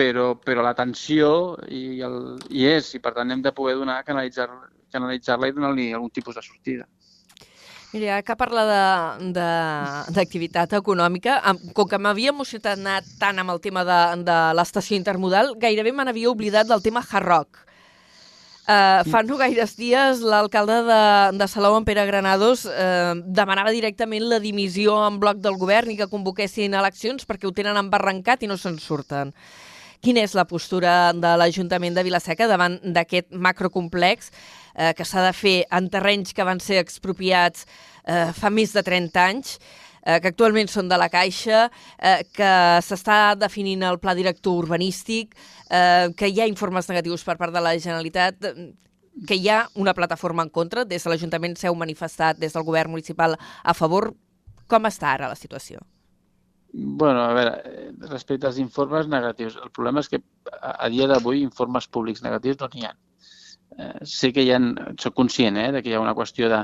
però, 0.00 0.32
però 0.40 0.64
l'atenció 0.64 1.30
i, 1.68 2.00
el, 2.06 2.20
hi 2.48 2.66
és, 2.72 2.94
i 2.96 3.02
per 3.04 3.12
tant 3.18 3.30
hem 3.30 3.44
de 3.44 3.52
poder 3.52 3.76
donar, 3.80 4.00
canalitzar-la 4.08 4.70
canalitzar 4.90 5.38
i 5.46 5.54
donar-li 5.54 5.92
algun 5.94 6.10
tipus 6.10 6.34
de 6.34 6.42
sortida. 6.42 6.88
Mira, 7.90 8.16
ara 8.16 8.22
que 8.22 8.36
parla 8.38 8.62
d'activitat 9.34 10.76
econòmica, 10.78 11.40
com 11.74 11.88
que 11.90 11.98
m'havia 11.98 12.30
emocionat 12.30 13.08
tant 13.18 13.42
amb 13.42 13.50
el 13.54 13.58
tema 13.62 13.82
de, 13.86 13.98
de 14.28 14.36
l'estació 14.54 14.98
intermodal, 14.98 15.56
gairebé 15.58 15.90
me 15.94 16.06
n'havia 16.06 16.30
oblidat 16.30 16.70
del 16.70 16.84
tema 16.84 17.02
Hard 17.02 17.26
Rock. 17.26 17.66
Uh, 18.70 19.02
fa 19.10 19.24
no 19.26 19.34
gaires 19.40 19.72
dies 19.74 20.20
l'alcalde 20.22 20.76
de, 20.86 21.00
de 21.40 21.46
Salou, 21.50 21.74
en 21.74 21.86
Pere 21.88 22.04
Granados, 22.06 22.62
uh, 22.68 23.16
demanava 23.26 23.72
directament 23.74 24.28
la 24.30 24.38
dimissió 24.38 24.94
en 25.08 25.18
bloc 25.18 25.40
del 25.42 25.58
govern 25.58 25.90
i 25.90 25.96
que 25.98 26.06
convoquessin 26.12 26.76
eleccions 26.78 27.26
perquè 27.26 27.48
ho 27.48 27.54
tenen 27.56 27.80
embarrancat 27.80 28.46
i 28.46 28.50
no 28.50 28.60
se'n 28.60 28.78
surten. 28.78 29.34
Quina 30.00 30.22
és 30.24 30.32
la 30.32 30.46
postura 30.48 31.12
de 31.12 31.34
l'Ajuntament 31.36 31.92
de 31.96 32.04
Vilaseca 32.06 32.46
davant 32.48 32.78
d'aquest 32.94 33.34
macrocomplex 33.36 34.30
eh, 34.32 34.94
que 34.96 35.04
s'ha 35.04 35.26
de 35.26 35.34
fer 35.36 35.56
en 35.76 35.90
terrenys 35.92 36.32
que 36.32 36.46
van 36.48 36.62
ser 36.64 36.78
expropiats 36.80 37.66
eh, 38.08 38.30
fa 38.32 38.48
més 38.48 38.72
de 38.72 38.80
30 38.86 39.20
anys, 39.20 39.58
eh, 40.00 40.16
que 40.24 40.32
actualment 40.32 40.72
són 40.72 40.88
de 40.88 40.96
la 40.96 41.10
Caixa, 41.12 41.66
eh, 41.98 42.24
que 42.32 42.54
s'està 42.86 43.36
definint 43.36 43.84
el 43.84 44.00
pla 44.00 44.16
director 44.16 44.64
urbanístic, 44.64 45.36
eh, 45.68 46.08
que 46.16 46.32
hi 46.32 46.40
ha 46.40 46.48
informes 46.48 46.88
negatius 46.88 47.26
per 47.28 47.36
part 47.36 47.52
de 47.52 47.60
la 47.60 47.76
Generalitat, 47.76 48.40
que 49.28 49.36
hi 49.36 49.52
ha 49.52 49.66
una 49.76 49.92
plataforma 49.92 50.48
en 50.48 50.54
contra, 50.54 50.88
des 50.88 51.04
de 51.04 51.12
l'Ajuntament 51.12 51.60
s'heu 51.60 51.76
manifestat, 51.76 52.40
des 52.40 52.56
del 52.56 52.64
govern 52.64 52.96
municipal 52.96 53.36
a 53.36 53.76
favor. 53.76 54.14
Com 54.70 54.88
està 54.88 55.12
ara 55.12 55.28
la 55.28 55.36
situació? 55.36 55.84
Bueno, 56.72 57.22
a 57.24 57.32
veure, 57.34 57.62
eh, 57.64 57.92
respecte 58.08 58.46
als 58.46 58.58
informes 58.58 59.08
negatius, 59.08 59.56
el 59.58 59.70
problema 59.74 60.04
és 60.04 60.08
que 60.08 60.20
a, 60.62 60.88
dia 60.92 61.08
d'avui 61.10 61.42
informes 61.42 61.88
públics 61.90 62.22
negatius 62.22 62.60
no 62.60 62.68
n'hi 62.70 62.84
ha. 62.86 62.92
Eh, 63.78 64.06
sé 64.06 64.30
que 64.32 64.44
hi 64.46 64.52
ha, 64.54 64.60
soc 65.02 65.16
conscient 65.18 65.58
eh, 65.58 65.70
de 65.74 65.82
que 65.82 65.90
hi 65.90 65.96
ha 65.98 66.02
una 66.02 66.14
qüestió 66.14 66.48
de, 66.52 66.60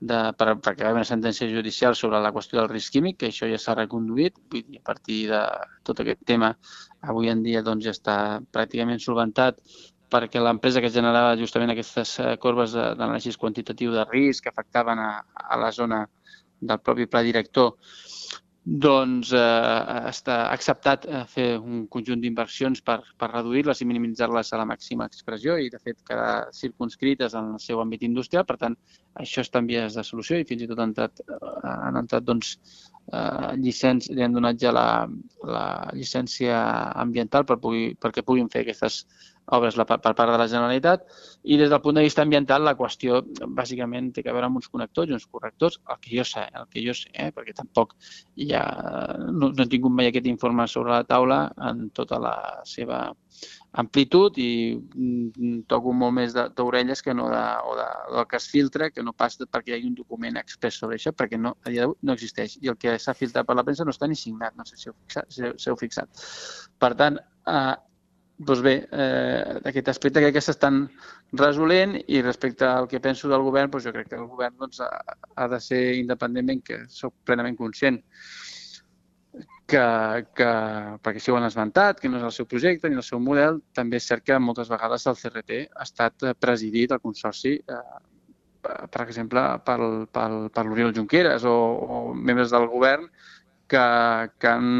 de, 0.00 0.20
per, 0.36 0.58
perquè 0.60 0.84
ha 0.84 0.92
una 0.92 1.08
sentència 1.08 1.48
judicial 1.48 1.96
sobre 1.96 2.20
la 2.20 2.32
qüestió 2.36 2.60
del 2.60 2.68
risc 2.68 2.92
químic, 2.92 3.18
que 3.22 3.30
això 3.32 3.48
ja 3.48 3.60
s'ha 3.60 3.78
reconduït, 3.80 4.36
vull 4.52 4.64
dir, 4.68 4.80
a 4.82 4.86
partir 4.90 5.20
de 5.32 5.42
tot 5.88 6.04
aquest 6.04 6.24
tema, 6.28 6.52
avui 7.00 7.32
en 7.32 7.42
dia 7.46 7.64
doncs, 7.64 7.88
ja 7.88 7.96
està 7.96 8.16
pràcticament 8.52 9.00
solventat 9.00 9.62
perquè 10.12 10.40
l'empresa 10.40 10.82
que 10.84 10.92
generava 10.92 11.36
justament 11.40 11.72
aquestes 11.72 12.18
eh, 12.20 12.34
corbes 12.42 12.76
d'anàlisi 12.76 13.32
quantitatiu 13.40 13.96
de 13.96 14.04
risc 14.10 14.44
que 14.44 14.52
afectaven 14.52 15.00
a, 15.00 15.12
a 15.24 15.58
la 15.64 15.72
zona 15.72 16.04
del 16.60 16.80
propi 16.80 17.08
pla 17.10 17.24
director 17.24 17.72
doncs 18.66 19.30
eh, 19.30 19.98
està 20.10 20.36
acceptat 20.50 21.04
eh, 21.06 21.20
fer 21.30 21.46
un 21.60 21.84
conjunt 21.86 22.18
d'inversions 22.18 22.82
per, 22.82 22.96
per 23.14 23.28
reduir-les 23.30 23.80
i 23.80 23.86
minimitzar-les 23.86 24.50
a 24.50 24.58
la 24.58 24.66
màxima 24.66 25.06
expressió 25.06 25.54
i, 25.62 25.70
de 25.70 25.78
fet, 25.78 26.00
quedar 26.08 26.48
circunscrites 26.56 27.36
en 27.38 27.52
el 27.54 27.62
seu 27.62 27.78
àmbit 27.78 28.02
industrial. 28.02 28.42
Per 28.48 28.56
tant, 28.58 28.74
això 29.22 29.44
està 29.46 29.62
en 29.62 29.70
vies 29.70 29.94
de 29.94 30.02
solució 30.02 30.40
i 30.40 30.48
fins 30.48 30.66
i 30.66 30.70
tot 30.72 30.82
han 30.82 30.90
entrat, 30.90 31.22
eh, 31.22 31.38
han 31.62 32.00
entrat 32.02 32.26
doncs, 32.26 32.56
eh, 33.12 33.52
llicència, 33.62 34.14
li 34.14 34.24
han 34.24 34.34
donat 34.36 34.58
ja 34.60 34.72
la, 34.74 34.88
la 35.46 35.66
llicència 35.94 36.58
ambiental 37.06 37.46
per 37.46 37.58
pugui, 37.62 37.88
perquè 38.00 38.24
puguin 38.26 38.50
fer 38.52 38.64
aquestes 38.64 39.04
obres 39.54 39.76
per 39.78 39.98
part 40.02 40.18
de 40.18 40.38
la 40.38 40.48
Generalitat 40.50 41.04
i 41.44 41.56
des 41.60 41.70
del 41.70 41.80
punt 41.82 41.94
de 41.94 42.02
vista 42.02 42.22
ambiental 42.22 42.64
la 42.66 42.74
qüestió 42.78 43.20
bàsicament 43.46 44.10
té 44.14 44.24
que 44.26 44.34
veure 44.34 44.48
amb 44.48 44.58
uns 44.58 44.68
connectors 44.68 45.10
i 45.10 45.14
uns 45.14 45.26
correctors, 45.30 45.78
el 45.86 46.00
que 46.02 46.16
jo 46.16 46.24
sé, 46.26 46.46
el 46.50 46.66
que 46.72 46.82
jo 46.82 46.94
sé, 46.98 47.12
eh? 47.14 47.30
perquè 47.34 47.54
tampoc 47.54 47.94
ja 48.34 48.64
no, 49.30 49.52
no 49.52 49.62
he 49.62 49.70
tingut 49.70 49.94
mai 49.94 50.10
aquest 50.10 50.26
informe 50.26 50.66
sobre 50.66 50.96
la 50.96 51.04
taula 51.06 51.44
en 51.70 51.88
tota 51.94 52.18
la 52.22 52.34
seva 52.66 53.04
amplitud 53.80 54.38
i 54.40 54.50
mm, 54.74 55.64
toco 55.68 55.92
molt 55.92 56.16
més 56.16 56.34
d'orelles 56.34 57.02
que 57.04 57.14
no 57.14 57.28
de, 57.32 57.42
o 57.68 57.74
de, 57.76 57.88
del 58.14 58.28
que 58.30 58.38
es 58.40 58.48
filtra, 58.52 58.90
que 58.90 59.04
no 59.04 59.12
pas 59.12 59.36
de, 59.36 59.48
perquè 59.52 59.74
hi 59.74 59.78
hagi 59.78 59.90
un 59.90 59.98
document 59.98 60.38
express 60.40 60.80
sobre 60.80 60.96
això, 60.96 61.12
perquè 61.12 61.40
no, 61.40 61.56
a 61.62 61.72
dia 61.72 61.84
d'avui 61.84 62.08
no 62.08 62.16
existeix. 62.16 62.56
I 62.62 62.72
el 62.72 62.78
que 62.80 62.96
s'ha 63.02 63.16
filtrat 63.16 63.48
per 63.48 63.58
la 63.58 63.64
premsa 63.66 63.84
no 63.84 63.92
està 63.94 64.08
ni 64.08 64.16
signat, 64.16 64.56
no 64.56 64.64
sé 64.68 64.80
si 64.80 64.88
heu 64.88 64.96
fixat. 64.96 65.36
Si 65.36 65.70
heu 65.70 65.76
fixat. 65.80 66.24
Per 66.80 66.92
tant, 66.96 67.20
eh, 67.52 67.74
doncs 68.48 68.64
bé, 68.64 68.74
eh, 68.92 69.60
aquest 69.72 69.92
aspecte 69.92 70.24
crec 70.24 70.34
que 70.36 70.44
s'estan 70.44 70.82
resolent 71.40 71.96
i 72.06 72.20
respecte 72.24 72.66
al 72.68 72.88
que 72.88 73.00
penso 73.00 73.28
del 73.28 73.44
govern, 73.44 73.70
doncs 73.72 73.88
jo 73.88 73.92
crec 73.92 74.10
que 74.10 74.20
el 74.20 74.28
govern 74.28 74.56
doncs, 74.60 74.80
ha, 74.84 75.16
ha 75.36 75.48
de 75.52 75.60
ser 75.60 75.82
independentment, 76.00 76.64
que 76.64 76.82
sóc 76.92 77.14
plenament 77.24 77.56
conscient 77.60 78.00
que, 79.66 79.82
que, 80.38 80.48
perquè 81.02 81.20
si 81.22 81.32
ho 81.32 81.36
han 81.36 81.46
esmentat, 81.48 81.98
que 82.00 82.08
no 82.10 82.20
és 82.20 82.26
el 82.28 82.34
seu 82.34 82.46
projecte 82.46 82.88
ni 82.88 82.98
el 82.98 83.06
seu 83.06 83.20
model, 83.22 83.60
també 83.74 83.98
és 83.98 84.06
cert 84.06 84.24
que 84.26 84.38
moltes 84.38 84.70
vegades 84.70 85.06
el 85.10 85.18
CRT 85.18 85.62
ha 85.74 85.86
estat 85.86 86.28
presidit, 86.40 86.94
el 86.94 87.02
consorci, 87.02 87.56
eh, 87.58 87.98
per 88.62 89.02
exemple, 89.04 89.42
pel, 89.66 90.06
pel, 90.14 90.38
per 90.54 90.64
l'Oriol 90.66 90.94
Junqueras 90.94 91.44
o, 91.46 91.54
o 91.54 92.00
membres 92.14 92.54
del 92.54 92.66
govern 92.70 93.06
que, 93.66 93.84
que, 94.38 94.48
han, 94.48 94.70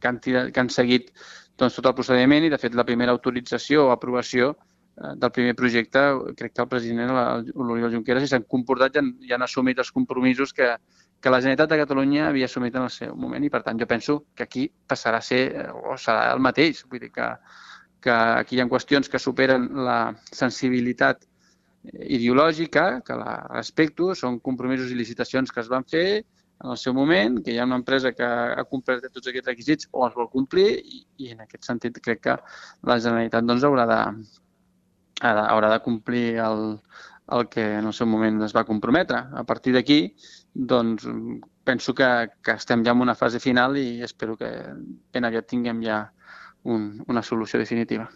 que, 0.00 0.08
han, 0.08 0.20
tirat, 0.24 0.52
que 0.52 0.64
han 0.64 0.72
seguit 0.72 1.12
doncs, 1.58 1.76
tot 1.76 1.88
el 1.90 1.96
procediment 1.96 2.44
i, 2.44 2.52
de 2.52 2.60
fet, 2.60 2.76
la 2.76 2.86
primera 2.88 3.12
autorització 3.16 3.88
o 3.88 3.92
aprovació 3.92 4.52
eh, 4.52 5.14
del 5.16 5.32
primer 5.32 5.56
projecte, 5.56 6.04
crec 6.36 6.54
que 6.54 6.64
el 6.64 6.70
president 6.70 7.12
l'Oriol 7.56 7.96
Junqueras 7.96 8.28
i 8.28 8.32
s'han 8.32 8.48
comportat 8.48 8.96
i 8.96 9.02
han, 9.02 9.12
i 9.24 9.36
han 9.36 9.48
assumit 9.48 9.80
els 9.80 9.92
compromisos 9.96 10.52
que, 10.56 10.74
que 11.20 11.30
la 11.30 11.40
Generalitat 11.42 11.72
de 11.72 11.78
Catalunya 11.80 12.28
havia 12.28 12.46
assumit 12.46 12.76
en 12.76 12.84
el 12.86 12.92
seu 12.94 13.16
moment 13.16 13.44
i, 13.44 13.50
per 13.50 13.62
tant, 13.66 13.78
jo 13.80 13.88
penso 13.90 14.18
que 14.34 14.46
aquí 14.46 14.68
passarà 14.88 15.18
a 15.18 15.26
ser 15.28 15.42
o 15.74 15.96
serà 15.98 16.28
el 16.34 16.42
mateix. 16.44 16.84
Vull 16.90 17.02
dir 17.02 17.10
que, 17.14 17.26
que 18.04 18.14
aquí 18.14 18.56
hi 18.56 18.62
ha 18.62 18.68
qüestions 18.70 19.10
que 19.10 19.18
superen 19.22 19.68
la 19.88 19.98
sensibilitat 20.30 21.26
ideològica, 22.18 23.00
que 23.06 23.16
la 23.18 23.38
respecto, 23.52 24.12
són 24.14 24.38
compromisos 24.44 24.92
i 24.92 24.98
licitacions 24.98 25.52
que 25.54 25.62
es 25.64 25.70
van 25.72 25.86
fer, 25.88 26.24
en 26.58 26.72
el 26.74 26.78
seu 26.78 26.94
moment, 26.94 27.38
que 27.44 27.52
hi 27.54 27.58
ha 27.58 27.66
una 27.68 27.78
empresa 27.78 28.12
que 28.12 28.26
ha 28.26 28.64
complert 28.66 29.06
tots 29.14 29.30
aquests 29.30 29.46
requisits 29.46 29.88
o 29.92 30.02
els 30.06 30.16
vol 30.18 30.30
complir 30.32 30.66
i, 30.78 31.04
i 31.22 31.30
en 31.34 31.44
aquest 31.44 31.68
sentit 31.68 32.00
crec 32.02 32.24
que 32.24 32.34
la 32.90 32.98
Generalitat 32.98 33.46
doncs, 33.46 33.66
haurà, 33.66 33.84
de, 33.90 34.00
haurà 35.22 35.70
de 35.70 35.78
complir 35.84 36.26
el, 36.42 36.64
el 37.38 37.46
que 37.52 37.64
en 37.78 37.86
el 37.86 37.94
seu 37.94 38.10
moment 38.10 38.42
es 38.42 38.56
va 38.56 38.66
comprometre. 38.66 39.22
A 39.38 39.44
partir 39.46 39.76
d'aquí, 39.76 40.00
doncs, 40.54 41.06
penso 41.64 41.94
que, 41.94 42.28
que 42.42 42.56
estem 42.56 42.84
ja 42.84 42.94
en 42.96 43.04
una 43.04 43.14
fase 43.14 43.40
final 43.40 43.76
i 43.76 44.00
espero 44.02 44.36
que 44.36 44.48
ben 45.12 45.28
aviat 45.28 45.46
tinguem 45.50 45.82
ja 45.84 46.06
un, 46.64 47.04
una 47.06 47.22
solució 47.22 47.60
definitiva. 47.60 48.08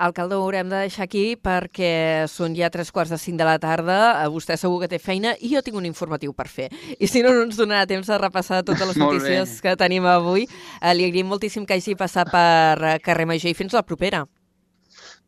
Alcalde, 0.00 0.36
ho 0.36 0.44
haurem 0.46 0.70
de 0.72 0.78
deixar 0.80 1.04
aquí 1.04 1.36
perquè 1.36 2.24
són 2.32 2.54
ja 2.56 2.70
tres 2.72 2.88
quarts 2.88 3.12
de 3.12 3.18
cinc 3.20 3.36
de 3.36 3.44
la 3.44 3.58
tarda, 3.60 3.98
vostè 4.32 4.56
segur 4.56 4.78
que 4.80 4.88
té 4.88 4.96
feina 4.98 5.34
i 5.36 5.50
jo 5.52 5.60
tinc 5.60 5.76
un 5.76 5.84
informatiu 5.84 6.32
per 6.32 6.48
fer. 6.48 6.70
I 6.96 7.08
si 7.10 7.20
no, 7.20 7.34
no 7.36 7.44
ens 7.44 7.60
donarà 7.60 7.84
temps 7.90 8.08
de 8.08 8.18
repassar 8.18 8.62
totes 8.64 8.88
les 8.88 9.00
notícies 9.04 9.58
que 9.60 9.76
tenim 9.76 10.08
avui. 10.08 10.48
Eh, 10.80 10.94
li 10.96 11.04
agraïm 11.04 11.28
moltíssim 11.28 11.68
que 11.68 11.76
hagi 11.76 11.98
passat 12.00 12.32
per 12.32 12.80
eh, 12.80 12.98
Carrer 13.04 13.28
Major 13.28 13.52
i 13.52 13.58
fins 13.58 13.76
la 13.76 13.84
propera. 13.84 14.24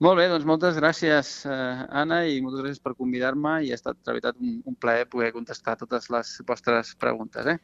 Molt 0.02 0.18
bé, 0.18 0.26
doncs 0.30 0.46
moltes 0.48 0.78
gràcies, 0.80 1.30
eh, 1.46 1.84
Anna, 2.02 2.22
i 2.26 2.40
moltes 2.42 2.64
gràcies 2.64 2.82
per 2.82 2.94
convidar-me 2.98 3.58
i 3.66 3.70
ha 3.70 3.78
estat, 3.78 3.98
de 4.00 4.14
veritat, 4.14 4.38
un, 4.40 4.56
un 4.66 4.74
plaer 4.74 5.06
poder 5.10 5.30
contestar 5.36 5.76
totes 5.80 6.10
les 6.10 6.32
vostres 6.48 6.94
preguntes. 6.98 7.46
Eh? 7.46 7.58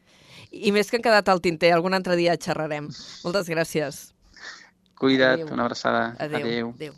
I 0.53 0.73
més 0.73 0.91
que 0.91 1.01
han 1.01 1.07
quedat 1.07 1.29
al 1.29 1.43
tinter, 1.45 1.73
algun 1.75 1.99
altre 1.99 2.17
dia 2.21 2.37
xerrarem. 2.39 2.91
Moltes 3.25 3.51
gràcies. 3.51 4.07
Cuida't, 4.99 5.43
Adeu. 5.43 5.55
una 5.55 5.67
abraçada. 5.67 6.15
Adéu. 6.19 6.47
Adéu. 6.47 6.73
Adéu. 6.77 6.95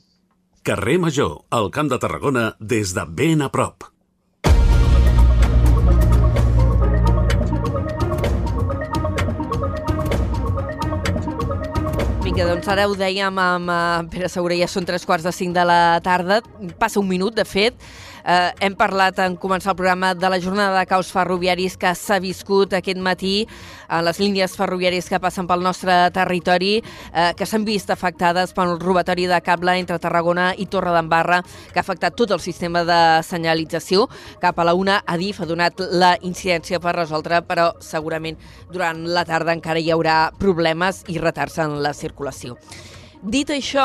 Carrer 0.63 0.99
Major, 1.01 1.39
al 1.49 1.71
Camp 1.73 1.89
de 1.89 1.99
Tarragona, 1.99 2.51
des 2.61 2.93
de 2.93 3.07
ben 3.09 3.41
a 3.43 3.49
prop. 3.49 3.89
Vinga, 12.41 12.55
doncs 12.55 12.69
ara 12.73 12.87
ho 12.89 12.95
dèiem 12.97 13.37
amb 13.37 13.69
uh, 13.69 13.99
Pere 14.09 14.29
Segura, 14.33 14.57
ja 14.57 14.65
són 14.65 14.87
tres 14.89 15.03
quarts 15.05 15.27
de 15.27 15.33
cinc 15.37 15.53
de 15.53 15.61
la 15.69 16.01
tarda, 16.01 16.39
passa 16.81 16.97
un 16.97 17.05
minut, 17.05 17.35
de 17.37 17.45
fet, 17.45 17.77
Eh, 18.25 18.53
hem 18.61 18.75
parlat 18.79 19.19
en 19.25 19.37
començar 19.41 19.73
el 19.73 19.79
programa 19.79 20.13
de 20.15 20.31
la 20.31 20.41
jornada 20.41 20.79
de 20.79 20.87
caos 20.87 21.11
ferroviaris 21.13 21.77
que 21.81 21.95
s'ha 21.95 22.21
viscut 22.21 22.75
aquest 22.77 23.01
matí 23.01 23.47
a 23.89 24.01
les 24.05 24.21
línies 24.21 24.57
ferroviàries 24.59 25.09
que 25.09 25.21
passen 25.21 25.49
pel 25.49 25.65
nostre 25.65 25.95
territori, 26.15 26.83
eh, 27.13 27.33
que 27.37 27.47
s'han 27.47 27.65
vist 27.65 27.91
afectades 27.91 28.53
pel 28.53 28.79
robatori 28.81 29.27
de 29.27 29.41
cable 29.41 29.79
entre 29.79 29.99
Tarragona 29.99 30.53
i 30.57 30.67
Torre 30.67 30.93
d'Embarra, 30.95 31.43
que 31.73 31.79
ha 31.79 31.85
afectat 31.85 32.17
tot 32.17 32.31
el 32.31 32.41
sistema 32.41 32.85
de 32.85 33.01
senyalització. 33.27 34.09
Cap 34.41 34.59
a 34.59 34.65
la 34.65 34.75
una, 34.75 35.01
Adif 35.07 35.41
ha 35.41 35.49
donat 35.49 35.81
la 35.91 36.17
incidència 36.23 36.81
per 36.81 36.97
resoldre, 36.97 37.43
però 37.43 37.73
segurament 37.81 38.39
durant 38.71 39.07
la 39.09 39.25
tarda 39.25 39.53
encara 39.57 39.81
hi 39.81 39.91
haurà 39.91 40.31
problemes 40.39 41.05
i 41.09 41.19
retards 41.19 41.59
en 41.59 41.81
la 41.83 41.95
circulació. 41.95 42.57
Dit 43.21 43.51
això, 43.53 43.85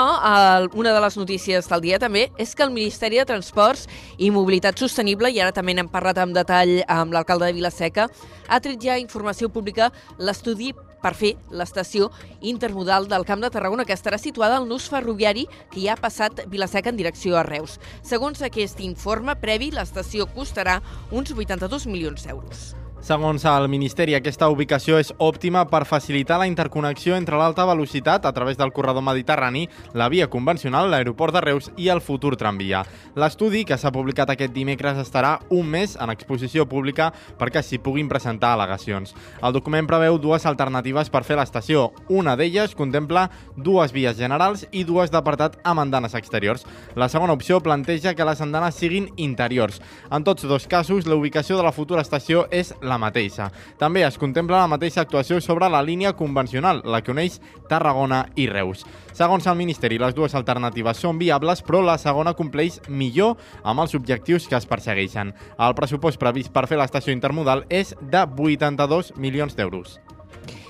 una 0.79 0.93
de 0.95 0.99
les 1.03 1.17
notícies 1.19 1.65
del 1.67 1.81
dia 1.83 1.97
també 1.99 2.29
és 2.39 2.53
que 2.55 2.63
el 2.63 2.71
Ministeri 2.71 3.17
de 3.19 3.25
Transports 3.27 3.83
i 4.15 4.29
Mobilitat 4.31 4.79
Sostenible, 4.79 5.27
i 5.27 5.41
ara 5.43 5.51
també 5.51 5.73
n'hem 5.75 5.89
parlat 5.91 6.21
amb 6.23 6.31
detall 6.31 6.77
amb 6.87 7.11
l'alcalde 7.11 7.49
de 7.49 7.57
Vilaseca, 7.57 8.05
ha 8.47 8.59
tret 8.63 8.79
ja 8.79 8.95
informació 8.95 9.49
pública 9.51 9.89
l'estudi 10.23 10.71
per 11.03 11.11
fer 11.19 11.33
l'estació 11.51 12.07
intermodal 12.39 13.09
del 13.11 13.27
Camp 13.27 13.43
de 13.43 13.51
Tarragona, 13.51 13.83
que 13.83 13.97
estarà 13.99 14.15
situada 14.17 14.55
al 14.55 14.69
nus 14.71 14.87
ferroviari 14.87 15.49
que 15.67 15.83
ja 15.83 15.97
ha 15.97 15.99
passat 15.99 16.45
Vilaseca 16.47 16.95
en 16.95 17.03
direcció 17.03 17.35
a 17.35 17.43
Reus. 17.43 17.75
Segons 18.07 18.39
aquest 18.39 18.79
informe 18.79 19.35
previ, 19.35 19.67
l'estació 19.75 20.31
costarà 20.31 20.79
uns 21.11 21.35
82 21.35 21.91
milions 21.91 22.23
d'euros. 22.23 22.71
Segons 23.05 23.43
el 23.45 23.67
Ministeri, 23.69 24.15
aquesta 24.17 24.47
ubicació 24.49 24.95
és 24.97 25.11
òptima 25.21 25.61
per 25.69 25.83
facilitar 25.85 26.39
la 26.41 26.47
interconnexió 26.49 27.13
entre 27.13 27.37
l'alta 27.37 27.61
velocitat 27.69 28.23
a 28.25 28.31
través 28.33 28.57
del 28.57 28.71
corredor 28.73 29.03
mediterrani, 29.05 29.67
la 29.93 30.07
via 30.09 30.25
convencional, 30.25 30.89
l'aeroport 30.89 31.35
de 31.35 31.43
Reus 31.45 31.69
i 31.77 31.91
el 31.93 32.01
futur 32.01 32.33
tramvia. 32.33 32.79
L'estudi, 33.13 33.61
que 33.61 33.77
s'ha 33.77 33.91
publicat 33.93 34.31
aquest 34.33 34.55
dimecres, 34.55 34.97
estarà 34.97 35.35
un 35.53 35.69
mes 35.69 35.93
en 36.01 36.09
exposició 36.09 36.65
pública 36.65 37.11
perquè 37.37 37.61
s'hi 37.61 37.77
puguin 37.77 38.09
presentar 38.09 38.55
al·legacions. 38.55 39.13
El 39.37 39.53
document 39.53 39.85
preveu 39.85 40.17
dues 40.17 40.49
alternatives 40.49 41.13
per 41.13 41.21
fer 41.29 41.37
l'estació. 41.37 41.91
Una 42.09 42.33
d'elles 42.33 42.73
contempla 42.73 43.27
dues 43.53 43.93
vies 43.93 44.17
generals 44.17 44.65
i 44.71 44.81
dues 44.81 45.13
d'apartat 45.13 45.59
amb 45.61 45.85
andanes 45.85 46.17
exteriors. 46.17 46.65
La 46.95 47.11
segona 47.13 47.37
opció 47.37 47.61
planteja 47.61 48.15
que 48.17 48.25
les 48.25 48.41
andanes 48.41 48.81
siguin 48.81 49.11
interiors. 49.15 49.77
En 50.09 50.25
tots 50.25 50.49
dos 50.49 50.65
casos, 50.65 51.05
la 51.05 51.21
ubicació 51.21 51.61
de 51.61 51.69
la 51.69 51.75
futura 51.75 52.01
estació 52.01 52.47
és 52.49 52.73
la 52.81 52.94
la 52.95 53.01
mateixa. 53.01 53.51
També 53.79 54.05
es 54.07 54.17
contempla 54.21 54.63
la 54.63 54.71
mateixa 54.71 55.03
actuació 55.03 55.41
sobre 55.43 55.69
la 55.69 55.83
línia 55.83 56.15
convencional, 56.17 56.81
la 56.85 57.03
que 57.03 57.13
uneix 57.13 57.39
Tarragona 57.69 58.25
i 58.39 58.47
Reus. 58.49 58.85
Segons 59.15 59.47
el 59.47 59.59
Ministeri, 59.59 59.99
les 60.01 60.15
dues 60.15 60.35
alternatives 60.35 60.99
són 61.03 61.19
viables, 61.21 61.61
però 61.65 61.83
la 61.83 61.99
segona 62.01 62.35
compleix 62.35 62.81
millor 62.87 63.37
amb 63.63 63.85
els 63.85 63.95
objectius 63.95 64.49
que 64.49 64.57
es 64.59 64.67
persegueixen. 64.67 65.35
El 65.59 65.77
pressupost 65.77 66.19
previst 66.21 66.53
per 66.55 66.67
fer 66.71 66.79
l'estació 66.81 67.15
intermodal 67.15 67.65
és 67.69 67.95
de 68.01 68.25
82 68.25 69.15
milions 69.19 69.55
d'euros. 69.55 69.99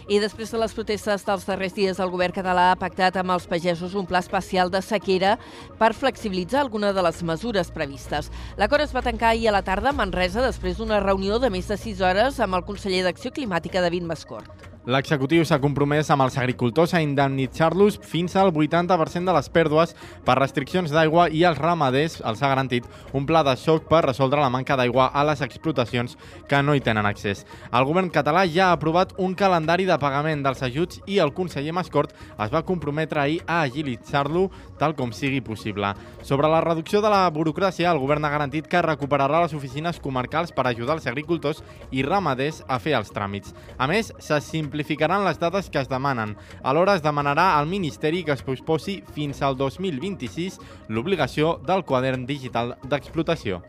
I 0.05 0.19
després 0.21 0.51
de 0.53 0.59
les 0.61 0.73
protestes 0.77 1.23
dels 1.25 1.47
darrers 1.47 1.73
dies, 1.73 1.97
el 1.97 2.11
govern 2.13 2.35
català 2.35 2.67
ha 2.69 2.77
pactat 2.77 3.15
amb 3.17 3.33
els 3.33 3.47
pagesos 3.49 3.95
un 3.97 4.05
pla 4.05 4.21
especial 4.21 4.69
de 4.69 4.83
sequera 4.85 5.31
per 5.79 5.95
flexibilitzar 5.97 6.61
alguna 6.61 6.91
de 6.93 7.01
les 7.07 7.23
mesures 7.25 7.73
previstes. 7.73 8.29
L'acord 8.61 8.85
es 8.85 8.93
va 8.93 9.01
tancar 9.01 9.33
ahir 9.33 9.49
a 9.49 9.55
la 9.57 9.63
tarda 9.65 9.89
a 9.89 9.97
Manresa 9.97 10.45
després 10.45 10.77
d'una 10.77 11.01
reunió 11.01 11.41
de 11.41 11.49
més 11.49 11.73
de 11.73 11.81
6 11.81 12.05
hores 12.05 12.39
amb 12.39 12.61
el 12.61 12.69
conseller 12.69 13.01
d'Acció 13.07 13.33
Climàtica, 13.33 13.81
David 13.81 14.05
Mascort. 14.05 14.74
L'executiu 14.85 15.41
s'ha 15.41 15.57
compromès 15.57 16.11
amb 16.13 16.21
els 16.21 16.35
agricultors 16.37 16.91
a 16.93 16.99
indemnitzar-los 17.01 17.95
fins 18.05 18.35
al 18.37 18.51
80% 18.53 19.25
de 19.25 19.33
les 19.33 19.47
pèrdues 19.49 19.95
per 20.27 20.35
restriccions 20.37 20.91
d'aigua 20.93 21.23
i 21.33 21.41
els 21.49 21.57
ramaders 21.57 22.19
els 22.21 22.43
ha 22.43 22.51
garantit 22.51 22.85
un 23.17 23.25
pla 23.25 23.41
de 23.47 23.55
xoc 23.57 23.87
per 23.89 24.03
resoldre 24.05 24.43
la 24.43 24.51
manca 24.53 24.77
d'aigua 24.77 25.07
a 25.09 25.23
les 25.25 25.41
explotacions 25.41 26.13
que 26.45 26.61
no 26.61 26.75
hi 26.77 26.83
tenen 26.85 27.09
accés. 27.09 27.47
El 27.73 27.87
govern 27.89 28.11
català 28.13 28.45
ja 28.45 28.67
ha 28.67 28.77
aprovat 28.77 29.15
un 29.17 29.33
calendari 29.33 29.89
de 29.89 29.97
pagament 29.97 30.45
dels 30.45 30.61
ajuts 30.61 31.01
i 31.09 31.17
el 31.17 31.33
conseller 31.33 31.73
Mascort 31.73 32.13
es 32.13 32.53
va 32.53 32.61
comprometre 32.61 33.23
ahir 33.23 33.41
a 33.47 33.63
agilitzar-lo 33.63 34.51
tal 34.79 34.95
com 34.95 35.11
sigui 35.15 35.41
possible. 35.45 35.93
Sobre 36.23 36.49
la 36.51 36.61
reducció 36.63 37.01
de 37.03 37.11
la 37.11 37.23
burocràcia, 37.31 37.91
el 37.91 38.01
govern 38.01 38.25
ha 38.25 38.33
garantit 38.33 38.67
que 38.71 38.81
recuperarà 38.85 39.43
les 39.43 39.53
oficines 39.57 39.99
comarcals 39.99 40.53
per 40.55 40.67
ajudar 40.67 40.97
els 40.97 41.07
agricultors 41.11 41.61
i 41.91 42.03
ramaders 42.05 42.63
a 42.67 42.79
fer 42.79 42.95
els 42.97 43.13
tràmits. 43.13 43.53
A 43.77 43.87
més, 43.91 44.13
se 44.19 44.41
simplificaran 44.41 45.25
les 45.25 45.39
dades 45.39 45.69
que 45.69 45.81
es 45.83 45.91
demanen. 45.91 46.35
Alhora 46.63 46.95
es 46.95 47.05
demanarà 47.05 47.53
al 47.59 47.67
Ministeri 47.67 48.23
que 48.23 48.35
es 48.35 48.43
posposi 48.45 49.01
fins 49.15 49.41
al 49.41 49.57
2026 49.59 50.59
l'obligació 50.89 51.57
del 51.65 51.85
quadern 51.85 52.25
digital 52.25 52.77
d'explotació. 52.83 53.61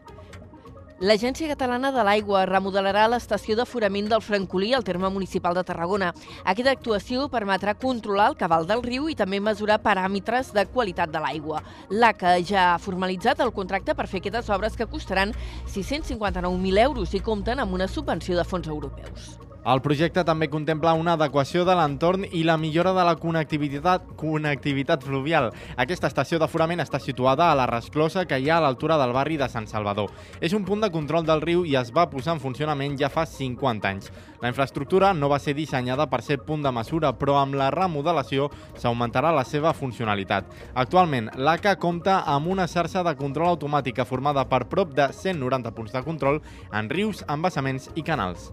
L'Agència 0.97 1.51
Catalana 1.51 1.91
de 1.93 2.01
l'Aigua 2.01 2.47
remodelarà 2.49 3.03
l'estació 3.13 3.53
d'aforament 3.59 4.07
del 4.09 4.23
Francolí 4.25 4.71
al 4.73 4.85
terme 4.85 5.11
municipal 5.13 5.53
de 5.53 5.61
Tarragona. 5.69 6.09
Aquesta 6.49 6.73
actuació 6.73 7.27
permetrà 7.29 7.75
controlar 7.77 8.31
el 8.31 8.39
cabal 8.41 8.65
del 8.65 8.81
riu 8.81 9.11
i 9.13 9.19
també 9.19 9.37
mesurar 9.37 9.77
paràmetres 9.85 10.55
de 10.57 10.65
qualitat 10.73 11.13
de 11.13 11.21
l'aigua. 11.21 11.61
L'ACA 11.93 12.39
ja 12.41 12.71
ha 12.73 12.79
formalitzat 12.81 13.45
el 13.45 13.53
contracte 13.53 13.93
per 13.93 14.09
fer 14.09 14.25
aquestes 14.25 14.49
obres 14.49 14.73
que 14.73 14.89
costaran 14.89 15.37
659.000 15.69 16.87
euros 16.89 17.13
i 17.13 17.21
compten 17.21 17.61
amb 17.61 17.77
una 17.77 17.93
subvenció 17.93 18.41
de 18.41 18.49
fons 18.49 18.67
europeus. 18.67 19.46
El 19.67 19.81
projecte 19.83 20.23
també 20.23 20.47
contempla 20.47 20.93
una 20.95 21.17
adequació 21.17 21.65
de 21.67 21.75
l'entorn 21.75 22.23
i 22.39 22.45
la 22.47 22.55
millora 22.55 22.93
de 22.95 23.03
la 23.03 23.17
connectivitat, 23.19 24.05
connectivitat 24.15 25.03
fluvial. 25.03 25.49
Aquesta 25.83 26.07
estació 26.07 26.39
d'aforament 26.39 26.85
està 26.85 27.01
situada 27.03 27.49
a 27.51 27.57
la 27.59 27.65
resclosa 27.67 28.23
que 28.31 28.39
hi 28.39 28.47
ha 28.47 28.61
a 28.61 28.63
l'altura 28.63 28.95
del 29.01 29.11
barri 29.17 29.35
de 29.41 29.49
Sant 29.51 29.67
Salvador. 29.67 30.13
És 30.39 30.55
un 30.55 30.63
punt 30.63 30.85
de 30.85 30.91
control 30.95 31.27
del 31.27 31.43
riu 31.43 31.65
i 31.67 31.75
es 31.81 31.91
va 31.91 32.05
posar 32.13 32.37
en 32.37 32.43
funcionament 32.45 32.95
ja 33.01 33.11
fa 33.11 33.25
50 33.27 33.91
anys. 33.91 34.13
La 34.39 34.53
infraestructura 34.53 35.11
no 35.19 35.33
va 35.33 35.41
ser 35.43 35.57
dissenyada 35.59 36.07
per 36.07 36.23
ser 36.23 36.39
punt 36.47 36.63
de 36.63 36.71
mesura, 36.71 37.11
però 37.19 37.41
amb 37.41 37.59
la 37.59 37.73
remodelació 37.75 38.47
s'augmentarà 38.79 39.35
la 39.35 39.43
seva 39.43 39.75
funcionalitat. 39.75 40.47
Actualment, 40.77 41.33
l'ACA 41.35 41.75
compta 41.83 42.21
amb 42.23 42.55
una 42.55 42.69
xarxa 42.71 43.03
de 43.03 43.17
control 43.19 43.57
automàtica 43.57 44.07
formada 44.07 44.47
per 44.47 44.69
prop 44.71 44.95
de 44.95 45.11
190 45.11 45.75
punts 45.75 45.99
de 45.99 46.07
control 46.07 46.41
en 46.71 46.95
rius, 46.95 47.27
embassaments 47.27 47.91
i 47.97 48.07
canals. 48.07 48.53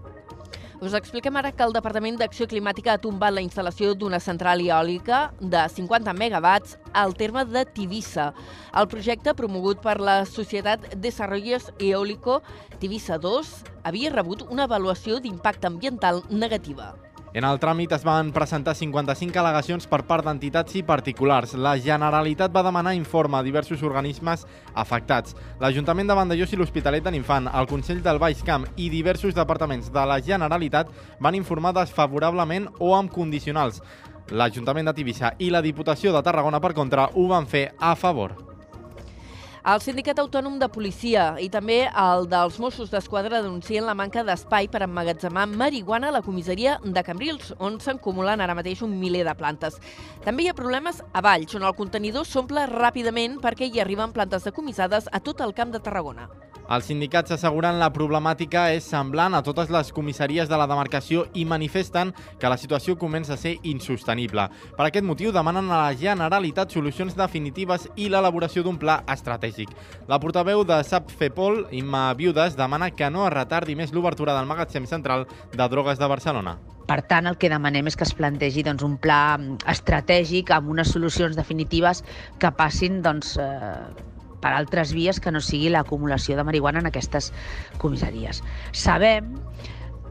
Us 0.83 0.91
expliquem 0.97 1.37
ara 1.39 1.53
que 1.55 1.63
el 1.63 1.71
Departament 1.71 2.17
d'Acció 2.19 2.43
Climàtica 2.51 2.91
ha 2.91 2.99
tombat 2.99 3.31
la 3.31 3.43
instal·lació 3.45 3.93
d'una 3.95 4.17
central 4.19 4.59
eòlica 4.59 5.19
de 5.39 5.61
50 5.75 6.11
megawatts 6.17 6.75
al 6.91 7.15
terme 7.15 7.45
de 7.47 7.61
Tivissa. 7.77 8.25
El 8.81 8.89
projecte, 8.91 9.31
promogut 9.31 9.79
per 9.85 9.95
la 10.03 10.17
Societat 10.27 10.89
Desarrollos 11.05 11.71
Eólico 11.79 12.41
Tivissa 12.83 13.15
2, 13.15 13.55
havia 13.87 14.11
rebut 14.11 14.43
una 14.49 14.67
avaluació 14.67 15.23
d'impacte 15.23 15.71
ambiental 15.71 16.19
negativa. 16.27 16.91
En 17.33 17.47
el 17.49 17.57
tràmit 17.57 17.89
es 17.95 18.03
van 18.05 18.27
presentar 18.29 18.75
55 18.77 19.39
al·legacions 19.41 19.87
per 19.89 20.03
part 20.05 20.21
d'entitats 20.27 20.75
i 20.77 20.83
particulars. 20.85 21.55
La 21.57 21.71
Generalitat 21.81 22.53
va 22.53 22.61
demanar 22.61 22.93
informe 22.93 23.39
a 23.39 23.41
diversos 23.41 23.81
organismes 23.81 24.45
afectats. 24.77 25.33
L'Ajuntament 25.57 26.11
de 26.11 26.19
Vandellós 26.19 26.53
i 26.53 26.61
l'Hospitalet 26.61 27.01
de 27.01 27.15
l'Infant, 27.15 27.49
el 27.49 27.71
Consell 27.73 28.05
del 28.05 28.21
Baix 28.21 28.45
Camp 28.45 28.69
i 28.77 28.91
diversos 28.93 29.33
departaments 29.33 29.89
de 29.89 30.05
la 30.05 30.21
Generalitat 30.21 30.93
van 31.19 31.41
informar 31.41 31.73
desfavorablement 31.73 32.69
o 32.77 32.93
amb 32.93 33.09
condicionals. 33.09 33.81
L'Ajuntament 34.29 34.93
de 34.93 34.97
Tivissa 35.01 35.33
i 35.41 35.49
la 35.49 35.65
Diputació 35.65 36.13
de 36.13 36.21
Tarragona, 36.21 36.61
per 36.61 36.75
contra, 36.77 37.09
ho 37.17 37.29
van 37.33 37.49
fer 37.49 37.71
a 37.79 37.95
favor. 37.97 38.52
El 39.63 39.79
Sindicat 39.79 40.17
Autònom 40.19 40.57
de 40.59 40.67
Policia 40.67 41.37
i 41.39 41.45
també 41.47 41.77
el 41.87 42.25
dels 42.27 42.57
Mossos 42.59 42.89
d'Esquadra 42.91 43.39
denuncien 43.45 43.87
la 43.87 43.95
manca 43.95 44.19
d'espai 44.27 44.67
per 44.67 44.81
emmagatzemar 44.83 45.45
marihuana 45.47 46.11
a 46.11 46.15
la 46.17 46.21
comissaria 46.25 46.75
de 46.83 47.05
Cambrils, 47.07 47.53
on 47.63 47.79
s'acumulen 47.79 48.43
ara 48.43 48.59
mateix 48.59 48.83
un 48.83 48.99
miler 48.99 49.23
de 49.23 49.39
plantes. 49.39 49.79
També 50.27 50.43
hi 50.43 50.51
ha 50.51 50.59
problemes 50.59 50.99
a 50.99 51.23
Valls, 51.23 51.55
on 51.55 51.63
el 51.63 51.79
contenidor 51.79 52.27
s'omple 52.27 52.67
ràpidament 52.75 53.39
perquè 53.39 53.71
hi 53.71 53.79
arriben 53.79 54.11
plantes 54.11 54.43
decomissades 54.51 55.07
a 55.07 55.23
tot 55.23 55.39
el 55.47 55.55
camp 55.55 55.71
de 55.71 55.79
Tarragona. 55.79 56.27
Els 56.71 56.85
sindicats 56.87 57.33
asseguren 57.35 57.75
la 57.81 57.89
problemàtica 57.91 58.69
és 58.71 58.85
semblant 58.87 59.35
a 59.35 59.41
totes 59.43 59.71
les 59.73 59.91
comissaries 59.91 60.47
de 60.47 60.57
la 60.59 60.67
demarcació 60.69 61.25
i 61.35 61.43
manifesten 61.45 62.13
que 62.39 62.49
la 62.51 62.57
situació 62.57 62.95
comença 62.99 63.35
a 63.35 63.39
ser 63.39 63.57
insostenible. 63.67 64.47
Per 64.77 64.85
aquest 64.87 65.03
motiu 65.05 65.33
demanen 65.35 65.67
a 65.69 65.81
la 65.83 65.97
Generalitat 65.99 66.71
solucions 66.71 67.17
definitives 67.19 67.89
i 67.95 68.07
l'elaboració 68.07 68.63
d'un 68.63 68.79
pla 68.79 69.01
estratègic. 69.11 69.73
La 70.07 70.21
portaveu 70.23 70.63
de 70.63 70.79
SAP 70.83 71.11
FEPOL, 71.11 71.65
Imma 71.75 72.13
Viudes, 72.15 72.55
demana 72.55 72.91
que 72.95 73.11
no 73.11 73.27
es 73.27 73.33
retardi 73.35 73.75
més 73.75 73.91
l'obertura 73.91 74.37
del 74.37 74.47
magatzem 74.47 74.87
central 74.87 75.27
de 75.51 75.67
drogues 75.67 75.99
de 75.99 76.07
Barcelona. 76.07 76.57
Per 76.87 76.99
tant, 77.07 77.27
el 77.27 77.37
que 77.39 77.51
demanem 77.51 77.87
és 77.87 77.95
que 77.99 78.07
es 78.07 78.15
plantegi 78.15 78.63
doncs, 78.63 78.83
un 78.83 78.97
pla 79.03 79.37
estratègic 79.71 80.51
amb 80.51 80.71
unes 80.71 80.91
solucions 80.91 81.35
definitives 81.35 82.03
que 82.39 82.51
passin 82.55 83.01
doncs, 83.03 83.37
eh, 83.39 84.12
per 84.43 84.53
altres 84.53 84.91
vies 84.95 85.21
que 85.23 85.31
no 85.31 85.41
sigui 85.41 85.71
l'acumulació 85.73 86.37
de 86.37 86.45
marihuana 86.47 86.83
en 86.83 86.91
aquestes 86.91 87.31
comissaries. 87.81 88.43
Sabem 88.75 89.31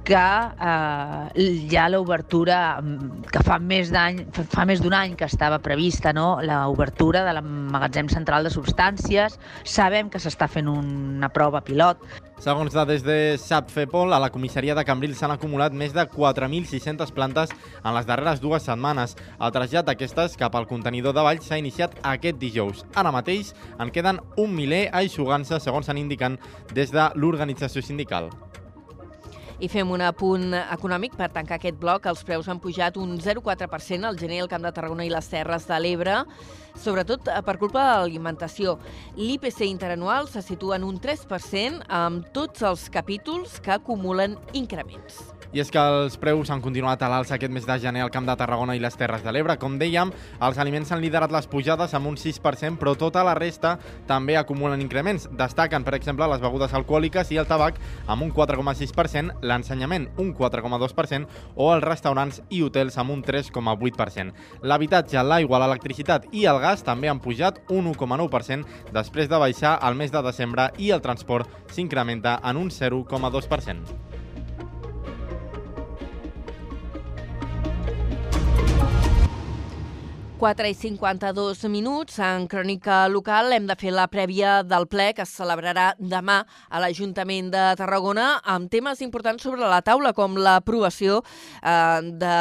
que 0.05 0.18
eh, 0.18 1.68
ja 1.70 1.87
l'obertura 1.89 2.80
mm, 2.80 3.28
que 3.30 3.43
fa 3.47 3.59
més 3.62 3.93
d'any 3.95 4.24
fa 4.51 4.66
més 4.66 4.83
d'un 4.83 4.97
any 4.99 5.14
que 5.18 5.28
estava 5.28 5.61
prevista 5.62 6.12
no? 6.16 6.41
l'obertura 6.43 7.22
de 7.26 7.37
l'emmagatzem 7.37 8.11
central 8.11 8.43
de 8.43 8.51
substàncies 8.51 9.39
sabem 9.62 10.11
que 10.11 10.18
s'està 10.22 10.51
fent 10.51 10.70
una 10.72 11.30
prova 11.30 11.62
pilot 11.62 12.03
Segons 12.43 12.74
dades 12.74 13.05
de 13.07 13.38
SAPFEPOL, 13.38 14.11
a 14.11 14.18
la 14.18 14.32
comissaria 14.34 14.74
de 14.74 14.82
Cambrils 14.82 15.20
s'han 15.22 15.30
acumulat 15.30 15.70
més 15.78 15.93
de 15.95 16.03
4.600 16.11 17.12
plantes 17.14 17.53
en 17.55 17.93
les 17.95 18.09
darreres 18.09 18.40
dues 18.43 18.66
setmanes. 18.66 19.14
El 19.38 19.53
trasllat 19.55 19.86
d'aquestes 19.86 20.34
cap 20.40 20.57
al 20.59 20.66
contenidor 20.66 21.14
de 21.14 21.22
Valls 21.22 21.47
s'ha 21.47 21.61
iniciat 21.62 21.95
aquest 22.03 22.40
dijous. 22.43 22.80
Ara 22.99 23.12
mateix 23.14 23.53
en 23.78 23.93
queden 23.95 24.18
un 24.43 24.57
miler 24.57 24.88
aixugant-se, 24.90 25.61
segons 25.62 25.86
s'han 25.86 26.03
indicat 26.03 26.34
des 26.74 26.90
de 26.90 27.05
l'organització 27.14 27.78
sindical. 27.78 28.32
I 29.62 29.70
fem 29.70 29.95
un 29.95 30.03
apunt 30.03 30.51
econòmic 30.59 31.14
per 31.14 31.30
tancar 31.30 31.61
aquest 31.61 31.78
bloc. 31.78 32.11
Els 32.11 32.26
preus 32.26 32.51
han 32.51 32.59
pujat 32.59 32.99
un 32.99 33.20
0,4% 33.22 34.11
al 34.11 34.18
gener 34.18 34.43
al 34.43 34.51
Camp 34.51 34.66
de 34.66 34.74
Tarragona 34.74 35.07
i 35.07 35.14
les 35.14 35.30
Terres 35.30 35.70
de 35.70 35.78
l'Ebre, 35.78 36.24
sobretot 36.77 37.29
eh, 37.29 37.43
per 37.45 37.59
culpa 37.61 37.85
de 37.89 37.99
l'alimentació. 38.03 38.79
L'IPC 39.16 39.66
interanual 39.68 40.29
se 40.29 40.43
situa 40.43 40.77
en 40.81 40.89
un 40.89 41.01
3% 41.01 41.87
amb 41.89 42.33
tots 42.33 42.62
els 42.66 42.89
capítols 42.91 43.61
que 43.62 43.77
acumulen 43.77 44.39
increments. 44.53 45.23
I 45.53 45.61
és 45.61 45.68
que 45.68 45.77
els 45.77 46.14
preus 46.16 46.49
han 46.49 46.62
continuat 46.64 47.03
a 47.05 47.11
l'alça 47.12 47.35
aquest 47.37 47.53
mes 47.53 47.66
de 47.68 47.75
gener 47.77 48.01
al 48.01 48.11
Camp 48.11 48.25
de 48.25 48.33
Tarragona 48.41 48.73
i 48.73 48.79
les 48.81 48.95
Terres 48.97 49.20
de 49.20 49.35
l'Ebre. 49.37 49.59
Com 49.61 49.75
dèiem, 49.77 50.09
els 50.41 50.59
aliments 50.62 50.89
han 50.95 51.03
liderat 51.03 51.33
les 51.35 51.45
pujades 51.45 51.93
amb 51.93 52.09
un 52.09 52.14
6%, 52.16 52.79
però 52.81 52.95
tota 52.97 53.20
la 53.20 53.35
resta 53.37 53.75
també 54.09 54.39
acumulen 54.41 54.81
increments. 54.81 55.27
Destaquen, 55.37 55.85
per 55.85 55.93
exemple, 55.99 56.25
les 56.33 56.41
begudes 56.41 56.73
alcohòliques 56.73 57.35
i 57.37 57.41
el 57.43 57.49
tabac 57.51 57.77
amb 58.07 58.25
un 58.25 58.33
4,6%, 58.33 59.43
l'ensenyament 59.45 60.07
un 60.25 60.33
4,2% 60.39 61.29
o 61.61 61.68
els 61.75 61.85
restaurants 61.85 62.41
i 62.49 62.62
hotels 62.64 62.97
amb 62.97 63.12
un 63.12 63.20
3,8%. 63.20 64.33
L'habitatge, 64.64 65.20
l'aigua, 65.20 65.61
l'electricitat 65.61 66.31
i 66.33 66.47
el 66.49 66.62
gas 66.63 66.87
també 66.87 67.11
han 67.11 67.21
pujat 67.23 67.61
un 67.75 67.91
1,9% 67.93 68.93
després 68.95 69.29
de 69.29 69.43
baixar 69.43 69.77
al 69.83 69.99
mes 69.99 70.15
de 70.15 70.23
desembre 70.25 70.71
i 70.79 70.95
el 70.95 71.05
transport 71.05 71.51
s'incrementa 71.75 72.39
en 72.49 72.63
un 72.65 72.71
0,2%. 72.71 74.12
4 80.43 80.66
i 80.66 80.74
52 80.74 81.68
minuts. 81.70 82.16
En 82.18 82.49
Crònica 82.51 83.05
Local 83.07 83.53
hem 83.55 83.68
de 83.68 83.76
fer 83.78 83.93
la 83.95 84.09
prèvia 84.11 84.57
del 84.66 84.88
ple 84.90 85.12
que 85.14 85.22
es 85.22 85.30
celebrarà 85.38 85.93
demà 86.01 86.40
a 86.66 86.80
l'Ajuntament 86.82 87.53
de 87.53 87.61
Tarragona 87.78 88.40
amb 88.51 88.66
temes 88.72 89.05
importants 89.07 89.47
sobre 89.47 89.68
la 89.70 89.78
taula, 89.86 90.11
com 90.16 90.34
l'aprovació 90.34 91.20
eh, 91.22 92.01
de 92.18 92.32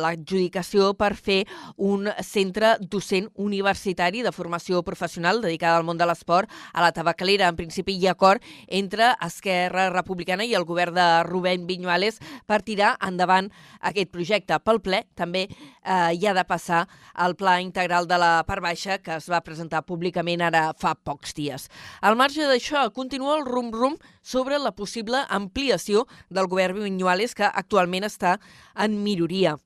l'adjudicació 0.00 0.94
per 0.96 1.10
fer 1.12 1.42
un 1.76 2.08
centre 2.24 2.78
docent 2.80 3.28
universitari 3.36 4.24
de 4.24 4.32
formació 4.32 4.80
professional 4.80 5.44
dedicada 5.44 5.82
al 5.82 5.84
món 5.84 6.00
de 6.00 6.08
l'esport 6.08 6.48
a 6.72 6.80
la 6.80 6.94
Tabacalera. 6.96 7.52
En 7.52 7.60
principi 7.60 7.98
hi 7.98 8.08
ha 8.08 8.16
acord 8.16 8.40
entre 8.68 9.12
Esquerra 9.20 9.90
Republicana 9.92 10.48
i 10.48 10.56
el 10.56 10.64
govern 10.64 10.96
de 10.96 11.10
Rubén 11.28 11.68
Viñuales 11.68 12.22
per 12.48 12.62
tirar 12.64 12.96
endavant 13.04 13.52
aquest 13.84 14.08
projecte. 14.16 14.56
Pel 14.64 14.80
ple 14.80 15.04
també 15.12 15.44
eh, 15.50 16.16
hi 16.16 16.24
ha 16.24 16.32
de 16.32 16.48
passar 16.48 16.86
el 17.26 17.36
Pla 17.36 17.60
Integral 17.60 18.08
de 18.08 18.18
la 18.18 18.30
Part 18.48 18.62
Baixa 18.64 18.98
que 18.98 19.16
es 19.18 19.28
va 19.30 19.42
presentar 19.44 19.84
públicament 19.88 20.42
ara 20.42 20.68
fa 20.78 20.94
pocs 20.94 21.34
dies. 21.38 21.68
Al 22.00 22.16
marge 22.16 22.46
d'això, 22.48 22.88
continua 22.92 23.38
el 23.38 23.44
rum-rum 23.48 23.98
sobre 24.22 24.58
la 24.58 24.72
possible 24.72 25.24
ampliació 25.28 26.06
del 26.30 26.48
govern 26.48 26.82
Vinyuales 26.82 27.34
que 27.34 27.48
actualment 27.48 28.08
està 28.08 28.38
en 28.74 29.02
minoria. 29.02 29.58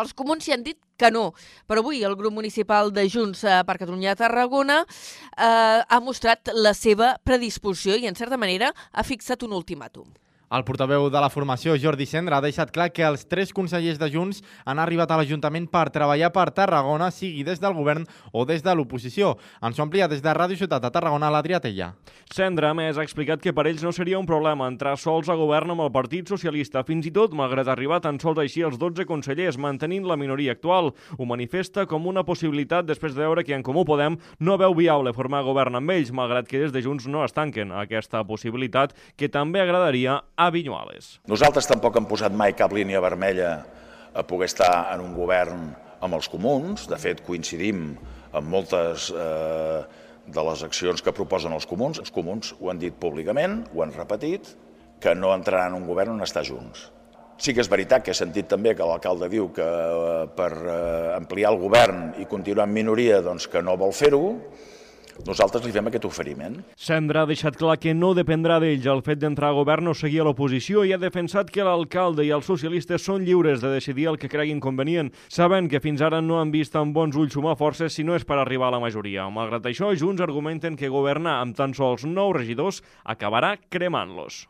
Els 0.00 0.14
comuns 0.18 0.46
hi 0.48 0.54
han 0.54 0.64
dit 0.66 0.78
que 0.98 1.10
no, 1.14 1.28
però 1.70 1.82
avui 1.82 2.02
el 2.06 2.16
grup 2.18 2.34
municipal 2.34 2.90
de 2.94 3.04
Junts 3.10 3.44
eh, 3.46 3.60
per 3.66 3.78
Catalunya 3.78 4.14
a 4.14 4.18
Tarragona 4.18 4.80
eh, 4.82 5.80
ha 5.86 6.00
mostrat 6.02 6.50
la 6.54 6.74
seva 6.74 7.14
predisposició 7.22 7.98
i, 7.98 8.08
en 8.10 8.18
certa 8.18 8.38
manera, 8.40 8.72
ha 8.92 9.06
fixat 9.06 9.46
un 9.46 9.54
ultimàtum. 9.54 10.10
El 10.54 10.62
portaveu 10.62 11.08
de 11.10 11.18
la 11.18 11.26
formació, 11.32 11.72
Jordi 11.82 12.04
Cendra, 12.06 12.36
ha 12.38 12.44
deixat 12.44 12.70
clar 12.70 12.92
que 12.94 13.02
els 13.02 13.24
tres 13.26 13.50
consellers 13.50 13.96
de 13.98 14.06
Junts 14.12 14.36
han 14.62 14.78
arribat 14.78 15.10
a 15.10 15.16
l'Ajuntament 15.18 15.64
per 15.66 15.88
treballar 15.90 16.28
per 16.30 16.44
Tarragona, 16.54 17.08
sigui 17.10 17.42
des 17.42 17.58
del 17.58 17.72
govern 17.74 18.04
o 18.30 18.44
des 18.46 18.62
de 18.62 18.70
l'oposició. 18.70 19.32
Ens 19.66 19.80
ho 19.80 19.82
amplia 19.82 20.06
des 20.06 20.22
de 20.22 20.30
Ràdio 20.30 20.60
Ciutat 20.60 20.84
de 20.84 20.92
Tarragona, 20.94 21.32
l'Adrià 21.34 21.58
Tella. 21.58 21.88
Cendra, 22.30 22.70
a 22.70 22.76
més, 22.78 22.94
ha 22.94 23.02
explicat 23.02 23.42
que 23.42 23.50
per 23.50 23.64
ells 23.66 23.82
no 23.82 23.90
seria 23.90 24.20
un 24.20 24.28
problema 24.30 24.68
entrar 24.70 24.92
sols 24.94 25.26
a 25.26 25.34
govern 25.34 25.74
amb 25.74 25.88
el 25.88 25.90
Partit 25.96 26.30
Socialista, 26.30 26.84
fins 26.86 27.10
i 27.10 27.14
tot 27.18 27.34
malgrat 27.34 27.72
arribar 27.74 27.98
tan 28.04 28.22
sols 28.22 28.38
així 28.44 28.62
els 28.62 28.78
12 28.78 29.08
consellers, 29.10 29.58
mantenint 29.58 30.06
la 30.06 30.18
minoria 30.20 30.54
actual. 30.54 30.92
Ho 31.18 31.26
manifesta 31.26 31.88
com 31.90 32.06
una 32.06 32.22
possibilitat 32.22 32.86
després 32.86 33.18
de 33.18 33.24
veure 33.24 33.42
que 33.42 33.58
en 33.58 33.66
Comú 33.66 33.82
Podem 33.82 34.20
no 34.38 34.58
veu 34.62 34.78
viable 34.78 35.16
formar 35.18 35.42
govern 35.42 35.82
amb 35.82 35.96
ells, 35.98 36.14
malgrat 36.14 36.46
que 36.46 36.62
des 36.62 36.70
de 36.70 36.86
Junts 36.86 37.10
no 37.10 37.26
es 37.26 37.34
tanquen 37.34 37.74
aquesta 37.74 38.22
possibilitat 38.22 38.94
que 39.18 39.26
també 39.26 39.58
agradaria 39.58 40.20
a 40.36 40.43
a 40.44 40.52
Vinyuales. 40.52 41.18
Nosaltres 41.30 41.68
tampoc 41.70 41.96
hem 41.98 42.06
posat 42.08 42.34
mai 42.36 42.54
cap 42.56 42.72
línia 42.76 43.02
vermella 43.04 43.54
a 44.14 44.22
poder 44.26 44.50
estar 44.50 44.72
en 44.94 45.02
un 45.02 45.14
govern 45.16 45.70
amb 46.04 46.18
els 46.18 46.28
comuns. 46.30 46.88
De 46.90 46.98
fet, 47.00 47.24
coincidim 47.26 47.94
amb 48.34 48.50
moltes 48.50 49.10
eh, 49.14 49.80
de 50.26 50.44
les 50.48 50.64
accions 50.66 51.02
que 51.02 51.14
proposen 51.16 51.54
els 51.56 51.66
comuns. 51.70 52.00
Els 52.02 52.12
comuns 52.14 52.54
ho 52.60 52.70
han 52.70 52.82
dit 52.82 52.94
públicament, 53.00 53.62
ho 53.74 53.84
han 53.84 53.94
repetit, 53.96 54.54
que 55.00 55.14
no 55.16 55.34
entraran 55.34 55.74
en 55.74 55.82
un 55.82 55.88
govern 55.88 56.14
on 56.14 56.24
estar 56.24 56.44
junts. 56.46 56.90
Sí 57.36 57.50
que 57.50 57.64
és 57.64 57.68
veritat 57.70 58.04
que 58.04 58.12
he 58.12 58.16
sentit 58.16 58.46
també 58.46 58.76
que 58.78 58.86
l'alcalde 58.86 59.26
diu 59.32 59.48
que 59.54 59.64
eh, 59.64 60.28
per 60.36 60.52
eh, 60.52 61.16
ampliar 61.16 61.50
el 61.54 61.58
govern 61.62 62.06
i 62.22 62.28
continuar 62.30 62.68
en 62.68 62.76
minoria 62.76 63.20
doncs 63.24 63.48
que 63.50 63.62
no 63.62 63.74
vol 63.80 63.92
fer-ho, 63.96 64.36
nosaltres 65.26 65.64
li 65.64 65.72
fem 65.74 65.90
aquest 65.90 66.06
oferiment. 66.08 66.60
Sendra 66.76 67.22
ha 67.22 67.28
deixat 67.30 67.58
clar 67.60 67.76
que 67.82 67.94
no 67.94 68.12
dependrà 68.16 68.60
d'ells 68.62 68.86
el 68.90 69.02
fet 69.06 69.20
d'entrar 69.22 69.52
a 69.52 69.58
govern 69.58 69.92
o 69.92 69.94
seguir 69.94 70.22
a 70.22 70.28
l'oposició 70.28 70.84
i 70.84 70.94
ha 70.94 71.00
defensat 71.00 71.52
que 71.54 71.66
l'alcalde 71.66 72.26
i 72.26 72.32
els 72.34 72.48
socialistes 72.50 73.04
són 73.04 73.26
lliures 73.26 73.62
de 73.62 73.72
decidir 73.74 74.08
el 74.10 74.18
que 74.18 74.30
creguin 74.32 74.62
convenient, 74.64 75.12
sabent 75.28 75.70
que 75.70 75.82
fins 75.84 76.02
ara 76.02 76.22
no 76.22 76.40
han 76.40 76.54
vist 76.54 76.76
amb 76.76 76.94
bons 76.96 77.16
ulls 77.16 77.34
sumar 77.34 77.58
forces 77.60 77.94
si 77.94 78.06
no 78.06 78.16
és 78.18 78.26
per 78.26 78.38
arribar 78.40 78.70
a 78.70 78.76
la 78.78 78.82
majoria. 78.82 79.28
Malgrat 79.30 79.70
això, 79.70 79.92
Junts 79.94 80.24
argumenten 80.24 80.76
que 80.76 80.92
governar 80.92 81.40
amb 81.42 81.56
tan 81.56 81.74
sols 81.74 82.06
nou 82.08 82.32
regidors 82.36 82.82
acabarà 83.04 83.56
cremant-los. 83.70 84.44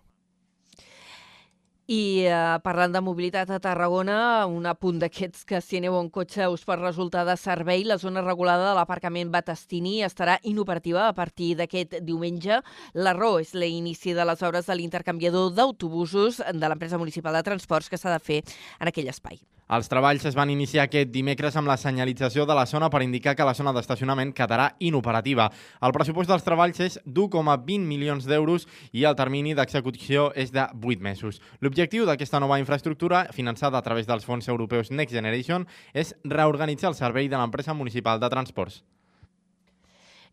I 1.85 2.24
eh, 2.24 2.35
parlant 2.64 2.95
de 2.95 3.01
mobilitat 3.05 3.51
a 3.53 3.59
Tarragona, 3.61 4.47
un 4.49 4.64
apunt 4.64 5.03
d'aquests 5.03 5.45
que 5.45 5.61
si 5.61 5.76
aneu 5.76 5.99
en 5.99 6.09
cotxe 6.09 6.47
us 6.49 6.64
pot 6.64 6.80
resultar 6.80 7.26
de 7.28 7.37
servei, 7.37 7.85
la 7.85 7.99
zona 8.01 8.22
regulada 8.24 8.70
de 8.70 8.74
l'aparcament 8.78 9.28
Batastini 9.28 9.99
estarà 10.07 10.39
inoperativa 10.49 11.05
a 11.09 11.12
partir 11.12 11.53
d'aquest 11.61 11.99
diumenge. 12.01 12.62
La 12.97 13.12
raó 13.12 13.37
és 13.45 13.53
l'inici 13.53 14.16
de 14.16 14.24
les 14.24 14.43
obres 14.49 14.64
de 14.64 14.78
l'intercanviador 14.80 15.53
d'autobusos 15.53 16.41
de 16.41 16.68
l'empresa 16.68 16.97
municipal 16.97 17.37
de 17.37 17.45
transports 17.51 17.93
que 17.93 18.01
s'ha 18.01 18.16
de 18.16 18.24
fer 18.32 18.41
en 18.80 18.89
aquell 18.89 19.12
espai. 19.12 19.45
Els 19.75 19.89
treballs 19.91 20.22
es 20.29 20.37
van 20.39 20.53
iniciar 20.53 20.85
aquest 20.85 21.09
dimecres 21.11 21.57
amb 21.59 21.66
la 21.66 21.75
senyalització 21.81 22.45
de 22.47 22.55
la 22.55 22.66
zona 22.70 22.87
per 22.93 23.01
indicar 23.03 23.35
que 23.35 23.47
la 23.49 23.57
zona 23.59 23.72
d'estacionament 23.75 24.31
quedarà 24.37 24.68
inoperativa. 24.79 25.49
El 25.83 25.95
pressupost 25.97 26.31
dels 26.31 26.47
treballs 26.47 26.79
és 26.85 27.01
d'1,20 27.03 27.83
milions 27.89 28.29
d'euros 28.31 28.68
i 28.93 29.03
el 29.09 29.18
termini 29.18 29.57
d'execució 29.59 30.29
és 30.39 30.55
de 30.55 30.68
8 30.79 31.03
mesos. 31.03 31.43
L'objectiu 31.59 32.07
d'aquesta 32.07 32.39
nova 32.39 32.61
infraestructura, 32.62 33.27
finançada 33.35 33.81
a 33.81 33.83
través 33.83 34.07
dels 34.07 34.25
fons 34.25 34.47
europeus 34.47 34.93
Next 34.93 35.16
Generation, 35.16 35.66
és 35.93 36.14
reorganitzar 36.22 36.93
el 36.93 37.01
servei 37.01 37.27
de 37.27 37.41
l'empresa 37.41 37.75
municipal 37.75 38.22
de 38.22 38.31
transports. 38.31 38.85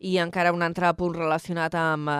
I 0.02 0.16
encara 0.18 0.50
un 0.50 0.64
altre 0.66 0.88
punt 0.98 1.12
relacionat 1.14 1.76
amb 1.78 2.08
eh, 2.10 2.14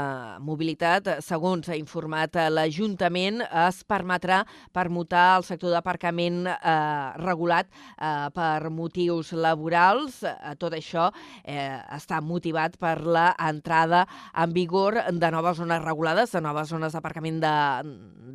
mobilitat. 0.47 1.09
Segons 1.27 1.67
ha 1.67 1.75
informat 1.75 2.37
eh, 2.39 2.45
l'Ajuntament, 2.47 3.41
es 3.43 3.81
permetrà 3.91 4.45
permutar 4.71 5.41
el 5.41 5.47
sector 5.49 5.75
d'aparcament 5.75 6.45
eh, 6.47 6.77
regulat 7.19 7.67
eh, 7.67 8.29
per 8.37 8.71
motius 8.71 9.33
laborals. 9.35 10.21
Tot 10.63 10.77
això 10.79 11.09
eh, 11.43 11.81
està 11.97 12.21
motivat 12.23 12.79
per 12.79 13.01
la 13.03 13.33
entrada 13.49 14.05
en 14.31 14.55
vigor 14.55 15.01
de 15.11 15.33
noves 15.35 15.59
zones 15.59 15.83
regulades, 15.83 16.31
de 16.31 16.45
noves 16.45 16.71
zones 16.71 16.95
d'aparcament 16.95 17.43
de, 17.43 17.57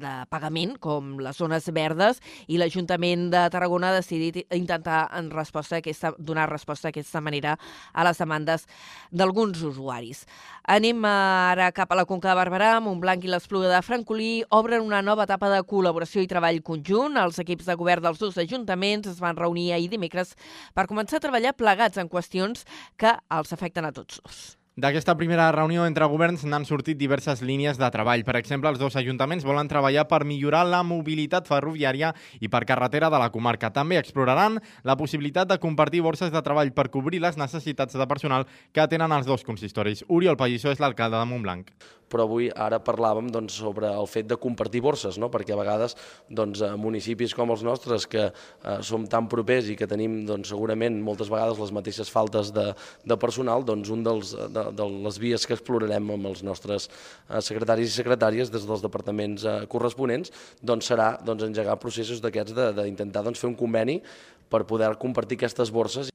de 0.03 0.13
pagament, 0.27 0.75
com 0.83 1.15
les 1.23 1.39
zones 1.39 1.71
verdes, 1.71 2.19
i 2.51 2.59
l'Ajuntament 2.59 3.29
de 3.31 3.45
Tarragona 3.55 3.93
ha 3.93 4.01
decidit 4.01 4.43
intentar 4.51 5.05
en 5.15 5.31
resposta 5.31 5.79
a 5.79 5.85
aquesta, 5.85 6.11
donar 6.19 6.49
resposta 6.51 6.91
d'aquesta 6.91 7.23
manera 7.23 7.55
a 7.93 8.03
les 8.03 8.19
demandes 8.19 8.67
d'alguns 9.11 9.36
alguns 9.37 9.61
usuaris. 9.61 10.25
Anem 10.65 11.05
ara 11.05 11.69
cap 11.71 11.91
a 11.91 11.95
la 11.95 12.05
Conca 12.09 12.31
de 12.31 12.35
Barberà, 12.39 12.71
Montblanc 12.81 13.23
i 13.23 13.29
l'Espluga 13.29 13.69
de 13.69 13.83
Francolí 13.85 14.41
obren 14.49 14.81
una 14.81 15.03
nova 15.05 15.27
etapa 15.29 15.51
de 15.53 15.61
col·laboració 15.61 16.25
i 16.25 16.31
treball 16.31 16.63
conjunt. 16.65 17.21
Els 17.21 17.37
equips 17.45 17.69
de 17.69 17.77
govern 17.77 18.09
dels 18.09 18.19
dos 18.19 18.37
ajuntaments 18.41 19.13
es 19.13 19.21
van 19.21 19.37
reunir 19.37 19.71
ahir 19.73 19.91
dimecres 19.93 20.33
per 20.73 20.89
començar 20.89 21.21
a 21.21 21.27
treballar 21.27 21.53
plegats 21.53 22.01
en 22.01 22.09
qüestions 22.09 22.65
que 22.97 23.13
els 23.29 23.53
afecten 23.53 23.85
a 23.85 23.93
tots 23.93 24.23
dos. 24.23 24.56
D'aquesta 24.77 25.15
primera 25.17 25.47
reunió 25.49 25.87
entre 25.89 26.05
governs 26.05 26.43
n'han 26.45 26.67
sortit 26.69 26.99
diverses 26.99 27.39
línies 27.41 27.79
de 27.81 27.87
treball. 27.89 28.21
Per 28.27 28.35
exemple, 28.37 28.69
els 28.69 28.77
dos 28.77 28.93
ajuntaments 28.99 29.41
volen 29.41 29.65
treballar 29.65 30.03
per 30.05 30.19
millorar 30.21 30.61
la 30.69 30.83
mobilitat 30.85 31.49
ferroviària 31.49 32.11
i 32.37 32.45
per 32.45 32.61
carretera 32.69 33.09
de 33.09 33.17
la 33.17 33.31
comarca. 33.33 33.73
També 33.73 33.97
exploraran 33.97 34.61
la 34.85 34.97
possibilitat 35.01 35.49
de 35.49 35.57
compartir 35.57 36.05
borses 36.05 36.29
de 36.29 36.45
treball 36.45 36.75
per 36.77 36.91
cobrir 36.93 37.25
les 37.25 37.41
necessitats 37.41 37.97
de 37.97 38.05
personal 38.05 38.45
que 38.69 38.85
tenen 38.85 39.17
els 39.17 39.25
dos 39.25 39.41
consistoris. 39.41 40.05
Oriol 40.13 40.37
Pallissó 40.37 40.69
és 40.69 40.83
l'alcalde 40.83 41.17
de 41.17 41.25
Montblanc 41.25 41.73
però 42.11 42.25
avui 42.27 42.49
ara 42.53 42.79
parlàvem 42.83 43.29
doncs, 43.31 43.57
sobre 43.59 43.89
el 43.91 44.07
fet 44.09 44.27
de 44.29 44.37
compartir 44.39 44.81
borses, 44.83 45.17
no? 45.19 45.29
perquè 45.33 45.55
a 45.55 45.59
vegades 45.59 45.95
doncs, 46.29 46.63
a 46.63 46.73
municipis 46.79 47.35
com 47.37 47.51
els 47.53 47.63
nostres, 47.67 48.07
que 48.09 48.27
eh, 48.29 48.77
som 48.85 49.07
tan 49.09 49.27
propers 49.31 49.69
i 49.71 49.77
que 49.79 49.89
tenim 49.89 50.21
doncs, 50.27 50.51
segurament 50.53 50.99
moltes 51.03 51.31
vegades 51.33 51.59
les 51.61 51.73
mateixes 51.75 52.11
faltes 52.13 52.53
de, 52.55 52.69
de 53.05 53.19
personal, 53.19 53.65
doncs 53.67 53.91
un 53.93 54.03
dels, 54.07 54.33
de, 54.53 54.65
de 54.77 54.89
les 55.07 55.19
vies 55.21 55.47
que 55.47 55.57
explorarem 55.57 56.13
amb 56.17 56.31
els 56.31 56.43
nostres 56.47 56.87
eh, 56.89 57.41
secretaris 57.41 57.91
i 57.91 57.99
secretàries 58.01 58.53
des 58.53 58.67
dels 58.67 58.83
departaments 58.85 59.45
eh, 59.45 59.59
corresponents 59.71 60.33
doncs, 60.61 60.87
serà 60.87 61.13
doncs, 61.23 61.45
engegar 61.47 61.79
processos 61.81 62.23
d'aquests 62.23 62.55
d'intentar 62.77 63.25
doncs, 63.25 63.41
fer 63.41 63.51
un 63.51 63.57
conveni 63.59 64.01
per 64.47 64.63
poder 64.67 64.93
compartir 64.99 65.41
aquestes 65.41 65.71
borses. 65.73 66.11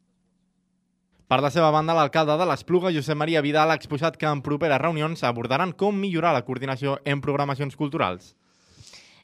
Per 1.32 1.38
la 1.40 1.48
seva 1.48 1.70
banda, 1.72 1.94
l'alcalde 1.96 2.34
de 2.36 2.44
l'Espluga, 2.44 2.90
Josep 2.92 3.16
Maria 3.16 3.40
Vidal, 3.40 3.70
ha 3.72 3.76
exposat 3.78 4.18
que 4.20 4.28
en 4.28 4.42
properes 4.44 4.82
reunions 4.82 5.22
abordaran 5.24 5.70
com 5.72 5.96
millorar 5.96 6.34
la 6.36 6.42
coordinació 6.44 6.98
en 7.08 7.22
programacions 7.24 7.78
culturals. 7.80 8.34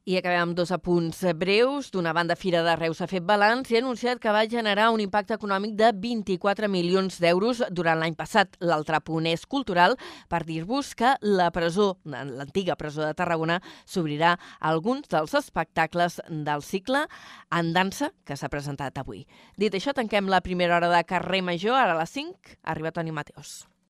I 0.08 0.14
acabem 0.16 0.40
amb 0.40 0.54
dos 0.56 0.70
apunts 0.72 1.18
breus. 1.36 1.90
D'una 1.92 2.14
banda, 2.16 2.32
Fira 2.32 2.62
de 2.64 2.72
Reus 2.80 3.02
ha 3.04 3.08
fet 3.10 3.26
balanç 3.28 3.68
i 3.68 3.76
ha 3.76 3.82
anunciat 3.82 4.22
que 4.22 4.32
va 4.32 4.46
generar 4.48 4.86
un 4.94 5.02
impacte 5.04 5.36
econòmic 5.36 5.74
de 5.76 5.90
24 5.92 6.70
milions 6.72 7.18
d'euros 7.20 7.60
durant 7.76 8.00
l'any 8.00 8.16
passat. 8.16 8.56
L'altre 8.64 9.02
punt 9.04 9.28
és 9.28 9.44
cultural 9.44 9.98
per 10.32 10.46
dir-vos 10.48 10.94
que 10.96 11.12
la 11.20 11.50
presó, 11.52 11.90
l'antiga 12.08 12.78
presó 12.80 13.04
de 13.04 13.12
Tarragona, 13.20 13.60
s'obrirà 13.84 14.38
alguns 14.64 15.12
dels 15.12 15.36
espectacles 15.36 16.22
del 16.26 16.64
cicle 16.64 17.04
en 17.52 17.74
dansa 17.76 18.14
que 18.24 18.40
s'ha 18.40 18.48
presentat 18.48 18.96
avui. 18.96 19.26
Dit 19.60 19.76
això, 19.76 19.92
tanquem 19.92 20.32
la 20.32 20.40
primera 20.40 20.80
hora 20.80 20.88
de 20.88 21.04
carrer 21.04 21.44
Major. 21.44 21.76
Ara 21.76 21.98
a 21.98 22.00
les 22.00 22.16
5 22.16 22.62
arriba 22.64 22.96
Toni 22.96 23.12
Mateos. 23.12 23.66